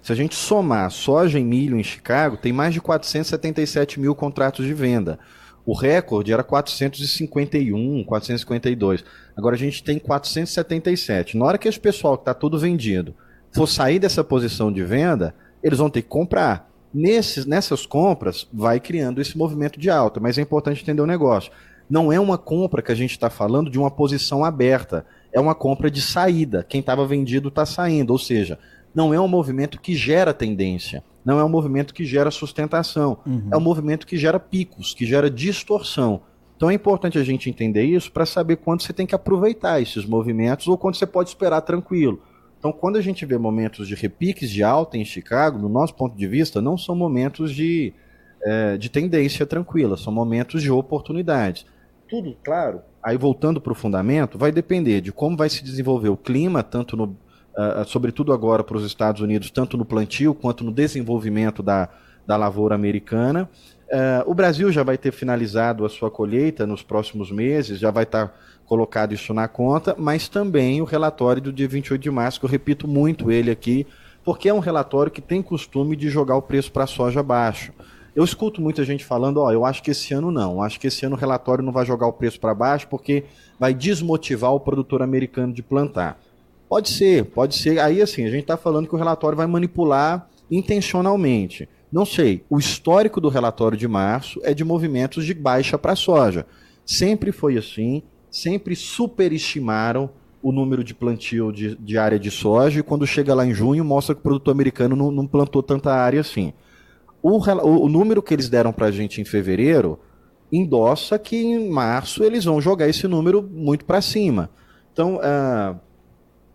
Se 0.04 0.12
a 0.12 0.16
gente 0.16 0.36
somar 0.36 0.92
soja 0.92 1.40
e 1.40 1.44
milho 1.44 1.80
em 1.80 1.84
Chicago, 1.84 2.38
tem 2.38 2.54
mais 2.54 2.74
de 2.74 2.80
477 2.80 4.00
mil 4.00 4.14
contratos 4.14 4.64
de 4.64 4.74
venda. 4.74 5.18
O 5.66 5.74
recorde 5.74 6.32
era 6.32 6.44
451, 6.44 8.04
452. 8.04 9.04
Agora 9.36 9.56
a 9.56 9.58
gente 9.58 9.84
tem 9.84 9.98
477. 9.98 11.36
Na 11.36 11.46
hora 11.46 11.58
que 11.58 11.68
esse 11.68 11.80
pessoal 11.80 12.18
que 12.18 12.22
está 12.22 12.36
tudo 12.36 12.60
vendido 12.60 13.16
for 13.52 13.66
sair 13.68 13.98
dessa 13.98 14.24
posição 14.24 14.72
de 14.72 14.84
venda, 14.84 15.34
eles 15.64 15.80
vão 15.80 15.90
ter 15.90 16.04
que 16.04 16.08
comprar. 16.08 16.70
Nesses, 16.98 17.46
nessas 17.46 17.86
compras, 17.86 18.48
vai 18.54 18.80
criando 18.80 19.20
esse 19.20 19.38
movimento 19.38 19.78
de 19.78 19.90
alta, 19.90 20.18
mas 20.22 20.38
é 20.38 20.42
importante 20.42 20.82
entender 20.82 21.02
o 21.02 21.06
negócio. 21.06 21.52
Não 21.90 22.10
é 22.10 22.18
uma 22.18 22.38
compra 22.38 22.82
que 22.82 22.90
a 22.90 22.96
gente 22.96 23.12
está 23.12 23.30
falando 23.30 23.70
de 23.70 23.78
uma 23.78 23.92
posição 23.92 24.46
aberta, 24.46 25.06
é 25.34 25.38
uma 25.38 25.54
compra 25.54 25.92
de 25.92 26.02
saída. 26.02 26.64
Quem 26.64 26.80
estava 26.80 27.06
vendido 27.06 27.50
está 27.50 27.66
saindo, 27.66 28.12
ou 28.12 28.18
seja, 28.18 28.58
não 28.94 29.14
é 29.14 29.20
um 29.20 29.28
movimento 29.28 29.82
que 29.82 29.94
gera 29.94 30.34
tendência, 30.34 31.04
não 31.26 31.38
é 31.38 31.44
um 31.44 31.50
movimento 31.50 31.94
que 31.94 32.06
gera 32.06 32.32
sustentação, 32.32 33.18
uhum. 33.28 33.50
é 33.52 33.58
um 33.58 33.62
movimento 33.62 34.08
que 34.08 34.16
gera 34.16 34.40
picos, 34.40 34.94
que 34.94 35.06
gera 35.06 35.30
distorção. 35.30 36.22
Então 36.56 36.70
é 36.70 36.74
importante 36.74 37.18
a 37.18 37.24
gente 37.26 37.50
entender 37.50 37.84
isso 37.84 38.10
para 38.10 38.26
saber 38.26 38.56
quando 38.56 38.84
você 38.84 38.94
tem 38.94 39.06
que 39.06 39.14
aproveitar 39.14 39.82
esses 39.82 40.06
movimentos 40.06 40.66
ou 40.70 40.78
quando 40.78 40.96
você 40.96 41.06
pode 41.06 41.28
esperar 41.28 41.60
tranquilo. 41.60 42.22
Então, 42.65 42.73
quando 42.73 42.95
a 42.95 43.01
gente 43.01 43.23
vê 43.28 43.38
momentos 43.38 43.88
de 43.88 43.93
repiques 43.93 44.49
de 44.49 44.63
alta 44.63 44.97
em 44.97 45.06
Chicago, 45.06 45.60
no 45.60 45.69
nosso 45.69 45.93
ponto 45.93 46.17
de 46.17 46.25
vista, 46.25 46.60
não 46.60 46.75
são 46.75 46.95
momentos 46.95 47.54
de, 47.54 47.93
é, 48.41 48.75
de 48.75 48.89
tendência 48.89 49.45
tranquila, 49.45 49.95
são 49.95 50.12
momentos 50.12 50.63
de 50.63 50.71
oportunidades. 50.71 51.63
Tudo, 52.10 52.36
claro, 52.43 52.82
aí 53.04 53.17
voltando 53.17 53.62
para 53.62 53.71
o 53.71 53.75
fundamento, 53.75 54.39
vai 54.39 54.51
depender 54.51 54.99
de 54.99 55.12
como 55.12 55.38
vai 55.38 55.47
se 55.47 55.63
desenvolver 55.63 56.10
o 56.10 56.17
clima, 56.17 56.63
tanto 56.63 56.97
no, 56.97 57.04
uh, 57.06 57.86
sobretudo 57.86 58.34
agora 58.34 58.63
para 58.63 58.78
os 58.78 58.84
Estados 58.84 59.21
Unidos, 59.21 59.51
tanto 59.51 59.78
no 59.78 59.86
plantio 59.86 60.34
quanto 60.34 60.63
no 60.63 60.71
desenvolvimento 60.71 61.62
da, 61.62 61.88
da 62.25 62.36
lavoura 62.36 62.73
americana. 62.73 63.47
Uh, 63.91 64.28
o 64.28 64.34
Brasil 64.34 64.71
já 64.71 64.82
vai 64.82 64.97
ter 64.97 65.12
finalizado 65.12 65.86
a 65.86 65.89
sua 65.89 66.10
colheita 66.10 66.65
nos 66.65 66.82
próximos 66.82 67.32
meses, 67.32 67.78
já 67.78 67.91
vai 67.91 68.06
estar. 68.06 68.30
Tá 68.30 68.34
colocado 68.65 69.13
isso 69.13 69.34
na 69.34 69.47
conta, 69.47 69.95
mas 69.97 70.28
também 70.28 70.82
o 70.82 70.86
relatório 70.86 71.41
do 71.41 71.54
dia 71.54 71.67
28 71.67 72.01
de 72.01 72.12
março, 72.12 72.39
que 72.39 72.45
eu 72.45 72.49
repito 72.49 72.88
muito 72.88 73.32
ele 73.32 73.51
aqui, 73.51 73.86
porque 74.23 74.49
é 74.49 74.54
um 74.54 74.60
relatório 74.60 75.12
que 75.12 75.21
tem 75.21 75.41
costume 75.41 75.95
de 75.95 76.10
jogar 76.10 76.36
o 76.36 76.41
preço 76.41 76.71
para 76.71 76.86
a 76.86 76.88
soja 76.88 77.21
baixo. 77.21 77.71
Eu 78.15 78.23
escuto 78.23 78.62
muita 78.62 78.84
gente 78.84 79.04
falando, 79.04 79.41
ó, 79.41 79.51
eu 79.51 79.65
acho 79.65 79.84
que 79.84 79.91
esse 79.91 80.13
ano 80.13 80.32
não, 80.32 80.62
acho 80.62 80.80
que 80.80 80.88
esse 80.88 81.06
ano 81.06 81.15
o 81.15 81.19
relatório 81.19 81.63
não 81.63 81.71
vai 81.71 81.86
jogar 81.86 82.08
o 82.08 82.13
preço 82.13 82.39
para 82.39 82.56
baixo 82.56 82.88
porque 82.88 83.25
vai 83.60 83.73
desmotivar 83.73 84.54
o 84.54 84.60
produtor 84.60 85.01
americano 85.01 85.54
de 85.54 85.62
plantar. 85.62 86.19
Pode 86.67 86.89
ser, 86.89 87.25
pode 87.25 87.56
ser. 87.56 87.80
Aí 87.80 88.01
assim, 88.01 88.25
a 88.25 88.30
gente 88.30 88.41
está 88.41 88.58
falando 88.58 88.88
que 88.88 88.95
o 88.95 88.97
relatório 88.97 89.38
vai 89.38 89.45
manipular 89.45 90.28
intencionalmente. 90.49 91.69
Não 91.91 92.06
sei. 92.06 92.43
O 92.49 92.58
histórico 92.58 93.21
do 93.21 93.30
relatório 93.30 93.78
de 93.78 93.88
março 93.88 94.39
é 94.43 94.54
de 94.54 94.63
movimentos 94.63 95.25
de 95.25 95.34
baixa 95.34 95.78
para 95.78 95.95
soja. 95.95 96.45
Sempre 96.86 97.32
foi 97.32 97.58
assim 97.58 98.01
sempre 98.36 98.76
superestimaram 98.76 100.10
o 100.43 100.52
número 100.52 100.84
de 100.84 100.93
plantio 100.93 101.54
de, 101.54 101.76
de, 101.78 101.98
área 101.98 102.19
de 102.19 102.30
soja 102.30 102.80
e 102.80 102.84
quando 102.84 103.08
chega 103.08 103.34
lá 103.34 103.45
em 103.45 103.54
junho 103.54 103.84
mostra 103.84 104.13
que 104.13 104.19
o 104.19 104.24
produtor 104.24 104.52
americano 104.52 104.93
não, 104.93 105.10
não 105.10 105.26
plantou 105.26 105.63
tanta 105.63 105.93
área 105.93 106.19
assim. 106.19 106.52
O, 107.24 107.38
o, 107.39 107.86
o 107.86 107.89
número 107.89 108.21
que 108.21 108.34
eles 108.34 108.50
deram 108.50 108.74
para 108.74 108.88
a 108.88 108.91
gente 108.91 109.21
em 109.21 109.26
fevereiro 109.26 109.98
endossa 110.52 111.17
que 111.17 111.38
em 111.38 111.69
março 111.69 112.24
eles 112.24 112.43
vão 112.43 112.60
jogar 112.60 112.89
esse 112.89 113.08
número 113.08 113.41
muito 113.41 113.86
para 113.86 114.02
cima. 114.02 114.50
Então, 114.91 115.15
uh, 115.15 115.80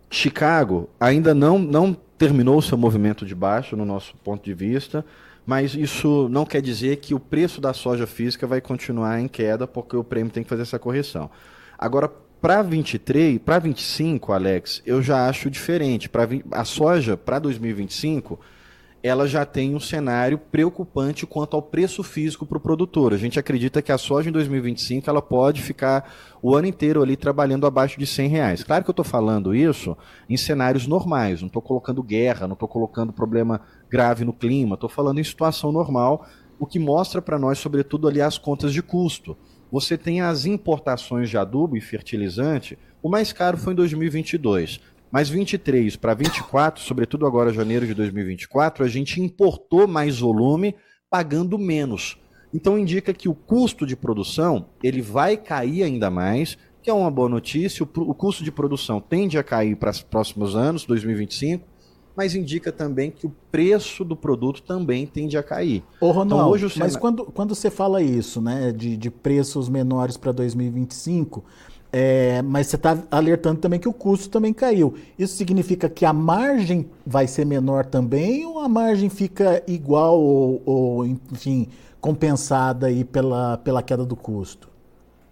Chicago 0.07 0.87
ainda 0.99 1.33
não, 1.33 1.57
não 1.57 1.97
terminou 2.15 2.59
o 2.59 2.61
seu 2.61 2.77
movimento 2.77 3.25
de 3.25 3.33
baixo, 3.33 3.75
no 3.75 3.85
nosso 3.85 4.15
ponto 4.17 4.45
de 4.45 4.53
vista, 4.53 5.03
mas 5.45 5.73
isso 5.73 6.29
não 6.29 6.45
quer 6.45 6.61
dizer 6.61 6.97
que 6.97 7.15
o 7.15 7.19
preço 7.19 7.59
da 7.59 7.73
soja 7.73 8.05
física 8.05 8.45
vai 8.45 8.61
continuar 8.61 9.19
em 9.19 9.27
queda, 9.27 9.65
porque 9.65 9.97
o 9.97 10.03
prêmio 10.03 10.31
tem 10.31 10.43
que 10.43 10.49
fazer 10.49 10.61
essa 10.61 10.77
correção. 10.77 11.29
Agora, 11.81 12.07
para 12.07 12.61
23, 12.61 13.39
para 13.39 13.57
25, 13.57 14.31
Alex, 14.31 14.83
eu 14.85 15.01
já 15.01 15.27
acho 15.27 15.49
diferente. 15.49 16.07
Para 16.07 16.29
a 16.51 16.63
soja 16.63 17.17
para 17.17 17.39
2025, 17.39 18.39
ela 19.01 19.27
já 19.27 19.47
tem 19.47 19.73
um 19.73 19.79
cenário 19.79 20.37
preocupante 20.37 21.25
quanto 21.25 21.55
ao 21.55 21.61
preço 21.63 22.03
físico 22.03 22.45
para 22.45 22.59
o 22.59 22.61
produtor. 22.61 23.15
A 23.15 23.17
gente 23.17 23.39
acredita 23.39 23.81
que 23.81 23.91
a 23.91 23.97
soja 23.97 24.29
em 24.29 24.31
2025 24.31 25.09
ela 25.09 25.23
pode 25.23 25.59
ficar 25.59 26.13
o 26.39 26.55
ano 26.55 26.67
inteiro 26.67 27.01
ali 27.01 27.17
trabalhando 27.17 27.65
abaixo 27.65 27.99
de 27.99 28.05
100 28.05 28.29
reais. 28.29 28.63
Claro 28.63 28.83
que 28.83 28.91
eu 28.91 28.93
estou 28.93 29.05
falando 29.05 29.55
isso 29.55 29.97
em 30.29 30.37
cenários 30.37 30.85
normais, 30.85 31.41
não 31.41 31.47
estou 31.47 31.63
colocando 31.63 32.03
guerra, 32.03 32.45
não 32.47 32.53
estou 32.53 32.67
colocando 32.67 33.11
problema 33.11 33.59
grave 33.89 34.23
no 34.23 34.33
clima, 34.33 34.75
estou 34.75 34.89
falando 34.89 35.19
em 35.19 35.23
situação 35.23 35.71
normal, 35.71 36.27
o 36.59 36.67
que 36.67 36.77
mostra 36.77 37.23
para 37.23 37.39
nós, 37.39 37.57
sobretudo, 37.57 38.07
ali 38.07 38.21
as 38.21 38.37
contas 38.37 38.71
de 38.71 38.83
custo. 38.83 39.35
Você 39.71 39.97
tem 39.97 40.21
as 40.21 40.45
importações 40.45 41.29
de 41.29 41.37
adubo 41.37 41.77
e 41.77 41.81
fertilizante, 41.81 42.77
o 43.01 43.09
mais 43.09 43.31
caro 43.31 43.57
foi 43.57 43.73
em 43.73 43.75
2022. 43.75 44.81
Mas 45.11 45.29
23 45.29 45.95
para 45.95 46.13
24, 46.13 46.81
sobretudo 46.81 47.25
agora 47.25 47.53
janeiro 47.53 47.85
de 47.85 47.93
2024, 47.93 48.83
a 48.83 48.87
gente 48.87 49.21
importou 49.21 49.87
mais 49.87 50.19
volume 50.19 50.75
pagando 51.09 51.57
menos. 51.57 52.17
Então 52.53 52.77
indica 52.77 53.13
que 53.13 53.29
o 53.29 53.35
custo 53.35 53.85
de 53.85 53.95
produção 53.95 54.67
ele 54.83 55.01
vai 55.01 55.37
cair 55.37 55.83
ainda 55.83 56.09
mais, 56.09 56.57
que 56.81 56.89
é 56.89 56.93
uma 56.93 57.11
boa 57.11 57.29
notícia. 57.29 57.83
O, 57.83 58.13
custo 58.13 58.43
de 58.43 58.51
produção 58.51 58.99
tende 58.99 59.37
a 59.37 59.43
cair 59.43 59.75
para 59.75 59.91
os 59.91 60.01
próximos 60.01 60.55
anos, 60.55 60.85
2025, 60.85 61.65
mas 62.21 62.35
indica 62.35 62.71
também 62.71 63.09
que 63.09 63.25
o 63.25 63.31
preço 63.51 64.05
do 64.05 64.15
produto 64.15 64.61
também 64.61 65.07
tende 65.07 65.35
a 65.39 65.41
cair. 65.41 65.83
Ô, 65.99 66.11
Ronaldo, 66.11 66.35
então, 66.35 66.49
hoje 66.51 66.79
mas 66.79 66.95
quando, 66.95 67.25
quando 67.25 67.55
você 67.55 67.71
fala 67.71 67.99
isso, 67.99 68.39
né, 68.39 68.71
de, 68.71 68.95
de 68.95 69.09
preços 69.09 69.67
menores 69.67 70.17
para 70.17 70.31
2025, 70.31 71.43
é, 71.91 72.43
mas 72.43 72.67
você 72.67 72.75
está 72.75 72.95
alertando 73.09 73.59
também 73.59 73.79
que 73.79 73.89
o 73.89 73.93
custo 73.93 74.29
também 74.29 74.53
caiu. 74.53 74.93
Isso 75.17 75.35
significa 75.35 75.89
que 75.89 76.05
a 76.05 76.13
margem 76.13 76.87
vai 77.03 77.25
ser 77.25 77.43
menor 77.43 77.87
também 77.87 78.45
ou 78.45 78.59
a 78.59 78.69
margem 78.69 79.09
fica 79.09 79.63
igual 79.65 80.21
ou, 80.21 80.61
ou 80.63 81.05
enfim, 81.07 81.69
compensada 81.99 82.85
aí 82.85 83.03
pela, 83.03 83.57
pela 83.57 83.81
queda 83.81 84.05
do 84.05 84.15
custo? 84.15 84.70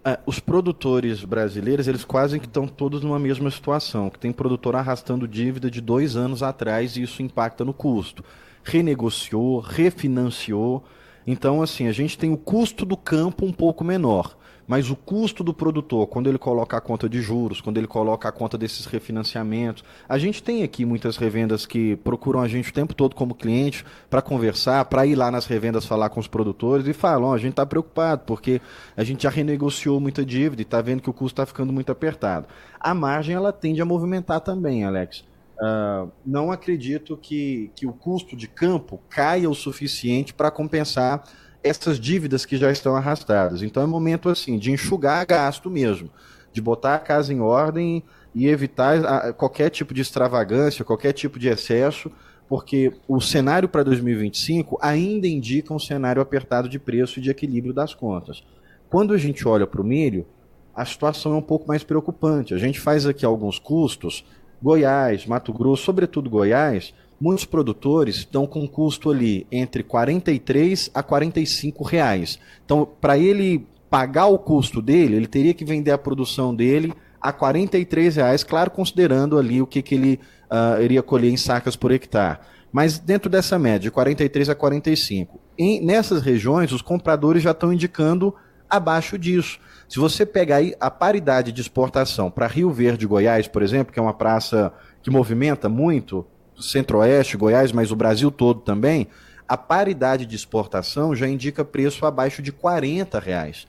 É, 0.10 0.17
os 0.26 0.39
produtores 0.39 1.24
brasileiros, 1.24 1.88
eles 1.88 2.04
quase 2.04 2.39
que 2.39 2.48
estão 2.48 2.67
todos 2.67 3.04
numa 3.04 3.19
mesma 3.19 3.52
situação, 3.52 4.10
que 4.10 4.17
tem 4.17 4.32
produtor 4.32 4.76
arrastando 4.76 5.28
dívida 5.28 5.69
de 5.69 5.80
dois 5.80 6.15
anos 6.15 6.41
atrás 6.41 6.98
e 6.98 7.04
isso 7.04 7.22
impacta 7.22 7.63
no 7.63 7.74
custo. 7.74 8.26
Renegociou, 8.63 9.60
refinanciou. 9.60 10.84
Então, 11.31 11.61
assim, 11.61 11.85
a 11.85 11.91
gente 11.91 12.17
tem 12.17 12.33
o 12.33 12.37
custo 12.37 12.83
do 12.83 12.97
campo 12.97 13.45
um 13.45 13.51
pouco 13.53 13.83
menor. 13.83 14.35
Mas 14.67 14.89
o 14.89 14.95
custo 14.95 15.43
do 15.43 15.53
produtor, 15.53 16.07
quando 16.07 16.27
ele 16.27 16.39
coloca 16.39 16.75
a 16.75 16.81
conta 16.81 17.07
de 17.07 17.21
juros, 17.21 17.61
quando 17.61 17.77
ele 17.77 17.85
coloca 17.85 18.27
a 18.27 18.31
conta 18.31 18.57
desses 18.57 18.87
refinanciamentos, 18.87 19.83
a 20.07 20.17
gente 20.17 20.41
tem 20.41 20.63
aqui 20.63 20.85
muitas 20.85 21.17
revendas 21.17 21.67
que 21.67 21.97
procuram 21.97 22.39
a 22.39 22.47
gente 22.47 22.71
o 22.71 22.73
tempo 22.73 22.95
todo 22.95 23.15
como 23.15 23.35
cliente 23.35 23.85
para 24.09 24.23
conversar, 24.23 24.83
para 24.85 25.05
ir 25.05 25.13
lá 25.13 25.29
nas 25.29 25.45
revendas 25.45 25.85
falar 25.85 26.09
com 26.09 26.19
os 26.19 26.27
produtores 26.27 26.87
e 26.87 26.93
falam: 26.93 27.29
oh, 27.29 27.33
a 27.33 27.37
gente 27.37 27.51
está 27.51 27.65
preocupado 27.65 28.23
porque 28.25 28.59
a 28.97 29.03
gente 29.03 29.21
já 29.21 29.29
renegociou 29.29 29.99
muita 29.99 30.25
dívida 30.25 30.63
e 30.63 30.65
está 30.65 30.81
vendo 30.81 31.03
que 31.03 31.11
o 31.11 31.13
custo 31.13 31.33
está 31.33 31.45
ficando 31.45 31.71
muito 31.71 31.91
apertado. 31.91 32.47
A 32.79 32.95
margem 32.95 33.35
ela 33.35 33.53
tende 33.53 33.79
a 33.83 33.85
movimentar 33.85 34.41
também, 34.41 34.83
Alex. 34.83 35.28
Uh, 35.60 36.10
não 36.26 36.52
acredito 36.52 37.17
que, 37.17 37.69
que 37.76 37.86
o 37.86 37.91
custo 37.91 38.36
de 38.36 38.48
campo 38.48 39.02
caia 39.10 39.50
o 39.50 39.54
suficiente 39.54 40.34
para 40.34 40.50
compensar 40.50 41.24
essas 41.62 42.00
dívidas 42.00 42.45
que 42.45 42.56
já 42.56 42.72
estão 42.72 42.95
arrastadas. 42.95 43.62
Então 43.62 43.84
é 43.84 43.86
momento 43.86 44.30
assim 44.30 44.58
de 44.58 44.72
enxugar 44.72 45.26
gasto 45.26 45.69
mesmo, 45.69 46.10
de 46.54 46.62
botar 46.62 46.95
a 46.95 47.00
casa 47.00 47.34
em 47.34 47.41
ordem 47.41 48.04
e 48.34 48.48
evitar 48.48 49.34
qualquer 49.34 49.69
tipo 49.69 49.93
de 49.93 50.02
extravagância, 50.02 50.86
qualquer 50.86 51.12
tipo 51.12 51.38
de 51.38 51.50
excesso, 51.50 52.10
porque 52.48 52.93
o 53.08 53.19
cenário 53.19 53.67
para 53.67 53.84
2025 53.84 54.78
ainda 54.82 55.28
indica 55.28 55.74
um 55.74 55.80
cenário 55.80 56.22
apertado 56.22 56.69
de 56.69 56.80
preço 56.80 57.19
e 57.19 57.22
de 57.22 57.30
equilíbrio 57.30 57.74
das 57.74 57.93
contas. 57.93 58.43
Quando 58.89 59.13
a 59.13 59.17
gente 59.17 59.48
olha 59.48 59.67
para 59.67 59.82
o 59.82 59.84
milho, 59.84 60.26
a 60.74 60.86
situação 60.86 61.34
é 61.34 61.36
um 61.36 61.41
pouco 61.41 61.67
mais 61.67 61.84
preocupante. 61.84 62.54
A 62.54 62.58
gente 62.58 62.80
faz 62.80 63.06
aqui 63.06 63.26
alguns 63.26 63.60
custos, 63.60 64.26
Goiás, 64.62 65.26
Mato 65.26 65.54
Grosso, 65.54 65.84
sobretudo 65.84 66.30
Goiás, 66.30 66.93
muitos 67.19 67.45
produtores 67.45 68.17
estão 68.17 68.48
com 68.48 68.67
custo 68.67 69.12
ali 69.12 69.45
entre 69.52 69.84
43 69.84 70.89
a 70.93 71.04
45 71.04 71.84
reais. 71.84 72.39
Então, 72.65 72.88
para 73.00 73.17
ele 73.17 73.65
pagar 73.89 74.28
o 74.28 74.38
custo 74.38 74.82
dele, 74.82 75.15
ele 75.15 75.28
teria 75.28 75.54
que 75.54 75.65
vender 75.65 75.91
a 75.91 75.98
produção 75.98 76.56
dele 76.56 76.93
a 77.22 77.34
43 77.34 78.15
reais, 78.15 78.43
claro, 78.43 78.72
considerando 78.72 79.38
ali 79.38 79.62
o 79.62 79.67
que, 79.67 79.82
que 79.82 79.95
ele 79.95 80.19
uh, 80.50 80.82
iria 80.82 81.04
colher 81.04 81.32
em 81.32 81.38
sacas 81.38 81.76
por 81.76 81.91
hectare. 81.91 82.39
Mas 82.72 83.00
dentro 83.00 83.30
dessa 83.30 83.58
média, 83.58 83.80
de 83.80 83.91
43 83.91 84.50
a 84.50 84.56
45. 84.56 85.39
Em, 85.58 85.84
nessas 85.84 86.22
regiões, 86.22 86.72
os 86.72 86.82
compradores 86.82 87.43
já 87.43 87.52
estão 87.52 87.74
indicando 87.74 88.34
abaixo 88.69 89.17
disso. 89.17 89.60
Se 89.88 89.99
você 89.99 90.25
pegar 90.25 90.58
aí 90.58 90.75
a 90.79 90.91
paridade 90.91 91.51
de 91.51 91.62
exportação 91.62 92.29
para 92.29 92.47
Rio 92.47 92.71
Verde, 92.71 93.08
Goiás, 93.08 93.47
por 93.47 93.62
exemplo, 93.62 93.91
que 93.91 93.99
é 93.99 94.01
uma 94.01 94.13
praça 94.13 94.71
que 95.01 95.10
movimenta 95.10 95.67
muito, 95.67 96.25
Centro-Oeste, 96.60 97.38
Goiás, 97.38 97.71
mas 97.71 97.91
o 97.91 97.95
Brasil 97.95 98.29
todo 98.29 98.62
também, 98.62 99.08
a 99.47 99.58
paridade 99.58 100.25
de 100.25 100.36
exportação 100.36 101.15
já 101.15 101.27
indica 101.27 101.65
preço 101.65 102.05
abaixo 102.05 102.41
de 102.41 102.51
40 102.51 103.19
reais. 103.19 103.67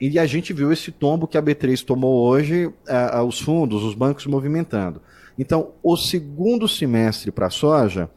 E 0.00 0.18
a 0.18 0.24
gente 0.26 0.52
viu 0.52 0.72
esse 0.72 0.92
tombo 0.92 1.26
que 1.26 1.36
a 1.36 1.42
B3 1.42 1.84
tomou 1.84 2.26
hoje, 2.26 2.66
uh, 2.66 3.22
os 3.26 3.40
fundos, 3.40 3.82
os 3.82 3.94
bancos 3.94 4.26
movimentando. 4.26 5.02
Então, 5.36 5.72
o 5.82 5.96
segundo 5.96 6.68
semestre 6.68 7.30
para 7.30 7.48
a 7.48 7.50
soja, 7.50 8.08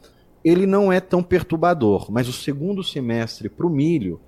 ele 0.44 0.64
não 0.64 0.92
é 0.92 1.00
tão 1.00 1.22
perturbador, 1.22 2.10
mas 2.10 2.28
o 2.28 2.32
segundo 2.32 2.82
semestre 2.82 3.48
para 3.48 3.66
o 3.66 3.70
milho, 3.70 4.20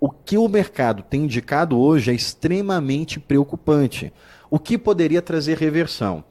o 0.00 0.10
que 0.10 0.36
o 0.36 0.48
mercado 0.48 1.02
tem 1.02 1.24
indicado 1.24 1.78
hoje 1.78 2.10
é 2.10 2.14
extremamente 2.14 3.18
preocupante. 3.18 4.12
O 4.50 4.58
que 4.58 4.76
poderia 4.76 5.22
trazer 5.22 5.56
reversão? 5.58 6.22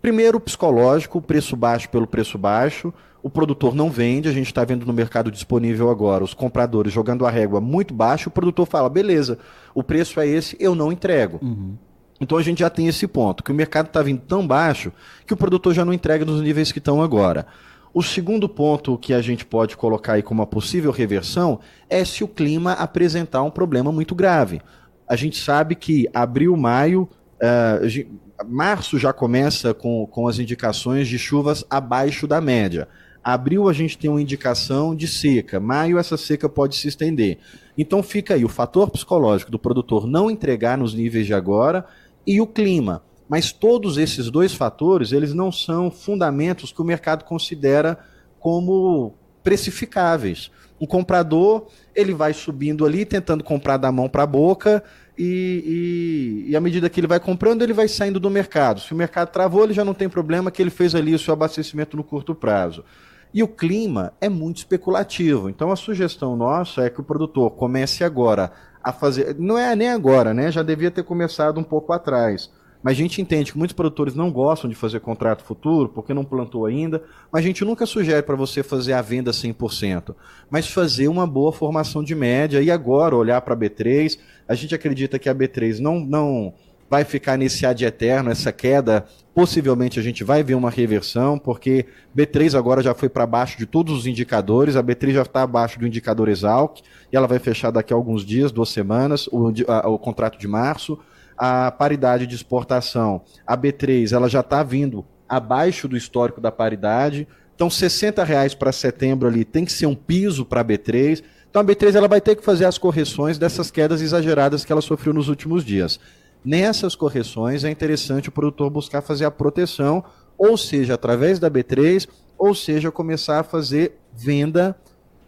Primeiro, 0.00 0.40
psicológico, 0.40 1.22
preço 1.22 1.56
baixo 1.56 1.88
pelo 1.88 2.06
preço 2.06 2.36
baixo. 2.36 2.92
O 3.22 3.30
produtor 3.30 3.74
não 3.74 3.88
vende, 3.88 4.28
a 4.28 4.32
gente 4.32 4.46
está 4.46 4.64
vendo 4.64 4.84
no 4.84 4.92
mercado 4.92 5.30
disponível 5.30 5.90
agora 5.90 6.24
os 6.24 6.34
compradores 6.34 6.92
jogando 6.92 7.24
a 7.24 7.30
régua 7.30 7.60
muito 7.60 7.94
baixo. 7.94 8.28
O 8.28 8.32
produtor 8.32 8.66
fala: 8.66 8.88
beleza, 8.88 9.38
o 9.74 9.82
preço 9.82 10.18
é 10.18 10.26
esse, 10.26 10.56
eu 10.58 10.74
não 10.74 10.90
entrego. 10.90 11.38
Uhum. 11.40 11.76
Então 12.20 12.38
a 12.38 12.42
gente 12.42 12.60
já 12.60 12.70
tem 12.70 12.86
esse 12.86 13.06
ponto, 13.06 13.42
que 13.42 13.50
o 13.50 13.54
mercado 13.54 13.86
está 13.86 14.02
vindo 14.02 14.20
tão 14.20 14.46
baixo 14.46 14.92
que 15.26 15.34
o 15.34 15.36
produtor 15.36 15.74
já 15.74 15.84
não 15.84 15.92
entrega 15.92 16.24
nos 16.24 16.40
níveis 16.40 16.72
que 16.72 16.78
estão 16.78 17.02
agora. 17.02 17.46
O 17.94 18.02
segundo 18.02 18.48
ponto 18.48 18.96
que 18.96 19.12
a 19.12 19.20
gente 19.20 19.44
pode 19.44 19.76
colocar 19.76 20.14
aí 20.14 20.22
como 20.22 20.40
uma 20.40 20.46
possível 20.46 20.90
reversão 20.90 21.60
é 21.90 22.04
se 22.04 22.24
o 22.24 22.28
clima 22.28 22.72
apresentar 22.72 23.42
um 23.42 23.50
problema 23.50 23.92
muito 23.92 24.14
grave. 24.14 24.62
A 25.06 25.14
gente 25.14 25.36
sabe 25.38 25.74
que 25.74 26.08
abril, 26.14 26.56
maio, 26.56 27.06
uh, 27.36 28.46
março 28.48 28.98
já 28.98 29.12
começa 29.12 29.74
com, 29.74 30.06
com 30.06 30.26
as 30.26 30.38
indicações 30.38 31.06
de 31.06 31.18
chuvas 31.18 31.64
abaixo 31.68 32.26
da 32.26 32.40
média. 32.40 32.88
Abril 33.22 33.68
a 33.68 33.74
gente 33.74 33.98
tem 33.98 34.10
uma 34.10 34.22
indicação 34.22 34.96
de 34.96 35.06
seca, 35.06 35.60
maio 35.60 35.98
essa 35.98 36.16
seca 36.16 36.48
pode 36.48 36.76
se 36.76 36.88
estender. 36.88 37.38
Então 37.76 38.02
fica 38.02 38.34
aí 38.34 38.44
o 38.44 38.48
fator 38.48 38.90
psicológico 38.90 39.50
do 39.50 39.58
produtor 39.58 40.06
não 40.06 40.30
entregar 40.30 40.78
nos 40.78 40.94
níveis 40.94 41.26
de 41.26 41.34
agora 41.34 41.84
e 42.26 42.40
o 42.40 42.46
clima. 42.46 43.02
Mas 43.32 43.50
todos 43.50 43.96
esses 43.96 44.30
dois 44.30 44.52
fatores, 44.52 45.10
eles 45.10 45.32
não 45.32 45.50
são 45.50 45.90
fundamentos 45.90 46.70
que 46.70 46.82
o 46.82 46.84
mercado 46.84 47.24
considera 47.24 47.98
como 48.38 49.14
precificáveis. 49.42 50.50
Um 50.78 50.84
comprador, 50.84 51.66
ele 51.94 52.12
vai 52.12 52.34
subindo 52.34 52.84
ali, 52.84 53.06
tentando 53.06 53.42
comprar 53.42 53.78
da 53.78 53.90
mão 53.90 54.06
para 54.06 54.24
a 54.24 54.26
boca, 54.26 54.84
e, 55.16 56.44
e, 56.44 56.50
e, 56.50 56.54
à 56.54 56.60
medida 56.60 56.90
que 56.90 57.00
ele 57.00 57.06
vai 57.06 57.18
comprando, 57.18 57.62
ele 57.62 57.72
vai 57.72 57.88
saindo 57.88 58.20
do 58.20 58.28
mercado. 58.28 58.80
Se 58.82 58.92
o 58.92 58.96
mercado 58.96 59.30
travou, 59.30 59.64
ele 59.64 59.72
já 59.72 59.82
não 59.82 59.94
tem 59.94 60.10
problema 60.10 60.50
que 60.50 60.60
ele 60.60 60.68
fez 60.68 60.94
ali 60.94 61.14
o 61.14 61.18
seu 61.18 61.32
abastecimento 61.32 61.96
no 61.96 62.04
curto 62.04 62.34
prazo. 62.34 62.84
E 63.32 63.42
o 63.42 63.48
clima 63.48 64.12
é 64.20 64.28
muito 64.28 64.58
especulativo. 64.58 65.48
Então 65.48 65.72
a 65.72 65.76
sugestão 65.76 66.36
nossa 66.36 66.82
é 66.82 66.90
que 66.90 67.00
o 67.00 67.04
produtor 67.04 67.52
comece 67.52 68.04
agora 68.04 68.52
a 68.84 68.92
fazer. 68.92 69.34
Não 69.38 69.56
é 69.56 69.74
nem 69.74 69.88
agora, 69.88 70.34
né? 70.34 70.52
Já 70.52 70.62
devia 70.62 70.90
ter 70.90 71.02
começado 71.02 71.58
um 71.58 71.64
pouco 71.64 71.94
atrás 71.94 72.50
mas 72.82 72.92
a 72.92 72.96
gente 72.96 73.22
entende 73.22 73.52
que 73.52 73.58
muitos 73.58 73.74
produtores 73.74 74.14
não 74.14 74.30
gostam 74.30 74.68
de 74.68 74.74
fazer 74.76 75.00
contrato 75.00 75.44
futuro 75.44 75.88
porque 75.88 76.12
não 76.12 76.24
plantou 76.24 76.66
ainda, 76.66 77.02
mas 77.30 77.44
a 77.44 77.46
gente 77.46 77.64
nunca 77.64 77.86
sugere 77.86 78.22
para 78.22 78.34
você 78.34 78.62
fazer 78.62 78.92
a 78.92 79.02
venda 79.02 79.30
100%, 79.30 80.14
mas 80.50 80.68
fazer 80.68 81.08
uma 81.08 81.26
boa 81.26 81.52
formação 81.52 82.02
de 82.02 82.14
média 82.14 82.60
e 82.60 82.70
agora 82.70 83.16
olhar 83.16 83.40
para 83.40 83.54
a 83.54 83.56
B3. 83.56 84.18
A 84.48 84.54
gente 84.54 84.74
acredita 84.74 85.18
que 85.18 85.28
a 85.28 85.34
B3 85.34 85.78
não, 85.78 86.00
não 86.00 86.54
vai 86.92 87.04
ficar 87.04 87.38
nesse 87.38 87.64
ad 87.64 87.82
eterno, 87.82 88.30
essa 88.30 88.52
queda. 88.52 89.06
Possivelmente 89.34 89.98
a 89.98 90.02
gente 90.02 90.22
vai 90.22 90.42
ver 90.42 90.54
uma 90.54 90.68
reversão, 90.68 91.38
porque 91.38 91.86
B3 92.14 92.54
agora 92.58 92.82
já 92.82 92.92
foi 92.92 93.08
para 93.08 93.26
baixo 93.26 93.56
de 93.56 93.64
todos 93.64 93.96
os 93.96 94.06
indicadores, 94.06 94.76
a 94.76 94.82
B3 94.82 95.12
já 95.12 95.22
está 95.22 95.40
abaixo 95.40 95.78
do 95.78 95.86
indicador 95.86 96.28
Exalc, 96.28 96.80
e 97.10 97.16
ela 97.16 97.26
vai 97.26 97.38
fechar 97.38 97.70
daqui 97.70 97.94
a 97.94 97.96
alguns 97.96 98.26
dias, 98.26 98.52
duas 98.52 98.68
semanas, 98.68 99.26
o, 99.28 99.50
a, 99.68 99.88
o 99.88 99.98
contrato 99.98 100.38
de 100.38 100.46
março 100.46 100.98
a 101.44 101.72
paridade 101.72 102.24
de 102.24 102.36
exportação, 102.36 103.22
a 103.44 103.58
B3, 103.58 104.12
ela 104.12 104.28
já 104.28 104.38
está 104.38 104.62
vindo 104.62 105.04
abaixo 105.28 105.88
do 105.88 105.96
histórico 105.96 106.40
da 106.40 106.52
paridade. 106.52 107.26
Então, 107.52 107.68
60 107.68 108.22
reais 108.22 108.54
para 108.54 108.70
setembro 108.70 109.26
ali 109.26 109.44
tem 109.44 109.64
que 109.64 109.72
ser 109.72 109.86
um 109.86 109.94
piso 109.96 110.44
para 110.44 110.60
a 110.60 110.64
B3. 110.64 111.20
Então, 111.50 111.60
a 111.60 111.64
B3 111.64 111.96
ela 111.96 112.06
vai 112.06 112.20
ter 112.20 112.36
que 112.36 112.44
fazer 112.44 112.64
as 112.64 112.78
correções 112.78 113.38
dessas 113.38 113.72
quedas 113.72 114.00
exageradas 114.00 114.64
que 114.64 114.70
ela 114.70 114.80
sofreu 114.80 115.12
nos 115.12 115.28
últimos 115.28 115.64
dias. 115.64 115.98
Nessas 116.44 116.94
correções, 116.94 117.64
é 117.64 117.70
interessante 117.72 118.28
o 118.28 118.32
produtor 118.32 118.70
buscar 118.70 119.02
fazer 119.02 119.24
a 119.24 119.30
proteção, 119.32 120.04
ou 120.38 120.56
seja, 120.56 120.94
através 120.94 121.40
da 121.40 121.50
B3, 121.50 122.08
ou 122.38 122.54
seja, 122.54 122.92
começar 122.92 123.40
a 123.40 123.44
fazer 123.44 123.98
venda 124.12 124.76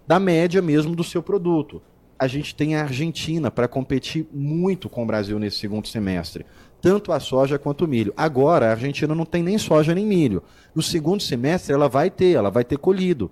da 0.06 0.20
média 0.20 0.62
mesmo 0.62 0.94
do 0.94 1.02
seu 1.02 1.24
produto. 1.24 1.82
A 2.18 2.26
gente 2.26 2.54
tem 2.54 2.76
a 2.76 2.82
Argentina 2.82 3.50
para 3.50 3.68
competir 3.68 4.26
muito 4.32 4.88
com 4.88 5.02
o 5.02 5.06
Brasil 5.06 5.38
nesse 5.38 5.58
segundo 5.58 5.88
semestre 5.88 6.46
tanto 6.84 7.12
a 7.12 7.18
soja 7.18 7.58
quanto 7.58 7.86
o 7.86 7.88
milho. 7.88 8.12
Agora, 8.14 8.66
a 8.66 8.72
Argentina 8.72 9.14
não 9.14 9.24
tem 9.24 9.42
nem 9.42 9.56
soja 9.56 9.94
nem 9.94 10.04
milho. 10.04 10.42
No 10.74 10.82
segundo 10.82 11.22
semestre, 11.22 11.72
ela 11.72 11.88
vai 11.88 12.10
ter, 12.10 12.36
ela 12.36 12.50
vai 12.50 12.62
ter 12.62 12.76
colhido. 12.76 13.30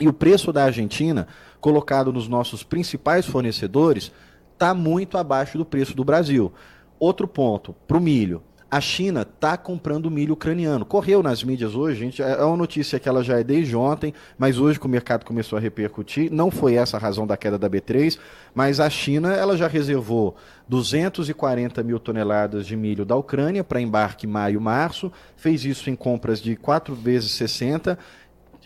E 0.00 0.08
o 0.08 0.12
preço 0.12 0.52
da 0.52 0.64
Argentina, 0.64 1.28
colocado 1.60 2.12
nos 2.12 2.26
nossos 2.26 2.64
principais 2.64 3.26
fornecedores, 3.26 4.10
está 4.52 4.74
muito 4.74 5.16
abaixo 5.16 5.56
do 5.56 5.64
preço 5.64 5.94
do 5.94 6.02
Brasil. 6.02 6.52
Outro 6.98 7.28
ponto, 7.28 7.76
para 7.86 7.96
o 7.96 8.00
milho 8.00 8.42
a 8.74 8.80
China 8.80 9.22
está 9.22 9.56
comprando 9.56 10.10
milho 10.10 10.34
ucraniano. 10.34 10.84
Correu 10.84 11.22
nas 11.22 11.44
mídias 11.44 11.76
hoje, 11.76 12.00
gente, 12.00 12.20
é, 12.20 12.32
é 12.32 12.42
uma 12.42 12.56
notícia 12.56 12.98
que 12.98 13.08
ela 13.08 13.22
já 13.22 13.38
é 13.38 13.44
desde 13.44 13.76
ontem, 13.76 14.12
mas 14.36 14.58
hoje 14.58 14.80
que 14.80 14.86
o 14.86 14.88
mercado 14.88 15.24
começou 15.24 15.56
a 15.56 15.60
repercutir, 15.60 16.28
não 16.32 16.50
foi 16.50 16.74
essa 16.74 16.96
a 16.96 17.00
razão 17.00 17.24
da 17.24 17.36
queda 17.36 17.56
da 17.56 17.70
B3, 17.70 18.18
mas 18.52 18.80
a 18.80 18.90
China 18.90 19.32
ela 19.32 19.56
já 19.56 19.68
reservou 19.68 20.34
240 20.68 21.84
mil 21.84 22.00
toneladas 22.00 22.66
de 22.66 22.74
milho 22.74 23.04
da 23.04 23.14
Ucrânia 23.14 23.62
para 23.62 23.80
embarque 23.80 24.26
maio-março, 24.26 25.12
fez 25.36 25.64
isso 25.64 25.88
em 25.88 25.94
compras 25.94 26.42
de 26.42 26.56
4 26.56 26.96
vezes 26.96 27.30
60 27.30 27.96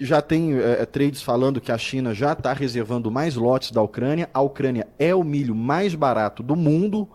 já 0.01 0.23
tem 0.23 0.57
é, 0.57 0.87
trades 0.87 1.21
falando 1.21 1.61
que 1.61 1.73
a 1.73 1.77
China 1.77 2.15
já 2.15 2.33
está 2.33 2.55
reservando 2.55 3.11
mais 3.11 3.35
lotes 3.35 3.73
da 3.73 3.83
Ucrânia. 3.83 4.31
A 4.33 4.41
Ucrânia 4.41 4.87
é 4.97 5.13
o 5.13 5.25
milho 5.25 5.57
mais 5.57 5.93
barato 5.95 6.41
do 6.41 6.55
mundo. 6.55 7.09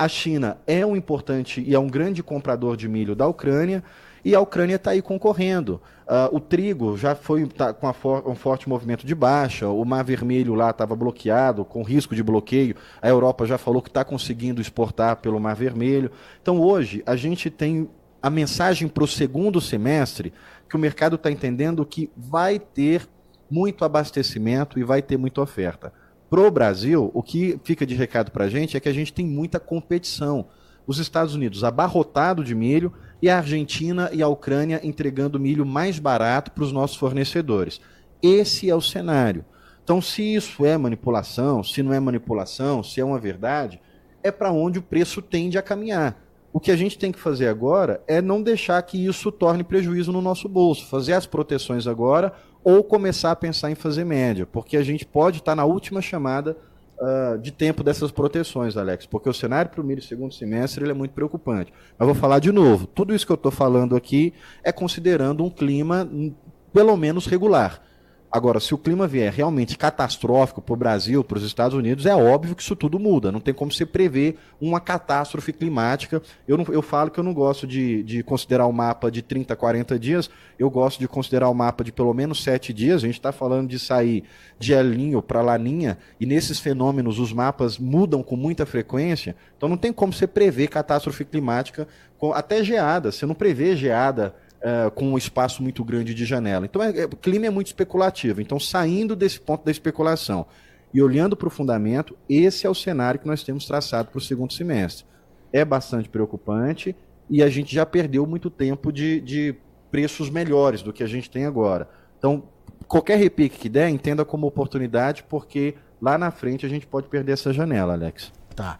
A 0.00 0.08
China 0.08 0.56
é 0.66 0.86
um 0.86 0.96
importante 0.96 1.60
e 1.60 1.74
é 1.74 1.78
um 1.78 1.86
grande 1.86 2.22
comprador 2.22 2.74
de 2.74 2.88
milho 2.88 3.14
da 3.14 3.26
Ucrânia 3.26 3.84
e 4.24 4.34
a 4.34 4.40
Ucrânia 4.40 4.76
está 4.76 4.92
aí 4.92 5.02
concorrendo. 5.02 5.78
Uh, 6.06 6.36
o 6.36 6.40
trigo 6.40 6.96
já 6.96 7.14
foi 7.14 7.46
tá, 7.46 7.74
com 7.74 7.92
for, 7.92 8.26
um 8.26 8.34
forte 8.34 8.66
movimento 8.66 9.06
de 9.06 9.14
baixa, 9.14 9.68
o 9.68 9.84
Mar 9.84 10.02
Vermelho 10.02 10.54
lá 10.54 10.70
estava 10.70 10.96
bloqueado, 10.96 11.66
com 11.66 11.82
risco 11.82 12.14
de 12.14 12.22
bloqueio. 12.22 12.76
A 13.02 13.10
Europa 13.10 13.44
já 13.44 13.58
falou 13.58 13.82
que 13.82 13.90
está 13.90 14.02
conseguindo 14.02 14.58
exportar 14.58 15.16
pelo 15.16 15.38
Mar 15.38 15.54
Vermelho. 15.54 16.10
Então 16.40 16.58
hoje 16.58 17.02
a 17.04 17.14
gente 17.14 17.50
tem 17.50 17.86
a 18.22 18.30
mensagem 18.30 18.88
para 18.88 19.04
o 19.04 19.06
segundo 19.06 19.60
semestre 19.60 20.32
que 20.66 20.76
o 20.76 20.78
mercado 20.78 21.16
está 21.16 21.30
entendendo 21.30 21.84
que 21.84 22.10
vai 22.16 22.58
ter 22.58 23.06
muito 23.50 23.84
abastecimento 23.84 24.78
e 24.78 24.82
vai 24.82 25.02
ter 25.02 25.18
muita 25.18 25.42
oferta. 25.42 25.92
Pro 26.30 26.48
Brasil, 26.48 27.10
o 27.12 27.24
que 27.24 27.58
fica 27.64 27.84
de 27.84 27.96
recado 27.96 28.30
para 28.30 28.44
a 28.44 28.48
gente 28.48 28.76
é 28.76 28.80
que 28.80 28.88
a 28.88 28.92
gente 28.92 29.12
tem 29.12 29.26
muita 29.26 29.58
competição. 29.58 30.46
Os 30.86 31.00
Estados 31.00 31.34
Unidos 31.34 31.64
abarrotado 31.64 32.44
de 32.44 32.54
milho 32.54 32.92
e 33.20 33.28
a 33.28 33.38
Argentina 33.38 34.08
e 34.12 34.22
a 34.22 34.28
Ucrânia 34.28 34.80
entregando 34.84 35.40
milho 35.40 35.66
mais 35.66 35.98
barato 35.98 36.52
para 36.52 36.62
os 36.62 36.70
nossos 36.70 36.96
fornecedores. 36.96 37.80
Esse 38.22 38.70
é 38.70 38.74
o 38.76 38.80
cenário. 38.80 39.44
Então, 39.82 40.00
se 40.00 40.22
isso 40.22 40.64
é 40.64 40.78
manipulação, 40.78 41.64
se 41.64 41.82
não 41.82 41.92
é 41.92 41.98
manipulação, 41.98 42.80
se 42.80 43.00
é 43.00 43.04
uma 43.04 43.18
verdade, 43.18 43.80
é 44.22 44.30
para 44.30 44.52
onde 44.52 44.78
o 44.78 44.82
preço 44.82 45.20
tende 45.20 45.58
a 45.58 45.62
caminhar. 45.62 46.16
O 46.52 46.60
que 46.60 46.70
a 46.70 46.76
gente 46.76 46.96
tem 46.96 47.10
que 47.10 47.18
fazer 47.18 47.48
agora 47.48 48.02
é 48.06 48.22
não 48.22 48.40
deixar 48.40 48.80
que 48.82 49.04
isso 49.04 49.32
torne 49.32 49.64
prejuízo 49.64 50.12
no 50.12 50.22
nosso 50.22 50.48
bolso, 50.48 50.86
fazer 50.86 51.14
as 51.14 51.26
proteções 51.26 51.88
agora 51.88 52.32
ou 52.62 52.84
começar 52.84 53.30
a 53.30 53.36
pensar 53.36 53.70
em 53.70 53.74
fazer 53.74 54.04
média, 54.04 54.46
porque 54.46 54.76
a 54.76 54.82
gente 54.82 55.06
pode 55.06 55.38
estar 55.38 55.54
na 55.54 55.64
última 55.64 56.02
chamada 56.02 56.56
uh, 56.98 57.38
de 57.38 57.50
tempo 57.50 57.82
dessas 57.82 58.10
proteções, 58.10 58.76
Alex, 58.76 59.06
porque 59.06 59.28
o 59.28 59.34
cenário 59.34 59.70
para 59.70 59.80
o 59.80 59.84
milho 59.84 60.02
segundo 60.02 60.34
semestre 60.34 60.84
ele 60.84 60.90
é 60.90 60.94
muito 60.94 61.12
preocupante. 61.12 61.72
Mas 61.98 62.06
vou 62.06 62.14
falar 62.14 62.38
de 62.38 62.52
novo, 62.52 62.86
tudo 62.86 63.14
isso 63.14 63.26
que 63.26 63.32
eu 63.32 63.36
estou 63.36 63.50
falando 63.50 63.96
aqui 63.96 64.34
é 64.62 64.70
considerando 64.70 65.44
um 65.44 65.50
clima 65.50 66.08
hum, 66.10 66.32
pelo 66.72 66.96
menos 66.96 67.26
regular. 67.26 67.82
Agora, 68.30 68.60
se 68.60 68.72
o 68.72 68.78
clima 68.78 69.08
vier 69.08 69.32
realmente 69.32 69.76
catastrófico 69.76 70.62
para 70.62 70.72
o 70.72 70.76
Brasil, 70.76 71.24
para 71.24 71.36
os 71.36 71.42
Estados 71.42 71.76
Unidos, 71.76 72.06
é 72.06 72.14
óbvio 72.14 72.54
que 72.54 72.62
isso 72.62 72.76
tudo 72.76 72.96
muda. 72.96 73.32
Não 73.32 73.40
tem 73.40 73.52
como 73.52 73.72
você 73.72 73.84
prever 73.84 74.38
uma 74.60 74.78
catástrofe 74.78 75.52
climática. 75.52 76.22
Eu, 76.46 76.56
não, 76.56 76.64
eu 76.68 76.80
falo 76.80 77.10
que 77.10 77.18
eu 77.18 77.24
não 77.24 77.34
gosto 77.34 77.66
de, 77.66 78.04
de 78.04 78.22
considerar 78.22 78.66
o 78.66 78.72
mapa 78.72 79.10
de 79.10 79.20
30, 79.20 79.56
40 79.56 79.98
dias, 79.98 80.30
eu 80.56 80.70
gosto 80.70 81.00
de 81.00 81.08
considerar 81.08 81.48
o 81.48 81.54
mapa 81.54 81.82
de 81.82 81.90
pelo 81.90 82.14
menos 82.14 82.44
7 82.44 82.72
dias. 82.72 83.02
A 83.02 83.06
gente 83.06 83.18
está 83.18 83.32
falando 83.32 83.68
de 83.68 83.80
sair 83.80 84.22
de 84.60 84.74
El 84.74 85.22
para 85.22 85.42
Laninha, 85.42 85.98
e 86.20 86.26
nesses 86.26 86.60
fenômenos 86.60 87.18
os 87.18 87.32
mapas 87.32 87.78
mudam 87.78 88.22
com 88.22 88.36
muita 88.36 88.64
frequência. 88.64 89.34
Então 89.56 89.68
não 89.68 89.76
tem 89.76 89.92
como 89.92 90.12
você 90.12 90.28
prever 90.28 90.68
catástrofe 90.68 91.24
climática, 91.24 91.88
com, 92.16 92.32
até 92.32 92.62
geada. 92.62 93.10
Você 93.10 93.26
não 93.26 93.34
prevê 93.34 93.74
geada 93.74 94.36
uh, 94.60 94.90
com 94.90 95.12
um 95.12 95.18
espaço 95.18 95.62
muito 95.62 95.84
grande 95.84 96.14
de 96.14 96.24
janela. 96.24 96.64
Então, 96.64 96.82
é, 96.82 97.00
é, 97.00 97.04
o 97.04 97.16
clima 97.16 97.46
é 97.46 97.50
muito 97.50 97.68
especulativo. 97.68 98.40
Então, 98.40 98.58
saindo 98.58 99.16
desse 99.16 99.40
ponto 99.40 99.64
da 99.64 99.70
especulação 99.70 100.46
e 100.92 101.02
olhando 101.02 101.36
para 101.36 101.48
o 101.48 101.50
fundamento, 101.50 102.16
esse 102.28 102.66
é 102.66 102.70
o 102.70 102.74
cenário 102.74 103.20
que 103.20 103.26
nós 103.26 103.42
temos 103.42 103.66
traçado 103.66 104.10
para 104.10 104.18
o 104.18 104.20
segundo 104.20 104.52
semestre. 104.52 105.04
É 105.52 105.64
bastante 105.64 106.08
preocupante 106.08 106.94
e 107.28 107.42
a 107.42 107.48
gente 107.48 107.74
já 107.74 107.86
perdeu 107.86 108.26
muito 108.26 108.50
tempo 108.50 108.92
de, 108.92 109.20
de 109.20 109.54
preços 109.90 110.30
melhores 110.30 110.82
do 110.82 110.92
que 110.92 111.02
a 111.02 111.06
gente 111.06 111.30
tem 111.30 111.44
agora. 111.44 111.88
Então, 112.18 112.44
qualquer 112.86 113.18
repique 113.18 113.58
que 113.58 113.68
der, 113.68 113.88
entenda 113.88 114.24
como 114.24 114.46
oportunidade, 114.46 115.24
porque 115.28 115.74
lá 116.00 116.18
na 116.18 116.30
frente 116.30 116.66
a 116.66 116.68
gente 116.68 116.86
pode 116.86 117.08
perder 117.08 117.32
essa 117.32 117.52
janela, 117.52 117.92
Alex. 117.92 118.32
Tá. 118.54 118.78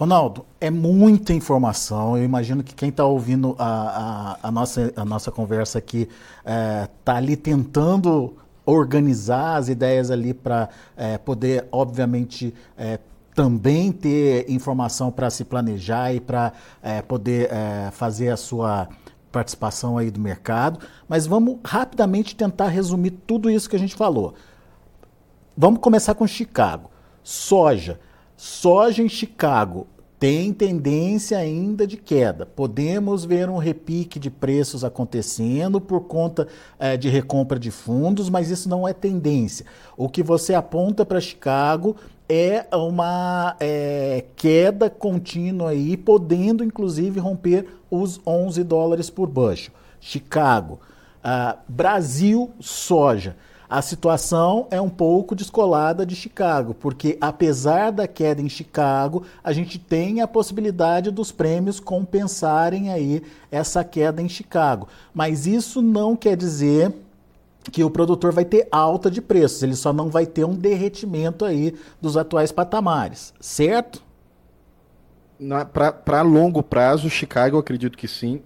Ronaldo, 0.00 0.46
é 0.58 0.70
muita 0.70 1.34
informação. 1.34 2.16
Eu 2.16 2.24
imagino 2.24 2.64
que 2.64 2.74
quem 2.74 2.88
está 2.88 3.04
ouvindo 3.04 3.54
a, 3.58 4.38
a, 4.42 4.48
a, 4.48 4.50
nossa, 4.50 4.90
a 4.96 5.04
nossa 5.04 5.30
conversa 5.30 5.76
aqui 5.76 6.08
está 6.38 6.50
é, 6.50 6.88
tá 7.04 7.16
ali 7.16 7.36
tentando 7.36 8.34
organizar 8.64 9.56
as 9.56 9.68
ideias 9.68 10.10
ali 10.10 10.32
para 10.32 10.70
é, 10.96 11.18
poder, 11.18 11.68
obviamente, 11.70 12.54
é, 12.78 12.98
também 13.34 13.92
ter 13.92 14.50
informação 14.50 15.12
para 15.12 15.28
se 15.28 15.44
planejar 15.44 16.14
e 16.14 16.18
para 16.18 16.54
é, 16.82 17.02
poder 17.02 17.52
é, 17.52 17.90
fazer 17.90 18.30
a 18.30 18.38
sua 18.38 18.88
participação 19.30 19.98
aí 19.98 20.10
do 20.10 20.18
mercado. 20.18 20.80
Mas 21.06 21.26
vamos 21.26 21.58
rapidamente 21.62 22.34
tentar 22.34 22.68
resumir 22.68 23.10
tudo 23.10 23.50
isso 23.50 23.68
que 23.68 23.76
a 23.76 23.78
gente 23.78 23.94
falou. 23.94 24.32
Vamos 25.54 25.78
começar 25.80 26.14
com 26.14 26.26
Chicago. 26.26 26.90
Soja. 27.22 28.00
Soja 28.42 29.02
em 29.02 29.08
Chicago 29.08 29.86
tem 30.18 30.50
tendência 30.50 31.36
ainda 31.36 31.86
de 31.86 31.98
queda. 31.98 32.46
Podemos 32.46 33.22
ver 33.22 33.50
um 33.50 33.58
repique 33.58 34.18
de 34.18 34.30
preços 34.30 34.82
acontecendo 34.82 35.78
por 35.78 36.04
conta 36.04 36.48
é, 36.78 36.96
de 36.96 37.10
recompra 37.10 37.58
de 37.58 37.70
fundos, 37.70 38.30
mas 38.30 38.48
isso 38.48 38.66
não 38.66 38.88
é 38.88 38.94
tendência. 38.94 39.66
O 39.94 40.08
que 40.08 40.22
você 40.22 40.54
aponta 40.54 41.04
para 41.04 41.20
Chicago 41.20 41.96
é 42.26 42.64
uma 42.74 43.56
é, 43.60 44.24
queda 44.34 44.88
contínua 44.88 45.72
aí, 45.72 45.94
podendo 45.94 46.64
inclusive 46.64 47.20
romper 47.20 47.66
os 47.90 48.18
11 48.26 48.64
dólares 48.64 49.10
por 49.10 49.28
bushel. 49.28 49.74
Chicago, 50.00 50.80
uh, 51.22 51.58
Brasil, 51.68 52.50
soja 52.58 53.36
a 53.70 53.80
situação 53.80 54.66
é 54.68 54.80
um 54.80 54.88
pouco 54.88 55.32
descolada 55.32 56.04
de 56.04 56.16
Chicago, 56.16 56.74
porque 56.74 57.16
apesar 57.20 57.92
da 57.92 58.08
queda 58.08 58.42
em 58.42 58.48
Chicago, 58.48 59.22
a 59.44 59.52
gente 59.52 59.78
tem 59.78 60.20
a 60.20 60.26
possibilidade 60.26 61.12
dos 61.12 61.30
prêmios 61.30 61.78
compensarem 61.78 62.90
aí 62.90 63.22
essa 63.48 63.84
queda 63.84 64.20
em 64.20 64.28
Chicago. 64.28 64.88
Mas 65.14 65.46
isso 65.46 65.80
não 65.80 66.16
quer 66.16 66.36
dizer 66.36 66.92
que 67.70 67.84
o 67.84 67.90
produtor 67.90 68.32
vai 68.32 68.44
ter 68.44 68.66
alta 68.72 69.08
de 69.08 69.22
preços, 69.22 69.62
ele 69.62 69.76
só 69.76 69.92
não 69.92 70.10
vai 70.10 70.26
ter 70.26 70.44
um 70.44 70.54
derretimento 70.54 71.44
aí 71.44 71.72
dos 72.00 72.16
atuais 72.16 72.50
patamares, 72.50 73.32
certo? 73.38 74.02
Para 76.04 76.22
longo 76.22 76.60
prazo, 76.60 77.08
Chicago, 77.08 77.56
acredito 77.56 77.96
que 77.96 78.08
sim, 78.08 78.42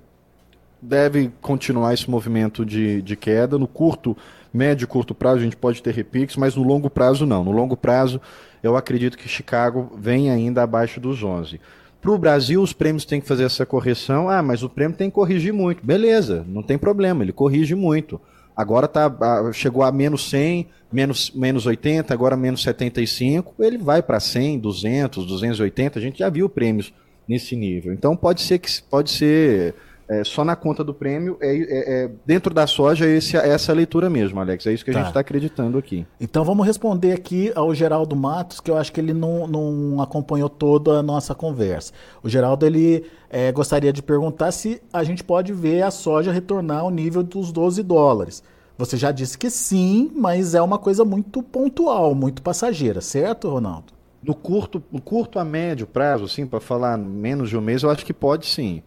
deve 0.83 1.33
continuar 1.41 1.95
esse 1.95 2.11
movimento 2.11 2.65
de, 2.65 3.01
de 3.01 3.17
queda. 3.17 3.59
No 3.59 3.67
curto, 3.67 4.17
médio 4.55 4.85
e 4.85 4.87
curto 4.87 5.15
prazo, 5.15 5.39
a 5.39 5.43
gente 5.43 5.57
pode 5.57 5.83
ter 5.83 5.93
repiques, 5.93 6.37
mas 6.37 6.55
no 6.55 6.63
longo 6.63 6.89
prazo, 6.89 7.27
não. 7.27 7.43
No 7.43 7.51
longo 7.51 7.77
prazo, 7.77 8.21
eu 8.63 8.77
acredito 8.77 9.19
que 9.19 9.29
Chicago 9.29 9.93
vem 9.99 10.31
ainda 10.31 10.63
abaixo 10.63 11.01
dos 11.01 11.25
11. 11.25 11.61
Para 12.01 12.13
o 12.13 12.19
Brasil, 12.19 12.63
os 12.63 12.73
prêmios 12.73 13.05
têm 13.05 13.21
que 13.21 13.27
fazer 13.27 13.45
essa 13.45 13.67
correção. 13.67 14.29
Ah, 14.29 14.43
mas 14.43 14.63
o 14.63 14.69
prêmio 14.69 14.97
tem 14.97 15.11
que 15.11 15.15
corrigir 15.15 15.53
muito. 15.53 15.85
Beleza, 15.85 16.45
não 16.47 16.63
tem 16.63 16.79
problema, 16.79 17.25
ele 17.25 17.33
corrige 17.33 17.75
muito. 17.75 18.21
Agora 18.57 18.87
tá, 18.87 19.11
chegou 19.53 19.83
a 19.83 19.91
menos 19.91 20.31
100, 20.31 20.69
menos, 20.93 21.33
menos 21.35 21.67
80, 21.67 22.15
agora 22.15 22.37
menos 22.37 22.63
75. 22.63 23.55
Ele 23.59 23.79
vai 23.79 24.01
para 24.01 24.21
100, 24.21 24.61
200, 24.61 25.27
280. 25.27 25.99
A 25.99 26.03
gente 26.03 26.21
já 26.21 26.31
viu 26.31 26.49
prêmios 26.49 26.93
nesse 27.29 27.57
nível. 27.57 27.93
Então 27.93 28.17
pode 28.17 28.43
ser 28.43 28.59
que 28.59 28.71
pode 28.83 29.11
ser 29.11 29.75
é, 30.09 30.23
só 30.23 30.45
na 30.45 30.55
conta 30.55 30.85
do 30.85 30.93
prêmio, 30.93 31.37
é, 31.41 31.57
é, 31.57 32.05
é 32.05 32.11
dentro 32.27 32.53
da 32.53 32.67
soja, 32.67 33.07
esse, 33.07 33.37
é 33.37 33.49
essa 33.49 33.73
leitura 33.73 34.11
mesmo, 34.11 34.39
Alex. 34.41 34.67
É 34.67 34.73
isso 34.73 34.85
que 34.85 34.91
a 34.91 34.95
tá. 34.95 35.01
gente 35.01 35.09
está 35.09 35.21
acreditando 35.21 35.79
aqui. 35.79 36.07
Então 36.21 36.45
vamos 36.45 36.67
responder 36.67 37.13
aqui 37.13 37.51
ao 37.55 37.75
Geraldo 37.75 38.15
Matos, 38.15 38.61
que 38.61 38.71
eu 38.71 38.77
acho 38.77 38.93
que 38.93 39.01
ele 39.01 39.15
não, 39.15 39.47
não 39.47 40.03
acompanhou 40.03 40.49
toda 40.49 40.99
a 40.99 41.03
nossa 41.03 41.35
conversa. 41.35 41.93
O 42.23 42.29
Geraldo 42.29 42.67
ele 42.67 43.05
é, 43.31 43.51
gostaria 43.51 43.93
de 43.93 44.03
perguntar 44.03 44.53
se 44.53 44.83
a 44.93 45.03
gente 45.03 45.25
pode 45.25 45.53
ver 45.53 45.83
a 45.83 45.91
soja 45.91 46.33
retornar 46.33 46.81
ao 46.81 46.91
nível 46.91 47.23
dos 47.23 47.51
12 47.51 47.83
dólares. 47.83 48.43
Você 48.77 48.97
já 48.97 49.13
disse 49.13 49.39
que 49.39 49.49
sim, 49.49 50.11
mas 50.15 50.55
é 50.55 50.61
uma 50.61 50.79
coisa 50.79 51.05
muito 51.05 51.43
pontual, 51.43 52.15
muito 52.15 52.43
passageira, 52.43 53.01
certo, 53.01 53.49
Ronaldo? 53.49 53.93
No 54.23 54.35
curto, 54.35 54.83
no 54.91 55.01
curto 55.01 55.39
a 55.39 55.45
médio 55.45 55.87
prazo, 55.87 56.27
sim, 56.29 56.47
para 56.47 56.59
falar 56.59 56.99
menos 56.99 57.49
de 57.49 57.57
um 57.57 57.61
mês, 57.61 57.83
eu 57.83 57.91
acho 57.91 58.05
que 58.05 58.13
pode 58.13 58.47
sim. 58.47 58.83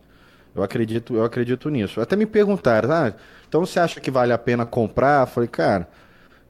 Eu 0.57 0.63
acredito, 0.63 1.15
eu 1.15 1.23
acredito 1.23 1.69
nisso. 1.69 2.01
Até 2.01 2.15
me 2.15 2.25
perguntaram, 2.25 2.91
ah, 2.91 3.13
então 3.47 3.65
você 3.65 3.79
acha 3.79 3.99
que 3.99 4.11
vale 4.11 4.33
a 4.33 4.37
pena 4.37 4.65
comprar? 4.65 5.21
Eu 5.21 5.27
falei, 5.27 5.47
cara, 5.47 5.87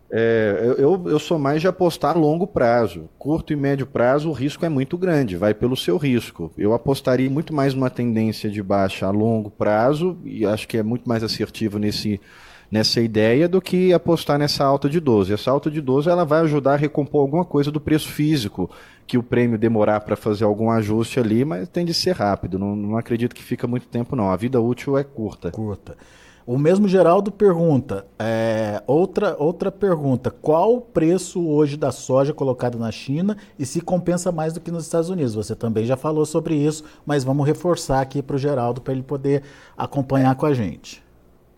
é, 0.10 0.76
eu, 0.78 1.04
eu 1.08 1.20
sou 1.20 1.38
mais 1.38 1.62
de 1.62 1.68
apostar 1.68 2.16
a 2.16 2.20
longo 2.20 2.48
prazo. 2.48 3.10
Curto 3.18 3.52
e 3.52 3.56
médio 3.56 3.86
prazo, 3.86 4.30
o 4.30 4.34
risco 4.34 4.66
é 4.66 4.70
muito 4.70 4.98
grande, 4.98 5.36
vai 5.36 5.54
pelo 5.54 5.76
seu 5.76 5.98
risco. 5.98 6.52
Eu 6.58 6.74
apostaria 6.74 7.30
muito 7.30 7.54
mais 7.54 7.74
numa 7.74 7.90
tendência 7.90 8.50
de 8.50 8.64
baixa 8.64 9.06
a 9.06 9.12
longo 9.12 9.52
prazo, 9.52 10.18
e 10.24 10.46
acho 10.46 10.68
que 10.68 10.78
é 10.78 10.84
muito 10.84 11.08
mais 11.08 11.24
assertivo 11.24 11.78
nesse, 11.78 12.22
nessa 12.72 13.00
ideia 13.02 13.48
do 13.48 13.62
que 13.62 13.94
apostar 13.94 14.38
nessa 14.38 14.64
alta 14.64 14.90
de 14.90 15.00
12. 15.00 15.34
Essa 15.34 15.52
alta 15.52 15.72
de 15.72 15.82
12 15.82 16.10
ela 16.10 16.26
vai 16.26 16.42
ajudar 16.42 16.74
a 16.74 16.78
recompor 16.78 17.22
alguma 17.22 17.46
coisa 17.46 17.72
do 17.72 17.80
preço 17.80 18.10
físico 18.10 18.70
que 19.06 19.18
o 19.18 19.24
prêmio 19.24 19.58
demorar 19.58 20.02
para 20.02 20.16
fazer 20.16 20.44
algum 20.44 20.70
ajuste 20.70 21.20
ali, 21.20 21.46
mas 21.46 21.70
tem 21.70 21.86
de 21.86 21.94
ser 21.94 22.14
rápido. 22.14 22.60
Não, 22.60 22.76
não 22.76 22.98
acredito 22.98 23.34
que 23.34 23.44
fica 23.44 23.66
muito 23.66 23.88
tempo, 23.88 24.16
não. 24.16 24.30
A 24.30 24.36
vida 24.36 24.60
útil 24.60 24.98
é 24.98 25.04
curta. 25.04 25.50
Curta. 25.50 25.96
O 26.46 26.58
mesmo 26.58 26.88
Geraldo 26.88 27.30
pergunta, 27.30 28.06
é, 28.18 28.82
outra, 28.88 29.36
outra 29.38 29.70
pergunta, 29.70 30.32
qual 30.32 30.76
o 30.76 30.82
preço 30.82 31.46
hoje 31.46 31.76
da 31.76 31.92
soja 31.92 32.34
colocada 32.34 32.78
na 32.78 32.90
China 32.90 33.36
e 33.60 33.66
se 33.66 33.82
compensa 33.82 34.32
mais 34.32 34.54
do 34.54 34.62
que 34.62 34.72
nos 34.72 34.86
Estados 34.86 35.10
Unidos? 35.10 35.36
Você 35.36 35.54
também 35.58 35.84
já 35.84 35.98
falou 35.98 36.26
sobre 36.26 36.56
isso, 36.56 36.86
mas 37.06 37.26
vamos 37.26 37.46
reforçar 37.46 38.00
aqui 38.00 38.22
para 38.22 38.38
o 38.38 38.40
Geraldo 38.40 38.80
para 38.80 38.94
ele 38.94 39.04
poder 39.04 39.44
acompanhar 39.76 40.34
com 40.36 40.46
a 40.46 40.54
gente. 40.54 41.04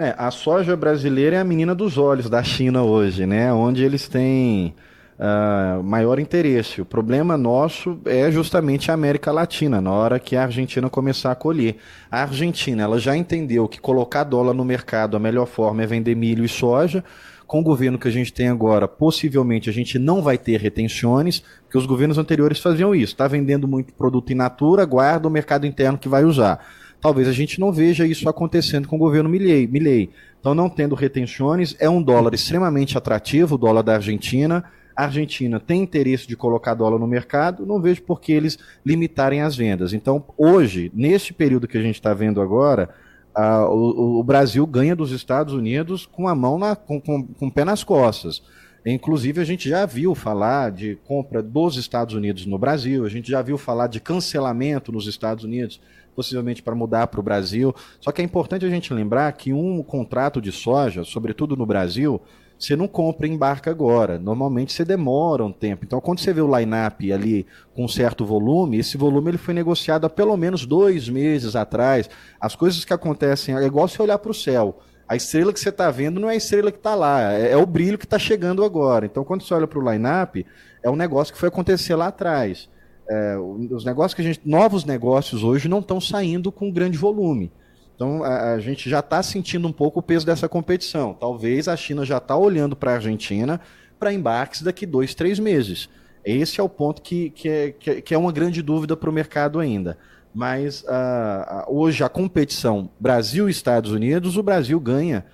É, 0.02 0.16
a 0.18 0.32
soja 0.32 0.78
brasileira 0.78 1.36
é 1.36 1.40
a 1.42 1.44
menina 1.44 1.76
dos 1.76 1.98
olhos 1.98 2.30
da 2.30 2.42
China 2.42 2.84
hoje, 2.84 3.26
né? 3.26 3.52
Onde 3.52 3.84
eles 3.84 4.08
têm 4.08 4.74
uh, 5.20 5.84
maior 5.84 6.20
interesse. 6.20 6.80
O 6.80 6.86
problema 6.86 7.38
nosso 7.38 8.00
é 8.06 8.32
justamente 8.32 8.90
a 8.90 8.94
América 8.94 9.30
Latina, 9.30 9.82
na 9.82 9.92
hora 9.92 10.18
que 10.18 10.38
a 10.38 10.44
Argentina 10.44 10.90
começar 10.90 11.34
a 11.34 11.36
colher. 11.36 11.76
A 12.10 12.22
Argentina 12.22 12.84
ela 12.84 12.98
já 12.98 13.14
entendeu 13.14 13.68
que 13.68 13.82
colocar 13.82 14.24
dólar 14.24 14.54
no 14.54 14.64
mercado, 14.64 15.18
a 15.18 15.20
melhor 15.20 15.48
forma 15.48 15.84
é 15.84 15.86
vender 15.86 16.16
milho 16.16 16.46
e 16.46 16.50
soja. 16.50 17.04
Com 17.46 17.60
o 17.60 17.64
governo 17.64 18.00
que 18.00 18.08
a 18.08 18.12
gente 18.12 18.32
tem 18.32 18.48
agora, 18.48 18.88
possivelmente 18.88 19.70
a 19.70 19.74
gente 19.74 20.00
não 20.00 20.22
vai 20.22 20.38
ter 20.38 20.62
retenções, 20.62 21.44
porque 21.64 21.78
os 21.78 21.86
governos 21.86 22.18
anteriores 22.18 22.60
faziam 22.62 22.96
isso. 22.96 23.16
Está 23.16 23.28
vendendo 23.28 23.68
muito 23.68 23.94
produto 23.94 24.32
in 24.32 24.36
natura, 24.36 24.86
guarda 24.86 25.28
o 25.28 25.32
mercado 25.32 25.68
interno 25.68 25.98
que 25.98 26.08
vai 26.08 26.24
usar. 26.24 26.64
Talvez 27.02 27.28
a 27.28 27.34
gente 27.34 27.60
não 27.60 27.72
veja 27.72 28.06
isso 28.06 28.28
acontecendo 28.28 28.88
com 28.88 28.96
o 28.96 29.00
governo 29.00 29.30
Milley. 29.30 30.10
Então, 30.40 30.54
não 30.54 30.70
tendo 30.70 30.96
retenções, 30.96 31.76
é 31.80 31.90
um 31.90 32.02
dólar 32.02 32.34
extremamente 32.34 32.98
atrativo, 32.98 33.56
o 33.56 33.58
dólar 33.58 33.82
da 33.82 33.96
Argentina 33.96 34.66
a 35.00 35.06
Argentina 35.06 35.62
tem 35.62 35.82
interesse 35.82 36.28
de 36.28 36.36
colocar 36.36 36.74
dólar 36.74 37.00
no 37.00 37.08
mercado, 37.08 37.66
não 37.66 37.80
vejo 37.80 38.02
por 38.02 38.20
que 38.20 38.34
eles 38.34 38.60
limitarem 38.86 39.42
as 39.42 39.56
vendas. 39.56 39.94
Então, 39.94 40.26
hoje, 40.38 40.92
neste 40.94 41.34
período 41.34 41.70
que 41.70 41.78
a 41.78 41.82
gente 41.82 41.96
está 41.96 42.14
vendo 42.14 42.42
agora, 42.42 42.90
uh, 43.34 43.64
o, 43.70 44.20
o, 44.20 44.24
Brasil 44.26 44.68
ganha 44.68 44.94
dos 44.94 45.14
Estados 45.14 45.54
Unidos 45.54 46.06
com 46.06 46.28
a 46.28 46.36
mão 46.36 46.60
na, 46.60 46.76
com, 46.76 47.00
com, 47.00 47.24
com 47.24 47.48
o 47.48 47.52
pé 47.52 47.64
nas 47.64 47.82
costas. 47.82 48.44
Inclusive, 48.86 49.40
a 49.40 49.46
gente 49.46 49.70
já 49.70 49.86
viu 49.86 50.14
falar 50.14 50.70
de 50.70 50.98
compra 51.06 51.42
dos 51.42 51.78
Estados 51.78 52.14
Unidos 52.14 52.46
no 52.46 52.58
Brasil, 52.58 53.06
a 53.06 53.10
gente 53.10 53.32
já 53.32 53.42
viu 53.42 53.58
falar 53.58 53.88
de 53.88 54.02
cancelamento 54.02 54.92
nos 54.92 55.08
Estados 55.08 55.46
Unidos, 55.46 55.80
possivelmente 56.16 56.62
para 56.62 56.76
mudar 56.76 57.08
para 57.08 57.20
o 57.20 57.24
Brasil. 57.24 57.74
Só 58.00 58.12
que 58.12 58.22
é 58.22 58.26
importante 58.26 58.66
a 58.66 58.70
gente 58.70 58.94
lembrar 58.94 59.32
que 59.34 59.54
um 59.54 59.82
contrato 59.84 60.42
de 60.42 60.52
soja, 60.52 61.04
sobretudo 61.04 61.56
no 61.56 61.66
Brasil, 61.66 62.22
você 62.60 62.76
não 62.76 62.90
compra 62.90 63.26
e 63.26 63.32
embarca 63.32 63.72
agora. 63.72 64.20
Normalmente 64.20 64.74
você 64.74 64.84
demora 64.84 65.46
um 65.46 65.52
tempo. 65.52 65.86
Então, 65.86 66.02
quando 66.02 66.20
você 66.20 66.34
vê 66.34 66.42
o 66.42 66.58
line-up 66.58 67.12
ali 67.12 67.48
com 67.74 67.88
certo 67.88 68.26
volume, 68.26 68.78
esse 68.78 68.98
volume 68.98 69.32
ele 69.32 69.38
foi 69.38 69.54
negociado 69.54 70.06
há 70.06 70.10
pelo 70.10 70.36
menos 70.36 70.66
dois 70.66 71.08
meses 71.08 71.56
atrás. 71.56 72.10
As 72.40 72.56
coisas 72.56 72.84
que 72.84 72.94
acontecem, 72.94 73.56
é 73.56 73.66
igual 73.66 73.88
você 73.88 74.02
olhar 74.02 74.18
para 74.20 74.32
o 74.32 74.34
céu. 74.34 74.82
A 75.08 75.16
estrela 75.16 75.54
que 75.54 75.60
você 75.60 75.70
está 75.70 75.90
vendo 75.90 76.20
não 76.20 76.30
é 76.30 76.34
a 76.34 76.36
estrela 76.38 76.72
que 76.72 76.78
está 76.78 76.94
lá, 76.94 77.34
é, 77.34 77.54
é, 77.54 77.58
o 77.58 77.66
brilho 77.66 77.98
que 77.98 78.06
está 78.06 78.20
chegando 78.20 78.64
agora. 78.64 79.06
Então, 79.06 79.24
quando 79.24 79.42
você 79.42 79.54
olha 79.54 79.66
para 79.66 79.80
o 79.80 79.92
line-up, 79.92 80.46
é 80.84 80.90
um 80.90 80.96
negócio 80.96 81.34
que 81.34 81.40
foi 81.40 81.48
acontecer 81.48 81.96
lá 81.96 82.08
atrás. 82.08 82.70
É, 83.10 83.38
os 83.38 83.84
negócios 83.84 84.14
que 84.14 84.22
a 84.22 84.26
gente. 84.26 84.42
Novos 84.46 84.86
negócios 84.86 85.44
hoje 85.44 85.68
não 85.68 85.80
estão 85.80 86.00
saindo 86.00 86.52
com 86.52 86.72
grande 86.72 86.98
volume. 86.98 87.52
Então 87.96 88.24
a, 88.24 88.54
a 88.54 88.60
gente 88.60 88.90
já 88.90 89.00
está 89.00 89.22
sentindo 89.24 89.68
um 89.68 89.72
pouco 89.72 90.00
o 90.00 90.04
peso 90.04 90.26
dessa 90.26 90.48
competição. 90.48 91.14
Talvez 91.14 91.68
a 91.68 91.76
China 91.76 92.06
já 92.06 92.18
está 92.18 92.36
olhando 92.38 92.76
para 92.76 92.92
a 92.92 92.96
Argentina 92.96 93.60
para 94.00 94.14
embarques 94.14 94.62
daqui 94.62 94.86
dois, 94.86 95.16
três 95.16 95.40
meses. 95.40 95.90
Esse 96.24 96.60
é 96.60 96.64
o 96.64 96.70
ponto 96.70 97.02
que, 97.02 97.32
que, 97.32 97.50
é, 97.50 97.72
que 97.72 98.14
é 98.14 98.18
uma 98.18 98.32
grande 98.32 98.62
dúvida 98.62 98.96
para 98.96 99.10
o 99.10 99.14
mercado 99.14 99.60
ainda. 99.60 99.98
Mas 100.34 100.84
uh, 100.84 101.66
hoje 101.68 102.04
a 102.04 102.10
competição 102.10 102.90
Brasil 103.00 103.48
e 103.48 103.52
Estados 103.52 103.92
Unidos, 103.92 104.38
o 104.38 104.44
Brasil 104.44 104.80
ganha 104.80 105.26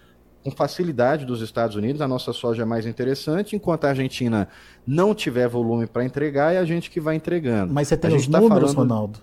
com 0.45 0.51
facilidade 0.51 1.25
dos 1.25 1.41
Estados 1.41 1.75
Unidos, 1.75 2.01
a 2.01 2.07
nossa 2.07 2.31
soja 2.31 2.61
é 2.61 2.65
mais 2.65 2.85
interessante, 2.85 3.55
enquanto 3.55 3.85
a 3.85 3.89
Argentina 3.89 4.47
não 4.85 5.15
tiver 5.15 5.47
volume 5.47 5.87
para 5.87 6.05
entregar, 6.05 6.53
é 6.53 6.59
a 6.59 6.65
gente 6.65 6.91
que 6.91 6.99
vai 6.99 7.15
entregando. 7.15 7.73
Mas 7.73 7.87
você 7.87 7.97
tem 7.97 8.15
os 8.15 8.27
tá 8.27 8.39
números, 8.39 8.71
falando... 8.73 8.89
Ronaldo? 8.91 9.19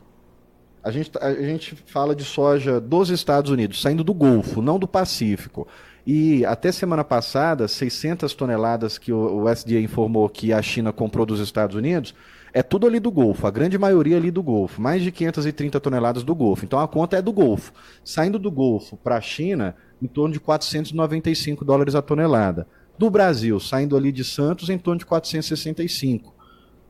A 0.82 0.90
gente, 0.90 1.12
tá, 1.12 1.24
a 1.24 1.32
gente 1.32 1.76
fala 1.87 2.12
de 2.12 2.24
soja 2.24 2.80
dos 2.80 3.08
Estados 3.08 3.52
Unidos, 3.52 3.80
saindo 3.80 4.02
do 4.02 4.12
Golfo, 4.12 4.61
não 4.61 4.80
do 4.80 4.88
Pacífico. 4.88 5.68
E 6.04 6.44
até 6.44 6.72
semana 6.72 7.04
passada, 7.04 7.68
600 7.68 8.35
toneladas 8.35 8.98
que 8.98 9.12
o, 9.12 9.44
o 9.44 9.48
SDA 9.48 9.78
informou 9.78 10.28
que 10.28 10.52
a 10.52 10.61
China 10.61 10.92
comprou 10.92 11.24
dos 11.24 11.38
Estados 11.38 11.76
Unidos, 11.76 12.16
é 12.52 12.64
tudo 12.64 12.88
ali 12.88 12.98
do 12.98 13.12
Golfo, 13.12 13.46
a 13.46 13.50
grande 13.52 13.78
maioria 13.78 14.16
ali 14.16 14.32
do 14.32 14.42
Golfo, 14.42 14.82
mais 14.82 15.02
de 15.02 15.12
530 15.12 15.78
toneladas 15.78 16.24
do 16.24 16.35
Golfo. 16.35 16.64
Então 16.64 16.80
a 16.80 16.88
conta 16.88 17.16
é 17.16 17.22
do 17.22 17.32
Golfo. 17.32 17.72
Saindo 18.04 18.40
do 18.40 18.50
Golfo 18.50 18.96
para 18.96 19.16
a 19.16 19.20
China, 19.20 19.76
em 20.03 20.07
torno 20.07 20.33
de 20.33 20.41
495 20.41 21.65
dólares 21.65 21.95
a 21.95 22.03
tonelada. 22.03 22.67
Do 22.99 23.09
Brasil, 23.09 23.59
saindo 23.61 23.97
ali 23.97 24.11
de 24.11 24.25
Santos, 24.25 24.69
em 24.69 24.77
torno 24.77 24.99
de 24.99 25.07
465. 25.07 26.35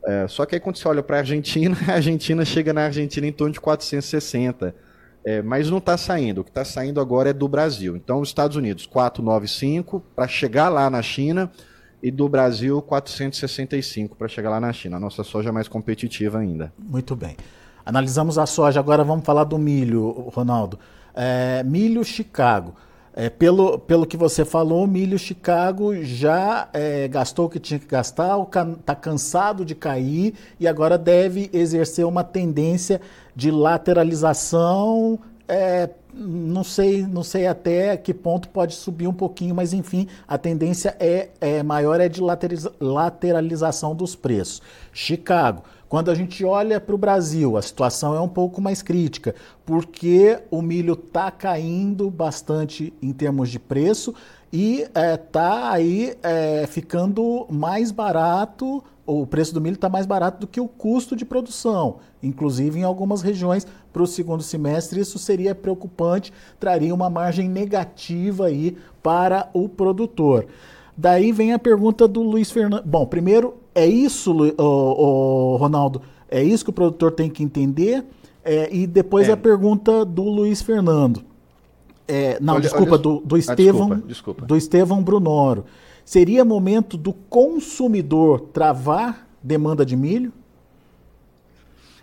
É, 0.05 0.27
só 0.27 0.45
que 0.45 0.57
aí 0.57 0.61
quando 0.61 0.77
você 0.77 0.89
olha 0.89 1.03
para 1.03 1.17
a 1.17 1.21
Argentina, 1.21 1.77
a 1.87 1.93
Argentina 1.93 2.45
chega 2.45 2.73
na 2.73 2.85
Argentina 2.85 3.27
em 3.27 3.33
torno 3.33 3.53
de 3.53 3.61
460. 3.61 4.75
É, 5.25 5.41
mas 5.41 5.71
não 5.71 5.79
está 5.79 5.97
saindo. 5.97 6.41
O 6.41 6.45
que 6.45 6.51
está 6.51 6.65
saindo 6.65 7.01
agora 7.01 7.31
é 7.31 7.33
do 7.33 7.47
Brasil. 7.47 7.97
Então, 7.97 8.21
os 8.21 8.31
Estados 8.31 8.57
Unidos, 8.57 8.87
495 8.87 10.01
para 10.17 10.27
chegar 10.27 10.69
lá 10.69 10.91
na 10.91 11.01
China 11.01 11.51
e 12.03 12.11
do 12.11 12.29
Brasil 12.29 12.83
465 12.83 14.17
para 14.17 14.27
chegar 14.27 14.51
lá 14.51 14.59
na 14.59 14.73
China. 14.73 14.97
A 14.97 15.01
nossa 15.01 15.23
soja 15.23 15.51
é 15.51 15.53
mais 15.53 15.69
competitiva 15.69 16.39
ainda. 16.39 16.73
Muito 16.77 17.15
bem. 17.15 17.37
Analisamos 17.87 18.39
a 18.39 18.47
soja, 18.47 18.81
agora 18.81 19.05
vamos 19.05 19.25
falar 19.25 19.45
do 19.45 19.59
milho, 19.59 20.11
Ronaldo. 20.35 20.79
É, 21.15 21.63
milho 21.63 22.05
Chicago. 22.05 22.75
É, 23.15 23.29
pelo, 23.29 23.79
pelo 23.79 24.07
que 24.07 24.17
você 24.17 24.45
falou, 24.45 24.85
o 24.85 24.87
milho 24.87 25.19
Chicago 25.19 25.95
já 26.03 26.69
é, 26.73 27.07
gastou 27.09 27.47
o 27.47 27.49
que 27.49 27.61
tinha 27.61 27.79
que 27.79 27.87
gastar, 27.87 28.39
está 28.41 28.95
cansado 28.95 29.65
de 29.65 29.75
cair 29.75 30.35
e 30.59 30.67
agora 30.67 30.97
deve 30.97 31.51
exercer 31.53 32.07
uma 32.07 32.25
tendência 32.25 33.01
de 33.37 33.51
lateralização. 33.51 35.19
É, 35.47 35.91
não 36.15 36.65
sei, 36.65 37.07
não 37.07 37.23
sei 37.23 37.47
até 37.47 37.97
que 37.99 38.15
ponto 38.15 38.49
pode 38.49 38.75
subir 38.75 39.07
um 39.07 39.13
pouquinho, 39.13 39.55
mas 39.55 39.75
enfim, 39.75 40.07
a 40.27 40.39
tendência 40.39 40.97
é, 40.99 41.29
é 41.41 41.63
maior 41.63 42.01
é 42.01 42.09
de 42.09 42.21
lateralização 42.81 43.95
dos 43.95 44.15
preços. 44.15 44.63
Chicago 44.91 45.63
quando 45.93 46.11
a 46.11 46.15
gente 46.15 46.43
olha 46.43 46.81
para 46.81 46.95
o 46.95 46.97
Brasil, 46.97 47.55
a 47.55 47.61
situação 47.61 48.15
é 48.15 48.21
um 48.23 48.27
pouco 48.27 48.63
mais 48.63 48.81
crítica, 48.81 49.35
porque 49.63 50.41
o 50.51 50.63
milho 50.63 50.95
está 50.95 51.31
caindo 51.31 52.11
bastante 52.11 52.95
em 53.03 53.13
termos 53.13 53.51
de 53.51 53.59
preço 53.59 54.15
e 54.51 54.87
está 54.91 55.69
é, 55.69 55.75
aí 55.75 56.17
é, 56.23 56.67
ficando 56.67 57.47
mais 57.51 57.91
barato, 57.91 58.83
o 59.05 59.27
preço 59.27 59.53
do 59.53 59.61
milho 59.61 59.75
está 59.75 59.91
mais 59.91 60.07
barato 60.07 60.41
do 60.41 60.47
que 60.47 60.63
o 60.63 60.67
custo 60.67 61.15
de 61.15 61.27
produção. 61.27 61.99
Inclusive, 62.23 62.81
em 62.81 62.85
algumas 62.85 63.21
regiões, 63.21 63.67
para 63.93 64.03
o 64.03 64.07
segundo 64.07 64.43
semestre, 64.43 64.99
isso 64.99 65.19
seria 65.19 65.55
preocupante, 65.55 66.33
traria 66.59 66.95
uma 66.95 67.11
margem 67.11 67.51
negativa 67.51 68.47
aí 68.47 68.79
para 69.03 69.51
o 69.53 69.69
produtor. 69.69 70.47
Daí 70.97 71.33
vem 71.33 71.53
a 71.53 71.59
pergunta 71.59 72.09
do 72.09 72.23
Luiz 72.23 72.51
Fernando. 72.51 72.85
Bom, 72.87 73.05
primeiro, 73.05 73.61
é 73.75 73.87
isso, 73.87 74.35
o, 74.59 75.57
Ronaldo? 75.57 76.03
É 76.29 76.43
isso 76.43 76.65
que 76.65 76.71
o 76.71 76.73
produtor 76.73 77.13
tem 77.13 77.31
que 77.31 77.43
entender? 77.43 78.05
É, 78.45 78.69
e 78.75 78.87
depois 78.87 79.29
é. 79.29 79.33
a 79.33 79.37
pergunta 79.37 80.05
do 80.05 80.25
Luiz 80.25 80.63
Fernando. 80.63 81.23
É, 82.09 82.39
não, 82.41 82.55
olha, 82.55 82.63
desculpa, 82.63 82.93
olha, 82.93 83.03
do, 83.03 83.21
do 83.21 83.37
Estevão. 83.37 83.85
Ah, 83.85 83.95
desculpa, 83.95 84.09
desculpa. 84.09 84.47
Do 84.47 84.57
Estevão 84.57 85.03
Brunoro. 85.03 85.65
Seria 86.05 86.45
momento 86.45 86.97
do 86.97 87.13
consumidor 87.13 88.41
travar 88.53 89.29
demanda 89.43 89.87
de 89.87 89.97
milho? 89.97 90.33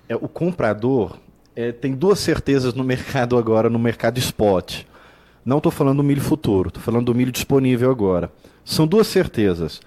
É, 0.08 0.16
o 0.16 0.28
comprador 0.28 1.18
é, 1.56 1.72
tem 1.72 1.94
duas 1.94 2.20
certezas 2.20 2.74
no 2.74 2.84
mercado 2.86 3.38
agora, 3.38 3.70
no 3.70 3.78
mercado 3.78 4.18
spot. 4.18 4.84
Não 5.46 5.58
estou 5.58 5.72
falando 5.72 5.98
do 5.98 6.04
milho 6.04 6.22
futuro, 6.22 6.70
estou 6.70 6.82
falando 6.82 7.06
do 7.06 7.16
milho 7.16 7.32
disponível 7.32 7.92
agora. 7.92 8.32
São 8.64 8.88
duas 8.88 9.08
certezas. 9.08 9.82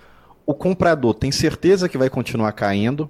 O 0.45 0.55
comprador 0.55 1.15
tem 1.15 1.31
certeza 1.31 1.89
que 1.89 1.99
vai 1.99 2.11
continuar 2.11 2.53
caindo 2.53 3.09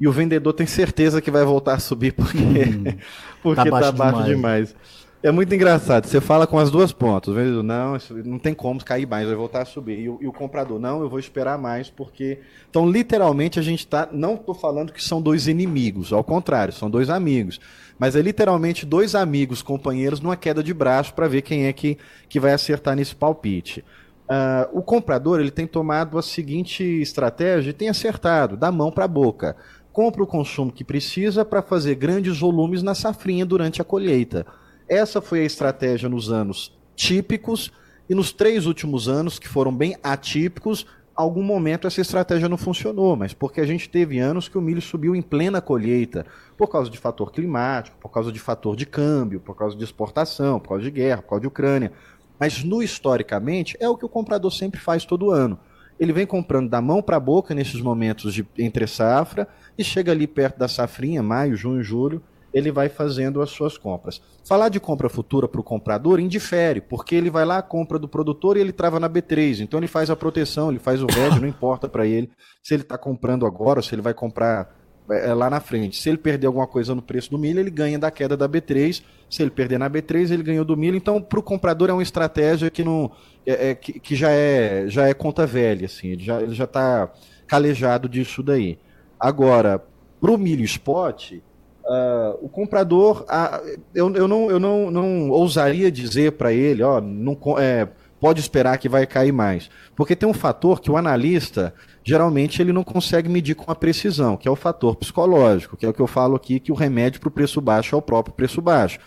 e 0.00 0.08
o 0.08 0.12
vendedor 0.12 0.52
tem 0.52 0.66
certeza 0.66 1.20
que 1.20 1.30
vai 1.30 1.44
voltar 1.44 1.74
a 1.74 1.78
subir 1.78 2.12
porque 2.12 2.38
hum, 2.38 2.84
porque 3.42 3.60
está 3.60 3.70
baixo, 3.70 3.86
tá 3.86 3.92
baixo 3.92 4.24
demais. 4.24 4.68
demais. 4.68 4.76
É 5.22 5.30
muito 5.30 5.54
engraçado. 5.54 6.06
Você 6.06 6.18
fala 6.18 6.46
com 6.46 6.58
as 6.58 6.70
duas 6.70 6.92
pontas. 6.92 7.28
O 7.28 7.34
vendedor, 7.36 7.62
não, 7.62 7.98
não 8.24 8.38
tem 8.38 8.54
como 8.54 8.82
cair 8.82 9.06
mais, 9.06 9.26
vai 9.26 9.36
voltar 9.36 9.60
a 9.60 9.64
subir. 9.66 10.00
E 10.00 10.08
o, 10.08 10.18
e 10.22 10.26
o 10.26 10.32
comprador, 10.32 10.78
não, 10.80 11.02
eu 11.02 11.10
vou 11.10 11.18
esperar 11.18 11.58
mais, 11.58 11.90
porque. 11.90 12.38
Então, 12.70 12.90
literalmente, 12.90 13.58
a 13.58 13.62
gente 13.62 13.80
está. 13.80 14.08
Não 14.10 14.34
estou 14.34 14.54
falando 14.54 14.92
que 14.94 15.04
são 15.04 15.20
dois 15.20 15.46
inimigos, 15.46 16.10
ao 16.10 16.24
contrário, 16.24 16.72
são 16.72 16.88
dois 16.88 17.10
amigos. 17.10 17.60
Mas 17.98 18.16
é 18.16 18.22
literalmente 18.22 18.86
dois 18.86 19.14
amigos, 19.14 19.60
companheiros, 19.60 20.20
numa 20.20 20.36
queda 20.36 20.62
de 20.62 20.72
braço 20.72 21.12
para 21.12 21.28
ver 21.28 21.42
quem 21.42 21.66
é 21.66 21.72
que, 21.74 21.98
que 22.26 22.40
vai 22.40 22.54
acertar 22.54 22.96
nesse 22.96 23.14
palpite. 23.14 23.84
Uh, 24.30 24.78
o 24.78 24.80
comprador 24.80 25.40
ele 25.40 25.50
tem 25.50 25.66
tomado 25.66 26.16
a 26.16 26.22
seguinte 26.22 26.84
estratégia 26.84 27.70
e 27.70 27.72
tem 27.72 27.88
acertado, 27.88 28.56
da 28.56 28.70
mão 28.70 28.92
para 28.92 29.04
a 29.04 29.08
boca. 29.08 29.56
Compra 29.92 30.22
o 30.22 30.26
consumo 30.26 30.70
que 30.70 30.84
precisa 30.84 31.44
para 31.44 31.60
fazer 31.60 31.96
grandes 31.96 32.38
volumes 32.38 32.80
na 32.80 32.94
safrinha 32.94 33.44
durante 33.44 33.82
a 33.82 33.84
colheita. 33.84 34.46
Essa 34.88 35.20
foi 35.20 35.40
a 35.40 35.44
estratégia 35.44 36.08
nos 36.08 36.30
anos 36.30 36.72
típicos 36.94 37.72
e 38.08 38.14
nos 38.14 38.30
três 38.30 38.66
últimos 38.66 39.08
anos, 39.08 39.38
que 39.38 39.48
foram 39.48 39.74
bem 39.74 39.96
atípicos, 40.00 40.86
algum 41.14 41.42
momento 41.42 41.86
essa 41.86 42.00
estratégia 42.00 42.48
não 42.48 42.56
funcionou, 42.56 43.16
mas 43.16 43.32
porque 43.32 43.60
a 43.60 43.66
gente 43.66 43.88
teve 43.88 44.18
anos 44.18 44.48
que 44.48 44.56
o 44.56 44.60
milho 44.60 44.80
subiu 44.80 45.14
em 45.14 45.22
plena 45.22 45.60
colheita, 45.60 46.24
por 46.56 46.68
causa 46.68 46.90
de 46.90 46.98
fator 46.98 47.30
climático, 47.32 47.96
por 48.00 48.10
causa 48.10 48.32
de 48.32 48.38
fator 48.38 48.76
de 48.76 48.86
câmbio, 48.86 49.40
por 49.40 49.56
causa 49.56 49.76
de 49.76 49.84
exportação, 49.84 50.58
por 50.60 50.70
causa 50.70 50.84
de 50.84 50.90
guerra, 50.90 51.22
por 51.22 51.30
causa 51.30 51.40
de 51.42 51.46
Ucrânia. 51.48 51.92
Mas 52.40 52.64
no 52.64 52.82
historicamente 52.82 53.76
é 53.78 53.86
o 53.86 53.96
que 53.96 54.06
o 54.06 54.08
comprador 54.08 54.50
sempre 54.50 54.80
faz 54.80 55.04
todo 55.04 55.30
ano. 55.30 55.58
Ele 55.98 56.14
vem 56.14 56.26
comprando 56.26 56.70
da 56.70 56.80
mão 56.80 57.02
para 57.02 57.18
a 57.18 57.20
boca 57.20 57.54
nesses 57.54 57.82
momentos 57.82 58.32
de 58.32 58.46
entre 58.58 58.86
safra 58.86 59.46
e 59.76 59.84
chega 59.84 60.10
ali 60.10 60.26
perto 60.26 60.58
da 60.58 60.66
safrinha, 60.66 61.22
maio, 61.22 61.54
junho, 61.54 61.82
julho, 61.82 62.22
ele 62.52 62.72
vai 62.72 62.88
fazendo 62.88 63.40
as 63.42 63.50
suas 63.50 63.76
compras. 63.76 64.20
Falar 64.44 64.70
de 64.70 64.80
compra 64.80 65.08
futura 65.08 65.46
para 65.46 65.60
o 65.60 65.64
comprador 65.64 66.18
indifere, 66.18 66.80
porque 66.80 67.14
ele 67.14 67.30
vai 67.30 67.44
lá, 67.44 67.62
compra 67.62 67.98
do 67.98 68.08
produtor 68.08 68.56
e 68.56 68.60
ele 68.60 68.72
trava 68.72 68.98
na 68.98 69.08
B3. 69.08 69.60
Então 69.60 69.78
ele 69.78 69.86
faz 69.86 70.10
a 70.10 70.16
proteção, 70.16 70.70
ele 70.70 70.78
faz 70.78 71.02
o 71.02 71.06
hedge, 71.12 71.38
não 71.38 71.46
importa 71.46 71.88
para 71.88 72.06
ele 72.06 72.30
se 72.62 72.74
ele 72.74 72.82
está 72.82 72.98
comprando 72.98 73.46
agora 73.46 73.82
se 73.82 73.94
ele 73.94 74.02
vai 74.02 74.14
comprar 74.14 74.79
é, 75.10 75.30
é, 75.30 75.34
lá 75.34 75.50
na 75.50 75.60
frente. 75.60 76.00
Se 76.00 76.08
ele 76.08 76.18
perder 76.18 76.46
alguma 76.46 76.66
coisa 76.66 76.94
no 76.94 77.02
preço 77.02 77.30
do 77.30 77.38
milho, 77.38 77.60
ele 77.60 77.70
ganha 77.70 77.98
da 77.98 78.10
queda 78.10 78.36
da 78.36 78.48
B3. 78.48 79.02
Se 79.28 79.42
ele 79.42 79.50
perder 79.50 79.78
na 79.78 79.88
B3, 79.88 80.30
ele 80.30 80.42
ganhou 80.42 80.64
do 80.64 80.76
milho. 80.76 80.96
Então, 80.96 81.20
para 81.20 81.38
o 81.38 81.42
comprador 81.42 81.90
é 81.90 81.92
uma 81.92 82.02
estratégia 82.02 82.70
que 82.70 82.82
não 82.84 83.10
é, 83.46 83.70
é 83.70 83.74
que, 83.74 83.98
que, 83.98 84.14
já 84.14 84.30
é 84.30 84.86
já 84.88 85.08
é 85.08 85.14
conta 85.14 85.46
velha, 85.46 85.86
assim. 85.86 86.08
Ele 86.08 86.24
já 86.24 86.40
ele 86.40 86.54
já 86.54 86.64
está 86.64 87.10
calejado 87.46 88.08
disso 88.08 88.42
daí. 88.42 88.78
Agora, 89.18 89.82
para 90.20 90.30
o 90.30 90.38
milho 90.38 90.64
spot, 90.64 91.34
Uh, 91.82 92.38
o 92.44 92.48
comprador, 92.48 93.22
uh, 93.22 93.80
eu, 93.92 94.14
eu, 94.14 94.28
não, 94.28 94.48
eu 94.48 94.60
não, 94.60 94.92
não 94.92 95.30
ousaria 95.30 95.90
dizer 95.90 96.32
para 96.32 96.52
ele, 96.52 96.84
ó, 96.84 97.00
não, 97.00 97.36
é, 97.58 97.88
pode 98.20 98.40
esperar 98.40 98.76
que 98.78 98.88
vai 98.88 99.06
cair 99.06 99.32
mais. 99.32 99.70
Porque 99.96 100.14
tem 100.14 100.28
um 100.28 100.34
fator 100.34 100.80
que 100.80 100.90
o 100.90 100.96
analista, 100.96 101.74
geralmente, 102.04 102.60
ele 102.60 102.72
não 102.72 102.84
consegue 102.84 103.28
medir 103.28 103.54
com 103.54 103.70
a 103.72 103.74
precisão, 103.74 104.36
que 104.36 104.46
é 104.46 104.50
o 104.50 104.56
fator 104.56 104.94
psicológico, 104.96 105.76
que 105.76 105.86
é 105.86 105.88
o 105.88 105.94
que 105.94 106.00
eu 106.00 106.06
falo 106.06 106.36
aqui, 106.36 106.60
que 106.60 106.70
o 106.70 106.74
remédio 106.74 107.20
para 107.20 107.28
o 107.28 107.32
preço 107.32 107.60
baixo 107.60 107.94
é 107.94 107.98
o 107.98 108.02
próprio 108.02 108.34
preço 108.34 108.60
baixo. 108.60 108.98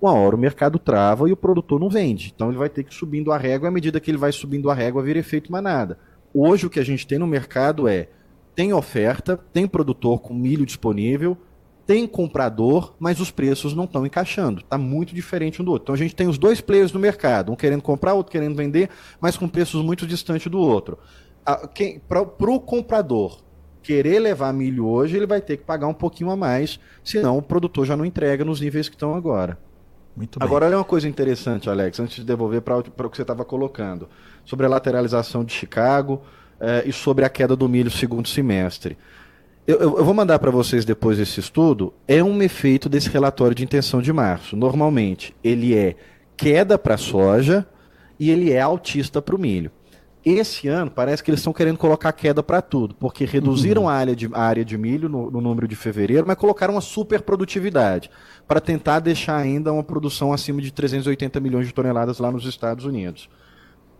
Uma 0.00 0.14
hora 0.14 0.34
o 0.34 0.38
mercado 0.38 0.80
trava 0.80 1.28
e 1.28 1.32
o 1.32 1.36
produtor 1.36 1.78
não 1.78 1.88
vende. 1.88 2.32
Então 2.34 2.48
ele 2.48 2.58
vai 2.58 2.68
ter 2.68 2.82
que 2.82 2.92
ir 2.92 2.96
subindo 2.96 3.30
a 3.30 3.38
régua, 3.38 3.68
à 3.68 3.70
medida 3.70 4.00
que 4.00 4.10
ele 4.10 4.18
vai 4.18 4.32
subindo 4.32 4.70
a 4.70 4.74
régua, 4.74 5.02
vira 5.02 5.18
efeito 5.18 5.52
manada. 5.52 5.98
Hoje 6.34 6.66
o 6.66 6.70
que 6.70 6.80
a 6.80 6.84
gente 6.84 7.06
tem 7.06 7.18
no 7.18 7.26
mercado 7.26 7.86
é, 7.86 8.08
tem 8.54 8.72
oferta, 8.72 9.36
tem 9.52 9.66
produtor 9.66 10.20
com 10.20 10.34
milho 10.34 10.66
disponível, 10.66 11.36
tem 11.86 12.06
comprador, 12.06 12.94
mas 12.98 13.20
os 13.20 13.30
preços 13.30 13.74
não 13.74 13.84
estão 13.84 14.06
encaixando. 14.06 14.60
Está 14.60 14.78
muito 14.78 15.14
diferente 15.14 15.60
um 15.60 15.64
do 15.64 15.72
outro. 15.72 15.84
Então 15.84 15.94
a 15.94 15.98
gente 15.98 16.14
tem 16.14 16.28
os 16.28 16.38
dois 16.38 16.60
players 16.60 16.92
no 16.92 17.00
mercado, 17.00 17.52
um 17.52 17.56
querendo 17.56 17.82
comprar, 17.82 18.14
outro 18.14 18.32
querendo 18.32 18.56
vender, 18.56 18.88
mas 19.20 19.36
com 19.36 19.48
preços 19.48 19.82
muito 19.84 20.06
distantes 20.06 20.50
do 20.50 20.58
outro. 20.58 20.98
Para 22.08 22.50
o 22.50 22.60
comprador 22.60 23.40
querer 23.82 24.20
levar 24.20 24.52
milho 24.52 24.86
hoje, 24.86 25.16
ele 25.16 25.26
vai 25.26 25.40
ter 25.40 25.56
que 25.56 25.64
pagar 25.64 25.88
um 25.88 25.94
pouquinho 25.94 26.30
a 26.30 26.36
mais, 26.36 26.78
senão 27.02 27.38
o 27.38 27.42
produtor 27.42 27.84
já 27.84 27.96
não 27.96 28.04
entrega 28.04 28.44
nos 28.44 28.60
níveis 28.60 28.88
que 28.88 28.94
estão 28.94 29.14
agora. 29.14 29.58
Muito 30.16 30.38
bem. 30.38 30.46
Agora, 30.46 30.66
olha 30.66 30.78
uma 30.78 30.84
coisa 30.84 31.08
interessante, 31.08 31.68
Alex, 31.68 31.98
antes 31.98 32.16
de 32.16 32.24
devolver 32.24 32.62
para 32.62 32.78
o 32.78 32.82
que 32.82 33.16
você 33.16 33.22
estava 33.22 33.44
colocando, 33.44 34.08
sobre 34.44 34.66
a 34.66 34.68
lateralização 34.68 35.44
de 35.44 35.52
Chicago 35.52 36.22
eh, 36.60 36.84
e 36.86 36.92
sobre 36.92 37.24
a 37.24 37.28
queda 37.28 37.56
do 37.56 37.68
milho 37.68 37.90
segundo 37.90 38.28
semestre 38.28 38.96
eu, 39.66 39.78
eu, 39.78 40.04
vou 40.04 40.12
mandar 40.12 40.38
para 40.40 40.50
vocês 40.50 40.84
depois 40.84 41.20
esse 41.20 41.38
estudo, 41.38 41.94
é 42.08 42.22
um 42.22 42.42
efeito 42.42 42.88
desse 42.88 43.08
relatório 43.08 43.54
de 43.54 43.62
intenção 43.62 44.02
de 44.02 44.12
março. 44.12 44.56
Normalmente, 44.56 45.34
ele 45.42 45.74
é 45.74 45.94
queda 46.36 46.76
para 46.76 46.94
a 46.94 46.98
soja 46.98 47.66
e 48.18 48.30
ele 48.30 48.50
é 48.50 48.60
altista 48.60 49.22
para 49.22 49.36
o 49.36 49.38
milho. 49.38 49.70
Esse 50.24 50.68
ano, 50.68 50.90
parece 50.90 51.22
que 51.22 51.30
eles 51.30 51.40
estão 51.40 51.52
querendo 51.52 51.78
colocar 51.78 52.12
queda 52.12 52.42
para 52.42 52.62
tudo, 52.62 52.94
porque 52.94 53.24
reduziram 53.24 53.82
uhum. 53.82 53.88
a, 53.88 53.92
área 53.92 54.16
de, 54.16 54.28
a 54.32 54.40
área 54.40 54.64
de 54.64 54.78
milho 54.78 55.08
no, 55.08 55.30
no 55.30 55.40
número 55.40 55.66
de 55.66 55.74
fevereiro, 55.76 56.24
mas 56.26 56.36
colocaram 56.36 56.74
uma 56.74 56.80
super 56.80 57.22
produtividade 57.22 58.10
para 58.46 58.60
tentar 58.60 59.00
deixar 59.00 59.36
ainda 59.36 59.72
uma 59.72 59.82
produção 59.82 60.32
acima 60.32 60.60
de 60.60 60.72
380 60.72 61.40
milhões 61.40 61.66
de 61.66 61.74
toneladas 61.74 62.18
lá 62.18 62.30
nos 62.30 62.46
Estados 62.46 62.84
Unidos 62.84 63.28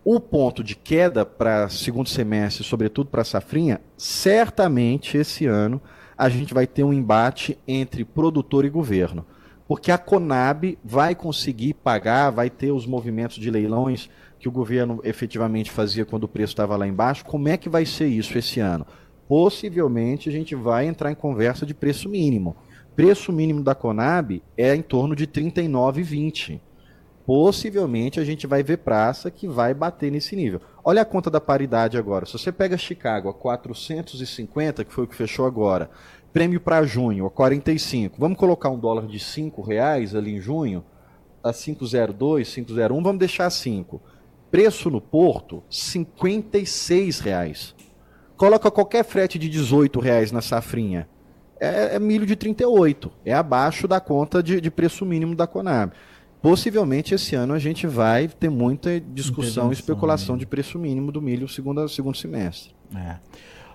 o 0.05 0.19
ponto 0.19 0.63
de 0.63 0.75
queda 0.75 1.25
para 1.25 1.69
segundo 1.69 2.09
semestre, 2.09 2.63
sobretudo 2.63 3.09
para 3.09 3.21
a 3.21 3.25
safrinha, 3.25 3.79
certamente 3.97 5.17
esse 5.17 5.45
ano 5.45 5.81
a 6.17 6.27
gente 6.27 6.53
vai 6.53 6.67
ter 6.67 6.83
um 6.83 6.93
embate 6.93 7.57
entre 7.67 8.03
produtor 8.03 8.65
e 8.65 8.69
governo. 8.69 9.25
Porque 9.65 9.91
a 9.91 9.97
Conab 9.97 10.77
vai 10.83 11.15
conseguir 11.15 11.73
pagar, 11.75 12.31
vai 12.31 12.49
ter 12.49 12.71
os 12.71 12.85
movimentos 12.85 13.37
de 13.37 13.49
leilões 13.49 14.09
que 14.37 14.47
o 14.47 14.51
governo 14.51 14.99
efetivamente 15.05 15.71
fazia 15.71 16.05
quando 16.05 16.25
o 16.25 16.27
preço 16.27 16.51
estava 16.51 16.75
lá 16.75 16.85
embaixo. 16.85 17.23
Como 17.23 17.47
é 17.47 17.55
que 17.55 17.69
vai 17.69 17.85
ser 17.85 18.07
isso 18.07 18.37
esse 18.37 18.59
ano? 18.59 18.85
Possivelmente 19.25 20.27
a 20.27 20.31
gente 20.31 20.53
vai 20.53 20.85
entrar 20.85 21.11
em 21.11 21.15
conversa 21.15 21.65
de 21.65 21.73
preço 21.73 22.09
mínimo. 22.09 22.57
Preço 22.93 23.31
mínimo 23.31 23.63
da 23.63 23.73
Conab 23.73 24.43
é 24.57 24.75
em 24.75 24.81
torno 24.81 25.15
de 25.15 25.23
R$ 25.23 25.31
39,20 25.31 26.59
possivelmente 27.25 28.19
a 28.19 28.25
gente 28.25 28.45
vai 28.45 28.61
ver 28.63 28.77
praça 28.77 29.31
que 29.31 29.47
vai 29.47 29.73
bater 29.73 30.11
nesse 30.11 30.35
nível. 30.35 30.61
Olha 30.83 31.01
a 31.01 31.05
conta 31.05 31.29
da 31.29 31.39
paridade 31.39 31.97
agora. 31.97 32.25
Se 32.25 32.33
você 32.33 32.51
pega 32.51 32.77
Chicago 32.77 33.29
a 33.29 33.33
450, 33.33 34.83
que 34.83 34.93
foi 34.93 35.05
o 35.05 35.07
que 35.07 35.15
fechou 35.15 35.45
agora, 35.45 35.89
prêmio 36.33 36.59
para 36.59 36.83
junho 36.83 37.25
a 37.25 37.31
45, 37.31 38.17
vamos 38.19 38.37
colocar 38.37 38.69
um 38.69 38.79
dólar 38.79 39.07
de 39.07 39.19
5 39.19 39.61
reais 39.61 40.13
ali 40.13 40.35
em 40.35 40.41
junho, 40.41 40.83
a 41.43 41.53
502, 41.53 42.53
501, 42.53 43.03
vamos 43.03 43.19
deixar 43.19 43.49
5. 43.49 44.01
Preço 44.51 44.89
no 44.89 45.01
porto, 45.01 45.63
56 45.69 47.19
reais. 47.19 47.75
Coloca 48.35 48.69
qualquer 48.69 49.03
frete 49.03 49.39
de 49.39 49.49
18 49.49 49.99
reais 49.99 50.31
na 50.31 50.41
safrinha. 50.41 51.07
É, 51.59 51.95
é 51.95 51.99
milho 51.99 52.25
de 52.25 52.35
38. 52.35 53.11
É 53.25 53.33
abaixo 53.33 53.87
da 53.87 53.99
conta 53.99 54.43
de, 54.43 54.59
de 54.59 54.69
preço 54.69 55.05
mínimo 55.05 55.35
da 55.35 55.47
Conab 55.47 55.93
possivelmente 56.43 57.15
esse 57.15 57.35
ano 57.35 57.53
a 57.53 57.59
gente 57.59 57.87
vai 57.87 58.27
ter 58.27 58.49
muita 58.49 58.99
discussão 58.99 59.69
e 59.69 59.73
especulação 59.73 60.35
né? 60.35 60.41
de 60.41 60.45
preço 60.45 60.77
mínimo 60.77 61.09
do 61.09 61.21
milho 61.21 61.47
segundo, 61.47 61.87
segundo 61.87 62.17
semestre. 62.17 62.75
É. 62.93 63.15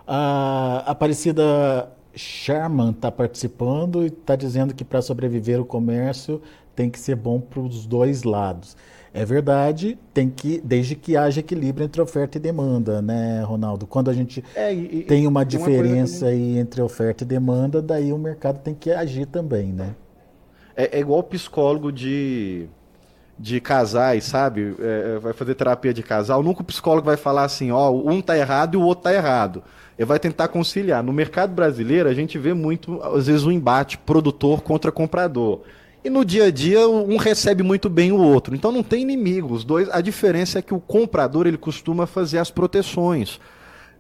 A 0.07 0.85
Aparecida 0.87 1.91
Sherman 2.14 2.91
está 2.91 3.11
participando 3.11 4.03
e 4.03 4.09
está 4.09 4.37
dizendo 4.37 4.75
que 4.75 4.85
para 4.85 5.01
sobreviver 5.01 5.59
o 5.59 5.64
comércio 5.64 6.43
tem 6.77 6.91
que 6.91 7.01
ser 7.01 7.16
bom 7.16 7.41
para 7.41 7.61
os 7.61 7.87
dois 7.87 8.23
lados. 8.23 8.77
É 9.14 9.25
verdade, 9.25 9.99
tem 10.12 10.29
que, 10.29 10.61
desde 10.62 10.95
que 10.95 11.16
haja 11.16 11.41
equilíbrio 11.41 11.87
entre 11.87 12.03
oferta 12.03 12.37
e 12.37 12.41
demanda, 12.41 13.01
né, 13.01 13.43
Ronaldo? 13.43 13.87
Quando 13.87 14.11
a 14.11 14.12
gente 14.12 14.45
é, 14.55 14.73
e, 14.75 15.05
tem 15.05 15.27
uma 15.27 15.43
diferença 15.43 16.27
uma 16.27 16.33
aí 16.33 16.59
entre 16.59 16.83
oferta 16.83 17.25
e 17.25 17.27
demanda, 17.27 17.81
daí 17.81 18.12
o 18.12 18.19
mercado 18.19 18.61
tem 18.62 18.75
que 18.75 18.91
agir 18.91 19.25
também, 19.25 19.73
né? 19.73 19.95
É, 19.95 20.07
é 20.79 21.01
igual 21.01 21.22
psicólogo 21.22 21.91
de, 21.91 22.66
de 23.39 23.61
casais, 23.61 24.24
sabe? 24.24 24.74
É, 24.79 25.14
é, 25.16 25.18
vai 25.18 25.33
fazer 25.33 25.55
terapia 25.55 25.93
de 25.93 26.03
casal. 26.03 26.43
Nunca 26.43 26.62
o 26.62 26.64
psicólogo 26.64 27.07
vai 27.07 27.16
falar 27.16 27.45
assim, 27.45 27.70
ó, 27.72 27.91
um 27.91 28.20
tá 28.20 28.37
errado 28.37 28.74
e 28.74 28.76
o 28.76 28.83
outro 28.83 29.05
tá 29.05 29.14
errado. 29.14 29.62
Ele 29.99 30.07
vai 30.07 30.18
tentar 30.18 30.49
conciliar. 30.49 31.03
No 31.03 31.12
mercado 31.12 31.53
brasileiro, 31.53 32.09
a 32.09 32.14
gente 32.14 32.39
vê 32.39 32.55
muito, 32.55 33.03
às 33.03 33.26
vezes, 33.26 33.45
um 33.45 33.51
embate 33.51 33.99
produtor 33.99 34.62
contra 34.62 34.93
comprador. 34.93 35.62
E 36.05 36.09
no 36.09 36.24
dia 36.24 36.45
a 36.45 36.51
dia 36.51 36.89
um 36.89 37.16
recebe 37.16 37.62
muito 37.62 37.89
bem 37.89 38.12
o 38.12 38.18
outro. 38.18 38.55
Então 38.55 38.70
não 38.70 38.83
tem 38.83 39.03
inimigo. 39.03 39.59
Dois. 39.64 39.89
A 39.91 40.01
diferença 40.01 40.61
é 40.61 40.62
que 40.62 40.72
o 40.72 40.81
comprador 40.81 41.47
ele 41.47 41.59
costuma 41.59 42.07
fazer 42.07 42.39
as 42.39 42.51
proteções. 42.51 43.41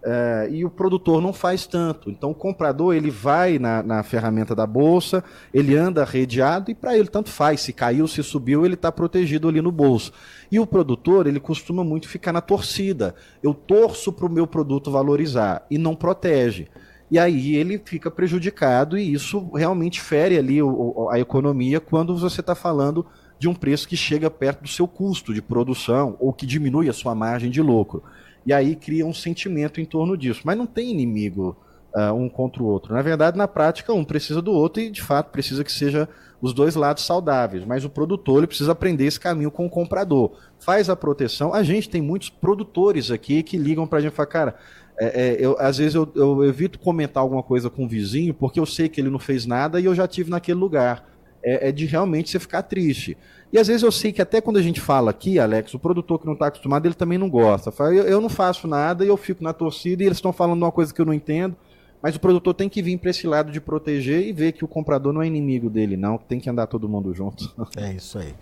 É, 0.04 0.48
e 0.50 0.64
o 0.64 0.70
produtor 0.70 1.20
não 1.20 1.32
faz 1.32 1.66
tanto. 1.66 2.10
Então 2.10 2.30
o 2.30 2.34
comprador 2.34 2.94
ele 2.94 3.10
vai 3.10 3.58
na, 3.58 3.82
na 3.82 4.02
ferramenta 4.02 4.54
da 4.54 4.66
bolsa, 4.66 5.24
ele 5.52 5.76
anda 5.76 6.02
arrediado 6.02 6.70
e 6.70 6.74
para 6.74 6.96
ele 6.96 7.08
tanto 7.08 7.30
faz. 7.30 7.60
Se 7.60 7.72
caiu, 7.72 8.06
se 8.06 8.22
subiu, 8.22 8.64
ele 8.64 8.74
está 8.74 8.92
protegido 8.92 9.48
ali 9.48 9.60
no 9.60 9.72
bolso. 9.72 10.12
E 10.50 10.60
o 10.60 10.66
produtor 10.66 11.26
ele 11.26 11.40
costuma 11.40 11.82
muito 11.82 12.08
ficar 12.08 12.32
na 12.32 12.40
torcida. 12.40 13.14
Eu 13.42 13.52
torço 13.52 14.12
para 14.12 14.26
o 14.26 14.30
meu 14.30 14.46
produto 14.46 14.90
valorizar 14.90 15.66
e 15.70 15.76
não 15.76 15.96
protege. 15.96 16.68
E 17.10 17.18
aí 17.18 17.56
ele 17.56 17.80
fica 17.84 18.10
prejudicado 18.10 18.98
e 18.98 19.12
isso 19.12 19.50
realmente 19.54 20.00
fere 20.00 20.36
ali 20.36 20.62
o, 20.62 21.08
a 21.10 21.18
economia 21.18 21.80
quando 21.80 22.16
você 22.16 22.40
está 22.40 22.54
falando 22.54 23.04
de 23.38 23.48
um 23.48 23.54
preço 23.54 23.88
que 23.88 23.96
chega 23.96 24.30
perto 24.30 24.62
do 24.62 24.68
seu 24.68 24.86
custo 24.86 25.32
de 25.32 25.40
produção 25.40 26.16
ou 26.18 26.32
que 26.32 26.44
diminui 26.44 26.88
a 26.88 26.92
sua 26.92 27.14
margem 27.14 27.50
de 27.50 27.62
lucro. 27.62 28.02
E 28.48 28.52
aí 28.54 28.74
cria 28.74 29.04
um 29.04 29.12
sentimento 29.12 29.78
em 29.78 29.84
torno 29.84 30.16
disso. 30.16 30.40
Mas 30.42 30.56
não 30.56 30.64
tem 30.64 30.90
inimigo 30.90 31.54
uh, 31.94 32.14
um 32.14 32.30
contra 32.30 32.62
o 32.62 32.66
outro. 32.66 32.94
Na 32.94 33.02
verdade, 33.02 33.36
na 33.36 33.46
prática, 33.46 33.92
um 33.92 34.02
precisa 34.02 34.40
do 34.40 34.52
outro 34.52 34.82
e, 34.82 34.88
de 34.88 35.02
fato, 35.02 35.30
precisa 35.30 35.62
que 35.62 35.70
seja 35.70 36.08
os 36.40 36.54
dois 36.54 36.74
lados 36.74 37.04
saudáveis. 37.04 37.66
Mas 37.66 37.84
o 37.84 37.90
produtor 37.90 38.38
ele 38.38 38.46
precisa 38.46 38.72
aprender 38.72 39.04
esse 39.04 39.20
caminho 39.20 39.50
com 39.50 39.66
o 39.66 39.70
comprador. 39.70 40.32
Faz 40.58 40.88
a 40.88 40.96
proteção. 40.96 41.52
A 41.52 41.62
gente 41.62 41.90
tem 41.90 42.00
muitos 42.00 42.30
produtores 42.30 43.10
aqui 43.10 43.42
que 43.42 43.58
ligam 43.58 43.86
para 43.86 43.98
a 43.98 44.00
gente 44.00 44.14
e 44.14 44.16
falam, 44.16 44.32
cara, 44.32 44.54
é, 44.98 45.06
é, 45.06 45.36
eu, 45.38 45.54
às 45.58 45.76
vezes 45.76 45.94
eu, 45.94 46.10
eu, 46.14 46.42
evito 46.42 46.78
comentar 46.78 47.22
alguma 47.22 47.42
coisa 47.42 47.68
com 47.68 47.84
o 47.84 47.88
vizinho 47.88 48.32
porque 48.32 48.58
eu 48.58 48.64
sei 48.64 48.88
que 48.88 48.98
ele 48.98 49.10
não 49.10 49.18
fez 49.18 49.44
nada 49.44 49.78
e 49.78 49.84
eu 49.84 49.94
já 49.94 50.08
tive 50.08 50.30
naquele 50.30 50.58
lugar. 50.58 51.06
É, 51.48 51.68
é 51.68 51.72
de 51.72 51.86
realmente 51.86 52.30
você 52.30 52.38
ficar 52.38 52.62
triste. 52.62 53.16
E 53.52 53.58
às 53.58 53.66
vezes 53.66 53.82
eu 53.82 53.90
sei 53.90 54.12
que 54.12 54.20
até 54.20 54.40
quando 54.40 54.58
a 54.58 54.62
gente 54.62 54.80
fala 54.80 55.10
aqui, 55.10 55.38
Alex, 55.38 55.72
o 55.72 55.78
produtor 55.78 56.18
que 56.18 56.26
não 56.26 56.34
está 56.34 56.48
acostumado, 56.48 56.86
ele 56.86 56.94
também 56.94 57.16
não 57.16 57.30
gosta. 57.30 57.72
Fala, 57.72 57.94
eu, 57.94 58.04
eu, 58.04 58.20
não 58.20 58.28
faço 58.28 58.68
nada 58.68 59.04
e 59.04 59.08
eu 59.08 59.16
fico 59.16 59.42
na 59.42 59.52
torcida 59.52 60.02
e 60.02 60.06
eles 60.06 60.18
estão 60.18 60.32
falando 60.32 60.62
uma 60.62 60.72
coisa 60.72 60.92
que 60.92 61.00
eu 61.00 61.06
não 61.06 61.14
entendo. 61.14 61.56
Mas 62.02 62.14
o 62.14 62.20
produtor 62.20 62.54
tem 62.54 62.68
que 62.68 62.82
vir 62.82 62.98
para 62.98 63.10
esse 63.10 63.26
lado 63.26 63.50
de 63.50 63.60
proteger 63.60 64.26
e 64.26 64.32
ver 64.32 64.52
que 64.52 64.64
o 64.64 64.68
comprador 64.68 65.12
não 65.12 65.22
é 65.22 65.26
inimigo 65.26 65.68
dele, 65.68 65.96
não. 65.96 66.18
Tem 66.18 66.38
que 66.38 66.48
andar 66.48 66.66
todo 66.66 66.88
mundo 66.88 67.12
junto. 67.14 67.52
É 67.76 67.92
isso 67.92 68.18
aí. 68.18 68.34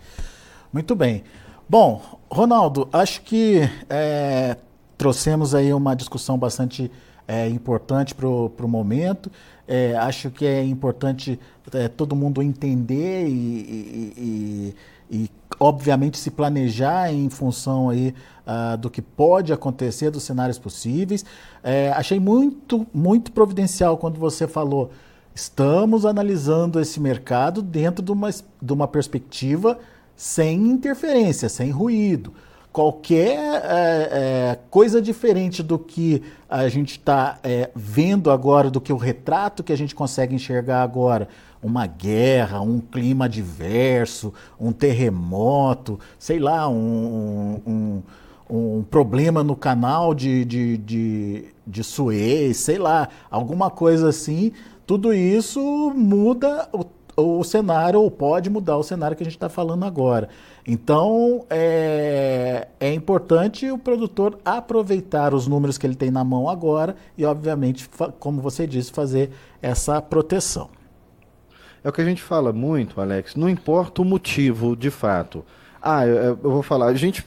Muito 0.71 0.95
bem. 0.95 1.23
Bom, 1.69 2.01
Ronaldo, 2.29 2.87
acho 2.93 3.21
que 3.21 3.61
é, 3.89 4.57
trouxemos 4.97 5.55
aí 5.55 5.73
uma 5.73 5.95
discussão 5.95 6.37
bastante 6.37 6.91
é, 7.27 7.47
importante 7.49 8.15
para 8.15 8.27
o 8.27 8.67
momento. 8.67 9.31
É, 9.67 9.95
acho 9.97 10.31
que 10.31 10.45
é 10.45 10.63
importante 10.63 11.39
é, 11.73 11.87
todo 11.87 12.15
mundo 12.15 12.41
entender 12.41 13.27
e, 13.27 13.31
e, 13.31 14.13
e 14.17 14.75
e 15.09 15.29
obviamente 15.59 16.17
se 16.17 16.29
planejar 16.29 17.11
em 17.11 17.29
função 17.29 17.89
aí 17.89 18.13
uh, 18.45 18.77
do 18.77 18.89
que 18.89 19.01
pode 19.01 19.53
acontecer, 19.53 20.11
dos 20.11 20.23
cenários 20.23 20.59
possíveis. 20.59 21.25
É, 21.63 21.91
achei 21.91 22.19
muito, 22.19 22.85
muito 22.93 23.31
providencial 23.31 23.97
quando 23.97 24.19
você 24.19 24.47
falou 24.47 24.91
estamos 25.33 26.03
analisando 26.03 26.79
esse 26.79 26.99
mercado 26.99 27.61
dentro 27.61 28.03
de 28.03 28.11
uma, 28.11 28.29
de 28.31 28.73
uma 28.73 28.87
perspectiva 28.87 29.79
sem 30.15 30.67
interferência, 30.67 31.47
sem 31.47 31.69
ruído. 31.69 32.33
Qualquer 32.77 33.39
é, 33.39 34.09
é, 34.11 34.59
coisa 34.69 35.01
diferente 35.01 35.63
do 35.63 35.79
que 35.79 36.21
a 36.47 36.69
gente 36.69 36.91
está 36.91 37.39
é, 37.43 37.71
vendo 37.75 38.29
agora, 38.29 38.69
do 38.69 38.79
que 38.79 38.93
o 38.93 38.97
retrato 38.97 39.63
que 39.63 39.73
a 39.73 39.75
gente 39.75 39.95
consegue 39.95 40.35
enxergar 40.35 40.83
agora, 40.83 41.27
uma 41.59 41.87
guerra, 41.87 42.61
um 42.61 42.79
clima 42.79 43.25
adverso, 43.25 44.31
um 44.59 44.71
terremoto, 44.71 45.99
sei 46.19 46.37
lá, 46.37 46.69
um, 46.69 47.59
um, 47.65 48.03
um 48.47 48.83
problema 48.83 49.43
no 49.43 49.55
canal 49.55 50.13
de, 50.13 50.45
de, 50.45 50.77
de, 50.77 51.45
de 51.65 51.83
Suez, 51.83 52.57
sei 52.57 52.77
lá, 52.77 53.09
alguma 53.31 53.71
coisa 53.71 54.09
assim, 54.09 54.51
tudo 54.85 55.11
isso 55.11 55.59
muda 55.95 56.69
o, 56.71 56.85
o 57.17 57.43
cenário, 57.43 57.99
ou 57.99 58.11
pode 58.11 58.47
mudar 58.47 58.77
o 58.77 58.83
cenário 58.83 59.17
que 59.17 59.23
a 59.23 59.25
gente 59.25 59.35
está 59.35 59.49
falando 59.49 59.83
agora. 59.83 60.29
Então, 60.65 61.45
é, 61.49 62.67
é 62.79 62.93
importante 62.93 63.71
o 63.71 63.77
produtor 63.77 64.37
aproveitar 64.45 65.33
os 65.33 65.47
números 65.47 65.79
que 65.79 65.87
ele 65.87 65.95
tem 65.95 66.11
na 66.11 66.23
mão 66.23 66.47
agora 66.47 66.95
e, 67.17 67.25
obviamente, 67.25 67.89
como 68.19 68.39
você 68.39 68.67
disse, 68.67 68.91
fazer 68.91 69.31
essa 69.61 69.99
proteção. 69.99 70.69
É 71.83 71.89
o 71.89 71.91
que 71.91 72.01
a 72.01 72.05
gente 72.05 72.21
fala 72.21 72.53
muito, 72.53 73.01
Alex. 73.01 73.35
Não 73.35 73.49
importa 73.49 74.01
o 74.01 74.05
motivo, 74.05 74.75
de 74.75 74.91
fato. 74.91 75.43
Ah, 75.81 76.05
eu, 76.05 76.15
eu 76.15 76.51
vou 76.51 76.61
falar. 76.61 76.87
A 76.87 76.93
gente 76.93 77.25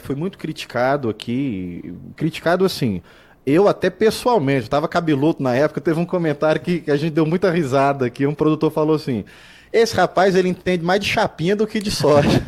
foi 0.00 0.14
muito 0.14 0.36
criticado 0.36 1.08
aqui. 1.08 1.94
Criticado 2.16 2.64
assim. 2.64 3.00
Eu 3.46 3.68
até 3.68 3.88
pessoalmente, 3.88 4.64
estava 4.64 4.88
cabeludo 4.88 5.40
na 5.40 5.54
época, 5.54 5.80
teve 5.80 6.00
um 6.00 6.04
comentário 6.04 6.60
que, 6.60 6.80
que, 6.80 6.90
a 6.90 6.96
gente 6.96 7.12
deu 7.12 7.24
muita 7.24 7.48
risada 7.48 8.06
aqui. 8.06 8.26
Um 8.26 8.34
produtor 8.34 8.72
falou 8.72 8.96
assim: 8.96 9.24
esse 9.72 9.94
rapaz 9.94 10.34
ele 10.34 10.48
entende 10.48 10.84
mais 10.84 11.00
de 11.00 11.06
chapinha 11.06 11.54
do 11.54 11.64
que 11.64 11.78
de 11.78 11.90
soja. 11.90 12.42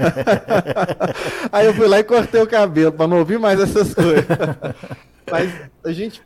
Aí 1.52 1.66
eu 1.66 1.74
fui 1.74 1.86
lá 1.86 2.00
e 2.00 2.04
cortei 2.04 2.42
o 2.42 2.48
cabelo 2.48 2.90
para 2.90 3.06
não 3.06 3.18
ouvir 3.18 3.38
mais 3.38 3.60
essas 3.60 3.94
coisas. 3.94 4.24
Mas 5.30 5.52
a 5.84 5.92
gente 5.92 6.20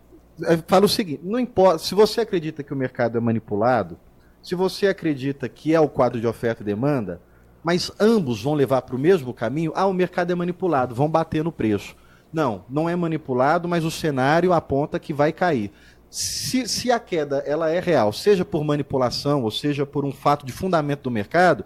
é, 0.45 0.57
fala 0.67 0.87
o 0.87 0.89
seguinte: 0.89 1.21
não 1.23 1.39
importa, 1.39 1.79
se 1.79 1.95
você 1.95 2.23
acredita 2.23 2.63
que 2.63 2.73
o 2.73 2.77
mercado 2.77 3.19
é 3.19 3.21
manipulado, 3.21 3.99
se 4.43 4.55
você 4.55 4.87
acredita 4.87 5.51
que 5.51 5.75
é 5.75 5.81
o 5.81 5.89
quadro 5.89 6.19
de 6.19 6.27
oferta 6.27 6.63
e 6.63 6.67
demanda, 6.67 7.21
mas 7.63 7.93
ambos 8.01 8.43
vão 8.43 8.55
levar 8.55 8.81
para 8.83 8.97
o 8.97 8.99
mesmo 8.99 9.35
caminho, 9.35 9.73
ah, 9.75 9.87
o 9.87 9.93
mercado 9.93 10.33
é 10.33 10.35
manipulado, 10.35 10.95
vão 10.95 11.11
bater 11.11 11.45
no 11.45 11.53
preço. 11.53 11.95
Não, 12.33 12.65
não 12.69 12.89
é 12.89 12.97
manipulado, 12.97 13.69
mas 13.69 13.85
o 13.85 13.91
cenário 13.91 14.53
aponta 14.53 14.99
que 14.99 15.13
vai 15.13 15.33
cair. 15.33 15.71
Se, 16.09 16.69
se 16.69 16.91
a 16.91 16.99
queda 16.99 17.39
ela 17.47 17.71
é 17.71 17.81
real, 17.81 18.13
seja 18.13 18.45
por 18.45 18.65
manipulação 18.65 19.43
ou 19.43 19.51
seja 19.51 19.87
por 19.87 20.05
um 20.05 20.13
fato 20.13 20.45
de 20.45 20.53
fundamento 20.53 21.03
do 21.03 21.11
mercado, 21.11 21.65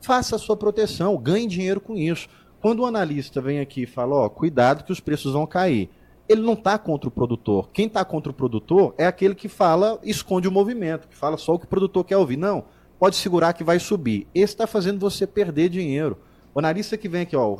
faça 0.00 0.36
a 0.36 0.38
sua 0.38 0.56
proteção, 0.56 1.16
ganhe 1.16 1.46
dinheiro 1.46 1.80
com 1.80 1.96
isso. 1.96 2.28
Quando 2.60 2.80
o 2.80 2.86
analista 2.86 3.40
vem 3.40 3.60
aqui 3.60 3.82
e 3.82 3.86
fala, 3.86 4.14
ó, 4.14 4.28
cuidado 4.28 4.84
que 4.84 4.92
os 4.92 5.00
preços 5.00 5.32
vão 5.32 5.46
cair, 5.46 5.90
ele 6.28 6.42
não 6.42 6.54
está 6.54 6.78
contra 6.78 7.08
o 7.08 7.12
produtor. 7.12 7.70
Quem 7.72 7.86
está 7.86 8.04
contra 8.04 8.30
o 8.30 8.34
produtor 8.34 8.94
é 8.96 9.06
aquele 9.06 9.34
que 9.34 9.48
fala, 9.48 9.98
esconde 10.02 10.48
o 10.48 10.52
movimento, 10.52 11.08
que 11.08 11.16
fala 11.16 11.36
só 11.36 11.54
o 11.54 11.58
que 11.58 11.64
o 11.64 11.68
produtor 11.68 12.04
quer 12.04 12.16
ouvir. 12.16 12.36
Não, 12.36 12.64
pode 12.98 13.16
segurar 13.16 13.52
que 13.52 13.64
vai 13.64 13.78
subir. 13.78 14.26
Esse 14.34 14.54
está 14.54 14.66
fazendo 14.66 15.00
você 15.00 15.26
perder 15.26 15.68
dinheiro. 15.68 16.18
O 16.54 16.58
analista 16.58 16.96
que 16.96 17.08
vem 17.08 17.22
aqui, 17.22 17.36
ó, 17.36 17.56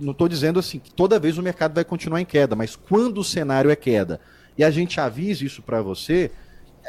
não 0.00 0.12
estou 0.12 0.28
dizendo 0.28 0.58
assim 0.58 0.78
que 0.78 0.92
toda 0.92 1.18
vez 1.18 1.38
o 1.38 1.42
mercado 1.42 1.74
vai 1.74 1.84
continuar 1.84 2.20
em 2.20 2.24
queda, 2.24 2.56
mas 2.56 2.76
quando 2.76 3.18
o 3.18 3.24
cenário 3.24 3.70
é 3.70 3.76
queda 3.76 4.20
e 4.56 4.64
a 4.64 4.70
gente 4.70 5.00
avisa 5.00 5.44
isso 5.44 5.62
para 5.62 5.80
você, 5.80 6.30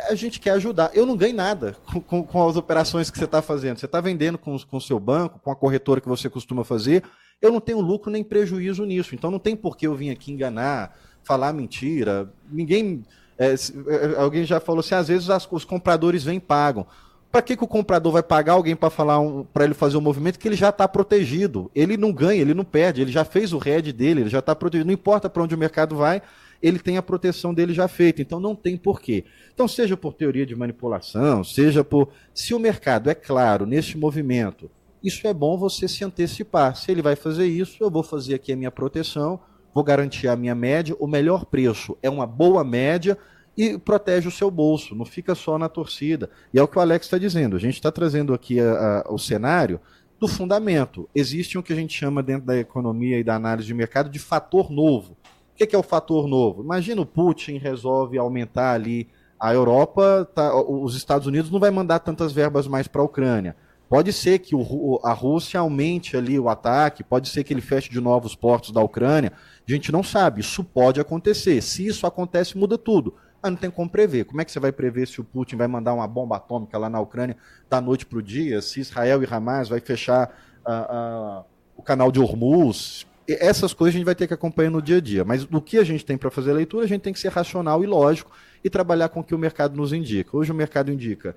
a 0.08 0.16
gente 0.16 0.40
quer 0.40 0.52
ajudar. 0.52 0.92
Eu 0.94 1.06
não 1.06 1.18
ganho 1.18 1.36
nada 1.36 1.76
com, 1.86 2.02
com, 2.02 2.24
com 2.24 2.48
as 2.48 2.56
operações 2.56 3.10
que 3.10 3.18
você 3.18 3.26
está 3.26 3.42
fazendo. 3.42 3.78
Você 3.78 3.86
está 3.86 4.00
vendendo 4.00 4.38
com 4.38 4.58
o 4.72 4.82
seu 4.82 5.00
banco, 5.00 5.40
com 5.40 5.52
a 5.52 5.56
corretora 5.56 6.00
que 6.00 6.08
você 6.08 6.30
costuma 6.30 6.64
fazer. 6.64 7.04
Eu 7.42 7.52
não 7.52 7.60
tenho 7.60 7.80
lucro 7.80 8.12
nem 8.12 8.24
prejuízo 8.24 8.86
nisso. 8.86 9.16
Então 9.16 9.32
não 9.32 9.40
tem 9.40 9.56
por 9.56 9.76
que 9.76 9.88
eu 9.88 9.96
vir 9.96 10.10
aqui 10.10 10.32
enganar, 10.32 10.96
falar 11.24 11.54
mentira. 11.54 12.32
Ninguém. 12.50 13.04
É, 13.38 13.54
é 13.54 14.20
alguém 14.20 14.44
já 14.46 14.60
falou 14.60 14.80
assim: 14.80 14.96
às 14.96 15.08
vezes 15.08 15.30
as, 15.30 15.48
os 15.52 15.66
compradores 15.66 16.24
vêm 16.24 16.38
e 16.38 16.42
pagam. 16.42 16.86
Para 17.32 17.44
que, 17.44 17.56
que 17.56 17.64
o 17.64 17.68
comprador 17.68 18.12
vai 18.12 18.24
pagar 18.24 18.54
alguém 18.54 18.76
para 18.76 18.90
falar 18.90 19.20
um, 19.20 19.44
para 19.44 19.64
ele 19.64 19.76
fazer 19.76 19.98
um 19.98 20.02
movimento 20.02 20.40
que 20.40 20.48
ele 20.48 20.56
já 20.56 20.70
está 20.70 20.88
protegido? 20.88 21.70
Ele 21.76 21.96
não 21.96 22.12
ganha, 22.12 22.42
ele 22.42 22.56
não 22.56 22.64
perde, 22.64 23.02
ele 23.02 23.12
já 23.12 23.24
fez 23.24 23.54
o 23.54 23.60
RED 23.60 23.94
dele, 23.94 24.22
ele 24.22 24.30
já 24.30 24.40
está 24.40 24.56
protegido. 24.56 24.88
Não 24.88 24.94
importa 24.94 25.30
para 25.30 25.44
onde 25.44 25.54
o 25.54 25.58
mercado 25.58 25.96
vai, 25.96 26.24
ele 26.62 26.80
tem 26.80 26.98
a 26.98 27.04
proteção 27.04 27.54
dele 27.54 27.72
já 27.72 27.88
feita. 27.88 28.20
Então 28.22 28.40
não 28.40 28.56
tem 28.56 28.76
porquê. 28.76 29.26
Então, 29.54 29.68
seja 29.68 29.96
por 29.96 30.14
teoria 30.14 30.46
de 30.46 30.56
manipulação, 30.56 31.44
seja 31.44 31.84
por. 31.84 32.10
Se 32.34 32.54
o 32.56 32.60
mercado 32.60 33.12
é 33.12 33.14
claro 33.14 33.66
neste 33.66 33.96
movimento, 33.96 34.70
isso 35.04 35.28
é 35.28 35.34
bom 35.34 35.56
você 35.56 35.88
se 35.88 36.04
antecipar. 36.04 36.76
Se 36.76 36.92
ele 36.92 37.02
vai 37.02 37.16
fazer 37.16 37.46
isso, 37.46 37.78
eu 37.80 37.92
vou 37.92 38.02
fazer 38.02 38.34
aqui 38.34 38.52
a 38.52 38.56
minha 38.56 38.72
proteção, 38.72 39.40
vou 39.74 39.84
garantir 39.84 40.28
a 40.28 40.36
minha 40.36 40.56
média. 40.56 40.96
O 41.00 41.08
melhor 41.08 41.46
preço 41.46 41.96
é 42.02 42.10
uma 42.10 42.26
boa 42.26 42.64
média 42.64 43.16
e 43.60 43.78
protege 43.78 44.26
o 44.26 44.32
seu 44.32 44.50
bolso, 44.50 44.96
não 44.96 45.04
fica 45.04 45.36
só 45.36 45.58
na 45.58 45.68
torcida. 45.68 46.30
E 46.54 46.58
é 46.58 46.64
o 46.64 46.68
que 46.68 46.78
o 46.78 46.82
Alex 46.82 47.06
está 47.06 47.18
dizendo. 47.18 47.58
A 47.58 47.60
gente 47.60 47.74
está 47.74 47.92
trazendo 47.92 48.34
aqui 48.34 48.58
a, 48.58 49.04
a, 49.06 49.14
o 49.14 49.20
cenário 49.20 49.82
do 50.18 50.30
fundamento. 50.30 51.10
Existe 51.14 51.58
o 51.58 51.64
que 51.64 51.74
a 51.74 51.76
gente 51.76 51.94
chama 51.94 52.24
dentro 52.24 52.48
da 52.48 52.58
economia 52.58 53.20
e 53.20 53.24
da 53.24 53.36
análise 53.36 53.68
de 53.68 53.74
mercado 53.74 54.10
de 54.10 54.18
fator 54.18 54.72
novo. 54.72 55.12
O 55.12 55.58
que, 55.58 55.68
que 55.68 55.76
é 55.76 55.78
o 55.78 55.84
fator 55.84 56.26
novo? 56.26 56.64
Imagina 56.64 57.02
o 57.02 57.06
Putin 57.06 57.58
resolve 57.58 58.18
aumentar 58.18 58.76
ali 58.76 59.10
a 59.38 59.54
Europa, 59.54 60.30
tá, 60.34 60.56
os 60.56 60.96
Estados 60.96 61.28
Unidos 61.28 61.52
não 61.52 61.60
vai 61.60 61.70
mandar 61.70 62.00
tantas 62.00 62.32
verbas 62.32 62.66
mais 62.66 62.88
para 62.88 63.02
a 63.02 63.06
Ucrânia. 63.06 63.58
Pode 63.90 64.14
ser 64.14 64.40
que 64.40 64.56
o, 64.56 65.02
a 65.04 65.12
Rússia 65.12 65.60
aumente 65.60 66.16
ali 66.16 66.40
o 66.40 66.48
ataque, 66.48 67.04
pode 67.04 67.28
ser 67.28 67.44
que 67.44 67.52
ele 67.52 67.60
feche 67.60 67.90
de 67.90 68.00
novos 68.00 68.36
portos 68.36 68.72
da 68.72 68.82
Ucrânia. 68.82 69.34
A 69.68 69.70
gente 69.70 69.92
não 69.92 70.02
sabe, 70.02 70.40
isso 70.40 70.64
pode 70.64 71.02
acontecer. 71.02 71.62
Se 71.62 71.86
isso 71.86 72.08
acontece, 72.08 72.58
muda 72.58 72.78
tudo. 72.78 73.16
Ah, 73.42 73.50
não 73.50 73.58
tem 73.58 73.72
como 73.72 73.90
prever. 73.90 74.26
Como 74.26 74.42
é 74.42 74.46
que 74.46 74.52
você 74.52 74.60
vai 74.60 74.72
prever 74.72 75.08
se 75.08 75.22
o 75.22 75.24
Putin 75.24 75.56
vai 75.56 75.68
mandar 75.68 75.94
uma 75.94 76.08
bomba 76.08 76.36
atômica 76.36 76.78
lá 76.78 76.90
na 76.90 77.00
Ucrânia 77.00 77.38
da 77.70 77.80
noite 77.80 78.06
para 78.06 78.20
o 78.20 78.22
dia? 78.22 78.62
Se 78.62 78.82
Israel 78.82 79.24
e 79.24 79.28
Hamas 79.30 79.70
vai 79.70 79.80
fechar 79.80 80.30
uh, 80.66 81.40
uh, 81.42 81.46
o 81.78 81.82
canal 81.82 82.12
de 82.12 82.20
Hormuz? 82.20 83.08
Essas 83.28 83.74
coisas 83.74 83.96
a 83.96 83.98
gente 83.98 84.06
vai 84.06 84.16
ter 84.16 84.28
que 84.28 84.34
acompanhar 84.34 84.72
no 84.72 84.82
dia 84.82 84.98
a 84.98 85.02
dia. 85.02 85.24
Mas 85.24 85.46
do 85.46 85.62
que 85.62 85.78
a 85.78 85.84
gente 85.84 86.04
tem 86.04 86.18
para 86.18 86.30
fazer 86.30 86.52
leitura, 86.52 86.84
a 86.86 86.88
gente 86.88 87.02
tem 87.02 87.14
que 87.14 87.20
ser 87.20 87.30
racional 87.30 87.84
e 87.84 87.88
lógico 87.88 88.32
e 88.64 88.70
trabalhar 88.70 89.10
com 89.10 89.22
o 89.22 89.24
que 89.24 89.36
o 89.36 89.40
mercado 89.40 89.76
nos 89.78 89.94
indica. 89.94 90.36
Hoje 90.36 90.52
o 90.52 90.56
mercado 90.56 90.92
indica 90.92 91.36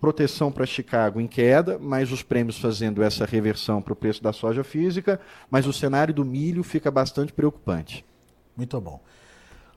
proteção 0.00 0.52
para 0.52 0.66
Chicago 0.66 1.20
em 1.20 1.26
queda, 1.26 1.78
mas 1.78 2.12
os 2.12 2.22
prêmios 2.22 2.58
fazendo 2.58 3.02
essa 3.02 3.24
reversão 3.24 3.80
para 3.80 3.94
o 3.94 3.96
preço 3.96 4.22
da 4.22 4.34
soja 4.34 4.62
física, 4.62 5.18
mas 5.50 5.66
o 5.66 5.72
cenário 5.72 6.12
do 6.12 6.24
milho 6.24 6.62
fica 6.62 6.90
bastante 6.90 7.32
preocupante. 7.32 8.04
Muito 8.54 8.78
bom. 8.80 9.00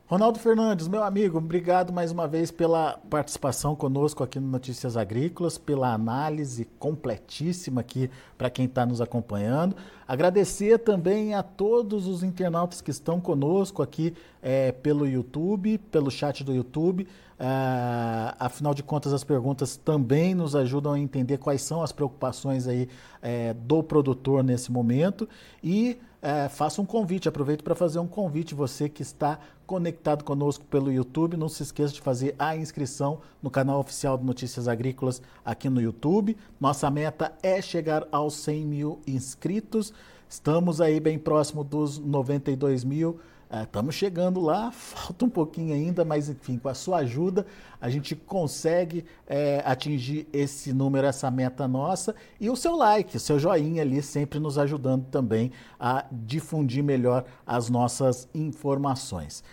Ronaldo 0.09 0.39
Fernandes, 0.39 0.87
meu 0.87 1.03
amigo, 1.03 1.37
obrigado 1.37 1.91
mais 1.91 2.13
uma 2.13 2.29
vez 2.29 2.49
pela 2.49 2.97
participação 3.09 3.75
conosco 3.75 4.23
aqui 4.23 4.39
no 4.39 4.47
Notícias 4.47 4.95
Agrícolas, 4.95 5.57
pela 5.57 5.93
análise 5.93 6.63
completíssima 6.79 7.81
aqui 7.81 8.09
para 8.37 8.49
quem 8.49 8.67
está 8.67 8.85
nos 8.85 9.01
acompanhando. 9.01 9.75
Agradecer 10.07 10.77
também 10.77 11.33
a 11.33 11.43
todos 11.43 12.07
os 12.07 12.23
internautas 12.23 12.79
que 12.79 12.89
estão 12.89 13.19
conosco 13.19 13.83
aqui 13.83 14.13
é, 14.41 14.71
pelo 14.71 15.05
YouTube, 15.05 15.77
pelo 15.91 16.09
chat 16.09 16.41
do 16.41 16.53
YouTube. 16.53 17.05
É, 17.37 18.33
afinal 18.39 18.73
de 18.73 18.83
contas, 18.83 19.11
as 19.11 19.25
perguntas 19.25 19.75
também 19.75 20.33
nos 20.33 20.55
ajudam 20.55 20.93
a 20.93 20.99
entender 20.99 21.37
quais 21.37 21.61
são 21.61 21.83
as 21.83 21.91
preocupações 21.91 22.65
aí 22.65 22.87
é, 23.21 23.53
do 23.53 23.83
produtor 23.83 24.41
nesse 24.41 24.71
momento 24.71 25.27
e 25.61 25.99
é, 26.27 26.49
faça 26.49 26.81
um 26.81 26.85
convite, 26.85 27.29
aproveito 27.29 27.63
para 27.63 27.73
fazer 27.73 27.99
um 27.99 28.07
convite. 28.07 28.53
Você 28.53 28.89
que 28.89 29.01
está 29.01 29.39
conectado 29.65 30.25
conosco 30.25 30.65
pelo 30.65 30.91
YouTube, 30.91 31.37
não 31.37 31.47
se 31.47 31.63
esqueça 31.63 31.93
de 31.93 32.01
fazer 32.01 32.35
a 32.37 32.53
inscrição 32.53 33.21
no 33.41 33.49
canal 33.49 33.79
oficial 33.79 34.17
de 34.17 34.25
Notícias 34.25 34.67
Agrícolas 34.67 35.21
aqui 35.45 35.69
no 35.69 35.79
YouTube. 35.79 36.35
Nossa 36.59 36.91
meta 36.91 37.31
é 37.41 37.61
chegar 37.61 38.05
aos 38.11 38.33
100 38.33 38.65
mil 38.65 38.99
inscritos. 39.07 39.93
Estamos 40.27 40.81
aí 40.81 40.99
bem 40.99 41.17
próximo 41.17 41.63
dos 41.63 41.97
92 41.97 42.83
mil. 42.83 43.21
Estamos 43.63 43.95
é, 43.95 43.97
chegando 43.97 44.41
lá, 44.41 44.69
falta 44.75 45.25
um 45.25 45.29
pouquinho 45.29 45.73
ainda, 45.73 46.03
mas 46.03 46.29
enfim, 46.29 46.57
com 46.57 46.67
a 46.67 46.73
sua 46.73 46.97
ajuda, 46.97 47.45
a 47.79 47.89
gente 47.89 48.15
consegue 48.15 49.05
é, 49.25 49.61
atingir 49.65 50.27
esse 50.33 50.73
número, 50.73 51.07
essa 51.07 51.31
meta 51.31 51.67
nossa. 51.67 52.13
E 52.39 52.49
o 52.49 52.55
seu 52.55 52.75
like, 52.75 53.15
o 53.15 53.19
seu 53.19 53.39
joinha 53.39 53.81
ali, 53.81 54.01
sempre 54.01 54.39
nos 54.39 54.57
ajudando 54.57 55.05
também 55.05 55.51
a 55.79 56.05
difundir 56.11 56.83
melhor 56.83 57.23
as 57.45 57.69
nossas 57.69 58.27
informações. 58.33 59.43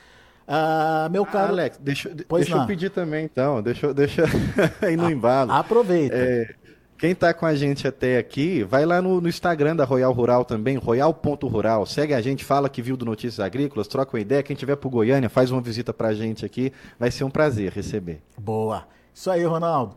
Ah, 0.46 1.08
meu 1.10 1.24
caro. 1.24 1.46
Ah, 1.46 1.48
Alex, 1.48 1.78
deixa, 1.80 2.10
deixa 2.10 2.56
eu 2.56 2.66
pedir 2.66 2.90
também, 2.90 3.24
então. 3.24 3.62
Deixa, 3.62 3.94
deixa 3.94 4.24
aí 4.82 4.96
no 4.96 5.10
embalo. 5.10 5.50
Aproveita. 5.50 6.14
É, 6.14 6.54
quem 6.98 7.10
está 7.12 7.34
com 7.34 7.44
a 7.44 7.54
gente 7.54 7.86
até 7.86 8.18
aqui, 8.18 8.62
vai 8.62 8.86
lá 8.86 9.02
no, 9.02 9.20
no 9.20 9.28
Instagram 9.28 9.76
da 9.76 9.84
Royal 9.84 10.12
Rural 10.12 10.44
também, 10.44 10.76
royal.rural. 10.76 11.84
Segue 11.86 12.14
a 12.14 12.20
gente, 12.20 12.44
fala 12.44 12.68
que 12.68 12.80
viu 12.80 12.96
do 12.96 13.04
Notícias 13.04 13.40
Agrícolas, 13.40 13.88
troca 13.88 14.16
uma 14.16 14.20
ideia. 14.20 14.42
Quem 14.42 14.56
tiver 14.56 14.76
para 14.76 14.88
Goiânia, 14.88 15.28
faz 15.28 15.50
uma 15.50 15.60
visita 15.60 15.92
para 15.92 16.08
a 16.08 16.14
gente 16.14 16.44
aqui. 16.46 16.72
Vai 16.98 17.10
ser 17.10 17.24
um 17.24 17.30
prazer 17.30 17.72
receber. 17.72 18.22
Boa. 18.38 18.86
Isso 19.12 19.30
aí, 19.30 19.44
Ronaldo. 19.44 19.96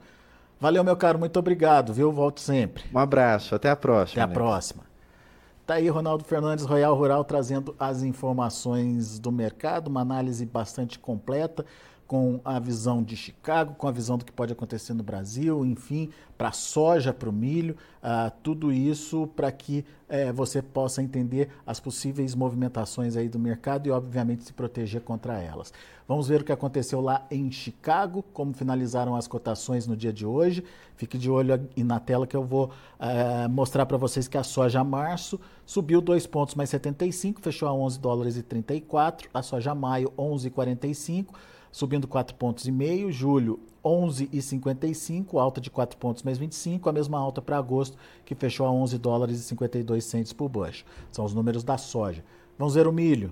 Valeu, 0.59 0.83
meu 0.83 0.97
caro. 0.97 1.19
Muito 1.19 1.37
obrigado, 1.37 1.93
viu? 1.93 2.11
Volto 2.11 2.39
sempre. 2.39 2.83
Um 2.93 2.97
abraço. 2.99 3.53
Até 3.53 3.69
a 3.69 3.75
próxima. 3.75 4.23
Até 4.23 4.31
a 4.31 4.33
próxima. 4.33 4.83
Tá 5.67 5.75
aí 5.75 5.89
Ronaldo 5.89 6.23
Fernandes, 6.23 6.63
Royal 6.63 6.95
Rural, 6.95 7.25
trazendo 7.25 7.75
as 7.77 8.01
informações 8.01 9.19
do 9.19 9.33
mercado, 9.33 9.89
uma 9.89 9.99
análise 9.99 10.45
bastante 10.45 10.97
completa 10.97 11.65
com 12.07 12.39
a 12.45 12.57
visão 12.57 13.03
de 13.03 13.17
Chicago, 13.17 13.75
com 13.75 13.87
a 13.87 13.91
visão 13.91 14.17
do 14.17 14.23
que 14.23 14.31
pode 14.31 14.53
acontecer 14.53 14.93
no 14.93 15.03
Brasil, 15.03 15.65
enfim, 15.65 16.09
para 16.37 16.49
a 16.49 16.53
soja, 16.53 17.13
para 17.13 17.29
o 17.29 17.33
milho, 17.33 17.75
uh, 18.01 18.31
tudo 18.41 18.71
isso 18.71 19.27
para 19.35 19.51
que 19.51 19.83
uh, 20.09 20.33
você 20.33 20.61
possa 20.61 21.03
entender 21.03 21.49
as 21.65 21.81
possíveis 21.81 22.33
movimentações 22.33 23.17
aí 23.17 23.27
do 23.27 23.37
mercado 23.37 23.87
e, 23.87 23.91
obviamente, 23.91 24.45
se 24.45 24.53
proteger 24.53 25.01
contra 25.01 25.41
elas. 25.41 25.73
Vamos 26.07 26.29
ver 26.29 26.39
o 26.39 26.43
que 26.45 26.53
aconteceu 26.53 27.01
lá 27.01 27.27
em 27.29 27.51
Chicago, 27.51 28.23
como 28.31 28.53
finalizaram 28.53 29.13
as 29.13 29.27
cotações 29.27 29.85
no 29.85 29.97
dia 29.97 30.13
de 30.13 30.25
hoje. 30.25 30.63
Fique 30.95 31.17
de 31.17 31.29
olho 31.29 31.67
na 31.75 31.99
tela 31.99 32.25
que 32.25 32.37
eu 32.37 32.43
vou 32.45 32.67
uh, 32.67 33.49
mostrar 33.49 33.85
para 33.85 33.97
vocês 33.97 34.29
que 34.29 34.37
a 34.37 34.43
soja 34.43 34.81
março 34.81 35.37
subiu 35.65 35.99
2 35.99 36.25
pontos 36.27 36.55
mais 36.55 36.69
75, 36.69 37.41
fechou 37.41 37.67
a 37.67 37.73
11 37.73 37.99
dólares 37.99 38.37
e 38.37 38.43
34, 38.43 39.29
a 39.33 39.41
soja 39.41 39.75
maio 39.75 40.09
11,45 40.17 41.25
subindo 41.77 42.07
4 42.07 42.35
pontos 42.35 42.65
e 42.65 43.11
julho 43.11 43.59
11,55, 43.85 45.39
alta 45.39 45.61
de 45.61 45.69
4 45.69 45.95
pontos 45.99 46.23
mais 46.23 46.39
25, 46.39 46.89
a 46.89 46.91
mesma 46.91 47.19
alta 47.19 47.39
para 47.39 47.55
agosto, 47.55 47.95
que 48.25 48.33
fechou 48.33 48.65
a 48.65 48.71
11 48.71 48.97
dólares 48.97 49.39
e 49.39 49.43
52 49.43 50.03
centos 50.03 50.33
por 50.33 50.49
bushel. 50.49 50.87
São 51.11 51.23
os 51.23 51.35
números 51.35 51.63
da 51.63 51.77
soja. 51.77 52.25
Vamos 52.57 52.73
ver 52.73 52.87
o 52.87 52.91
milho. 52.91 53.31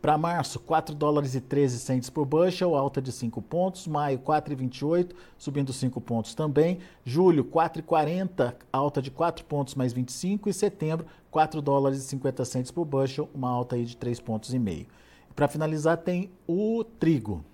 Para 0.00 0.16
março, 0.16 0.58
4 0.60 0.94
dólares 0.94 1.34
e 1.34 1.42
13 1.42 1.78
centos 1.78 2.08
por 2.08 2.24
bushel, 2.24 2.74
alta 2.74 3.02
de 3.02 3.12
5 3.12 3.42
pontos. 3.42 3.86
Maio, 3.86 4.18
4,28, 4.18 5.12
subindo 5.36 5.74
5 5.74 6.00
pontos 6.00 6.34
também. 6.34 6.78
Julho, 7.04 7.44
4,40, 7.44 8.54
alta 8.72 9.02
de 9.02 9.10
4 9.10 9.44
pontos 9.44 9.74
mais 9.74 9.92
25. 9.92 10.48
E 10.48 10.54
setembro, 10.54 11.04
4 11.30 11.60
dólares 11.60 11.98
e 11.98 12.02
50 12.08 12.46
centos 12.46 12.70
por 12.70 12.86
bushel, 12.86 13.28
uma 13.34 13.50
alta 13.50 13.76
aí 13.76 13.84
de 13.84 13.94
3 13.94 14.18
pontos 14.20 14.54
e 14.54 14.58
meio. 14.58 14.86
Para 15.34 15.48
finalizar, 15.48 15.96
tem 15.98 16.30
o 16.46 16.84
trigo. 16.84 17.44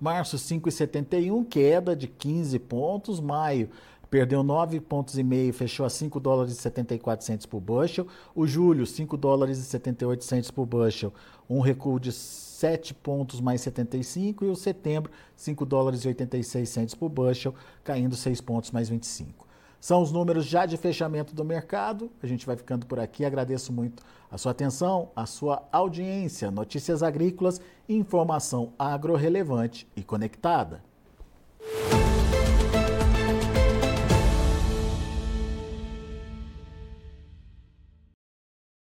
Março 0.00 0.36
5,71, 0.36 1.44
queda 1.48 1.96
de 1.96 2.06
15 2.06 2.58
pontos. 2.60 3.20
Maio 3.20 3.68
perdeu 4.10 4.42
9 4.42 4.80
pontos 4.80 5.18
e 5.18 5.22
meio, 5.22 5.52
fechou 5.52 5.84
a 5.84 5.90
5 5.90 6.18
dólares 6.20 6.52
e 6.52 6.56
74 6.56 7.26
centos 7.26 7.46
por 7.46 7.60
bushel. 7.60 8.06
O 8.34 8.46
julho, 8.46 8.86
5 8.86 9.16
dólares 9.16 9.58
e 9.58 9.62
78 9.62 10.24
centos 10.24 10.50
por 10.50 10.66
bushel, 10.66 11.12
um 11.48 11.60
recuo 11.60 11.98
de 11.98 12.12
7 12.12 12.94
pontos 12.94 13.40
mais 13.40 13.60
75. 13.60 14.44
E 14.44 14.48
o 14.48 14.56
setembro, 14.56 15.10
5 15.36 15.66
dólares 15.66 16.04
e 16.04 16.08
86 16.08 16.68
centos 16.68 16.94
por 16.94 17.08
bushel, 17.08 17.54
caindo 17.84 18.16
6 18.16 18.40
pontos 18.40 18.70
mais 18.70 18.88
25. 18.88 19.47
São 19.80 20.02
os 20.02 20.10
números 20.10 20.44
já 20.44 20.66
de 20.66 20.76
fechamento 20.76 21.34
do 21.34 21.44
mercado. 21.44 22.10
A 22.22 22.26
gente 22.26 22.44
vai 22.44 22.56
ficando 22.56 22.86
por 22.86 22.98
aqui. 22.98 23.24
Agradeço 23.24 23.72
muito 23.72 24.02
a 24.30 24.36
sua 24.36 24.52
atenção, 24.52 25.10
a 25.14 25.24
sua 25.24 25.62
audiência. 25.70 26.50
Notícias 26.50 27.02
agrícolas, 27.02 27.60
informação 27.88 28.72
agro 28.78 29.14
relevante 29.14 29.86
e 29.96 30.02
conectada. 30.02 30.82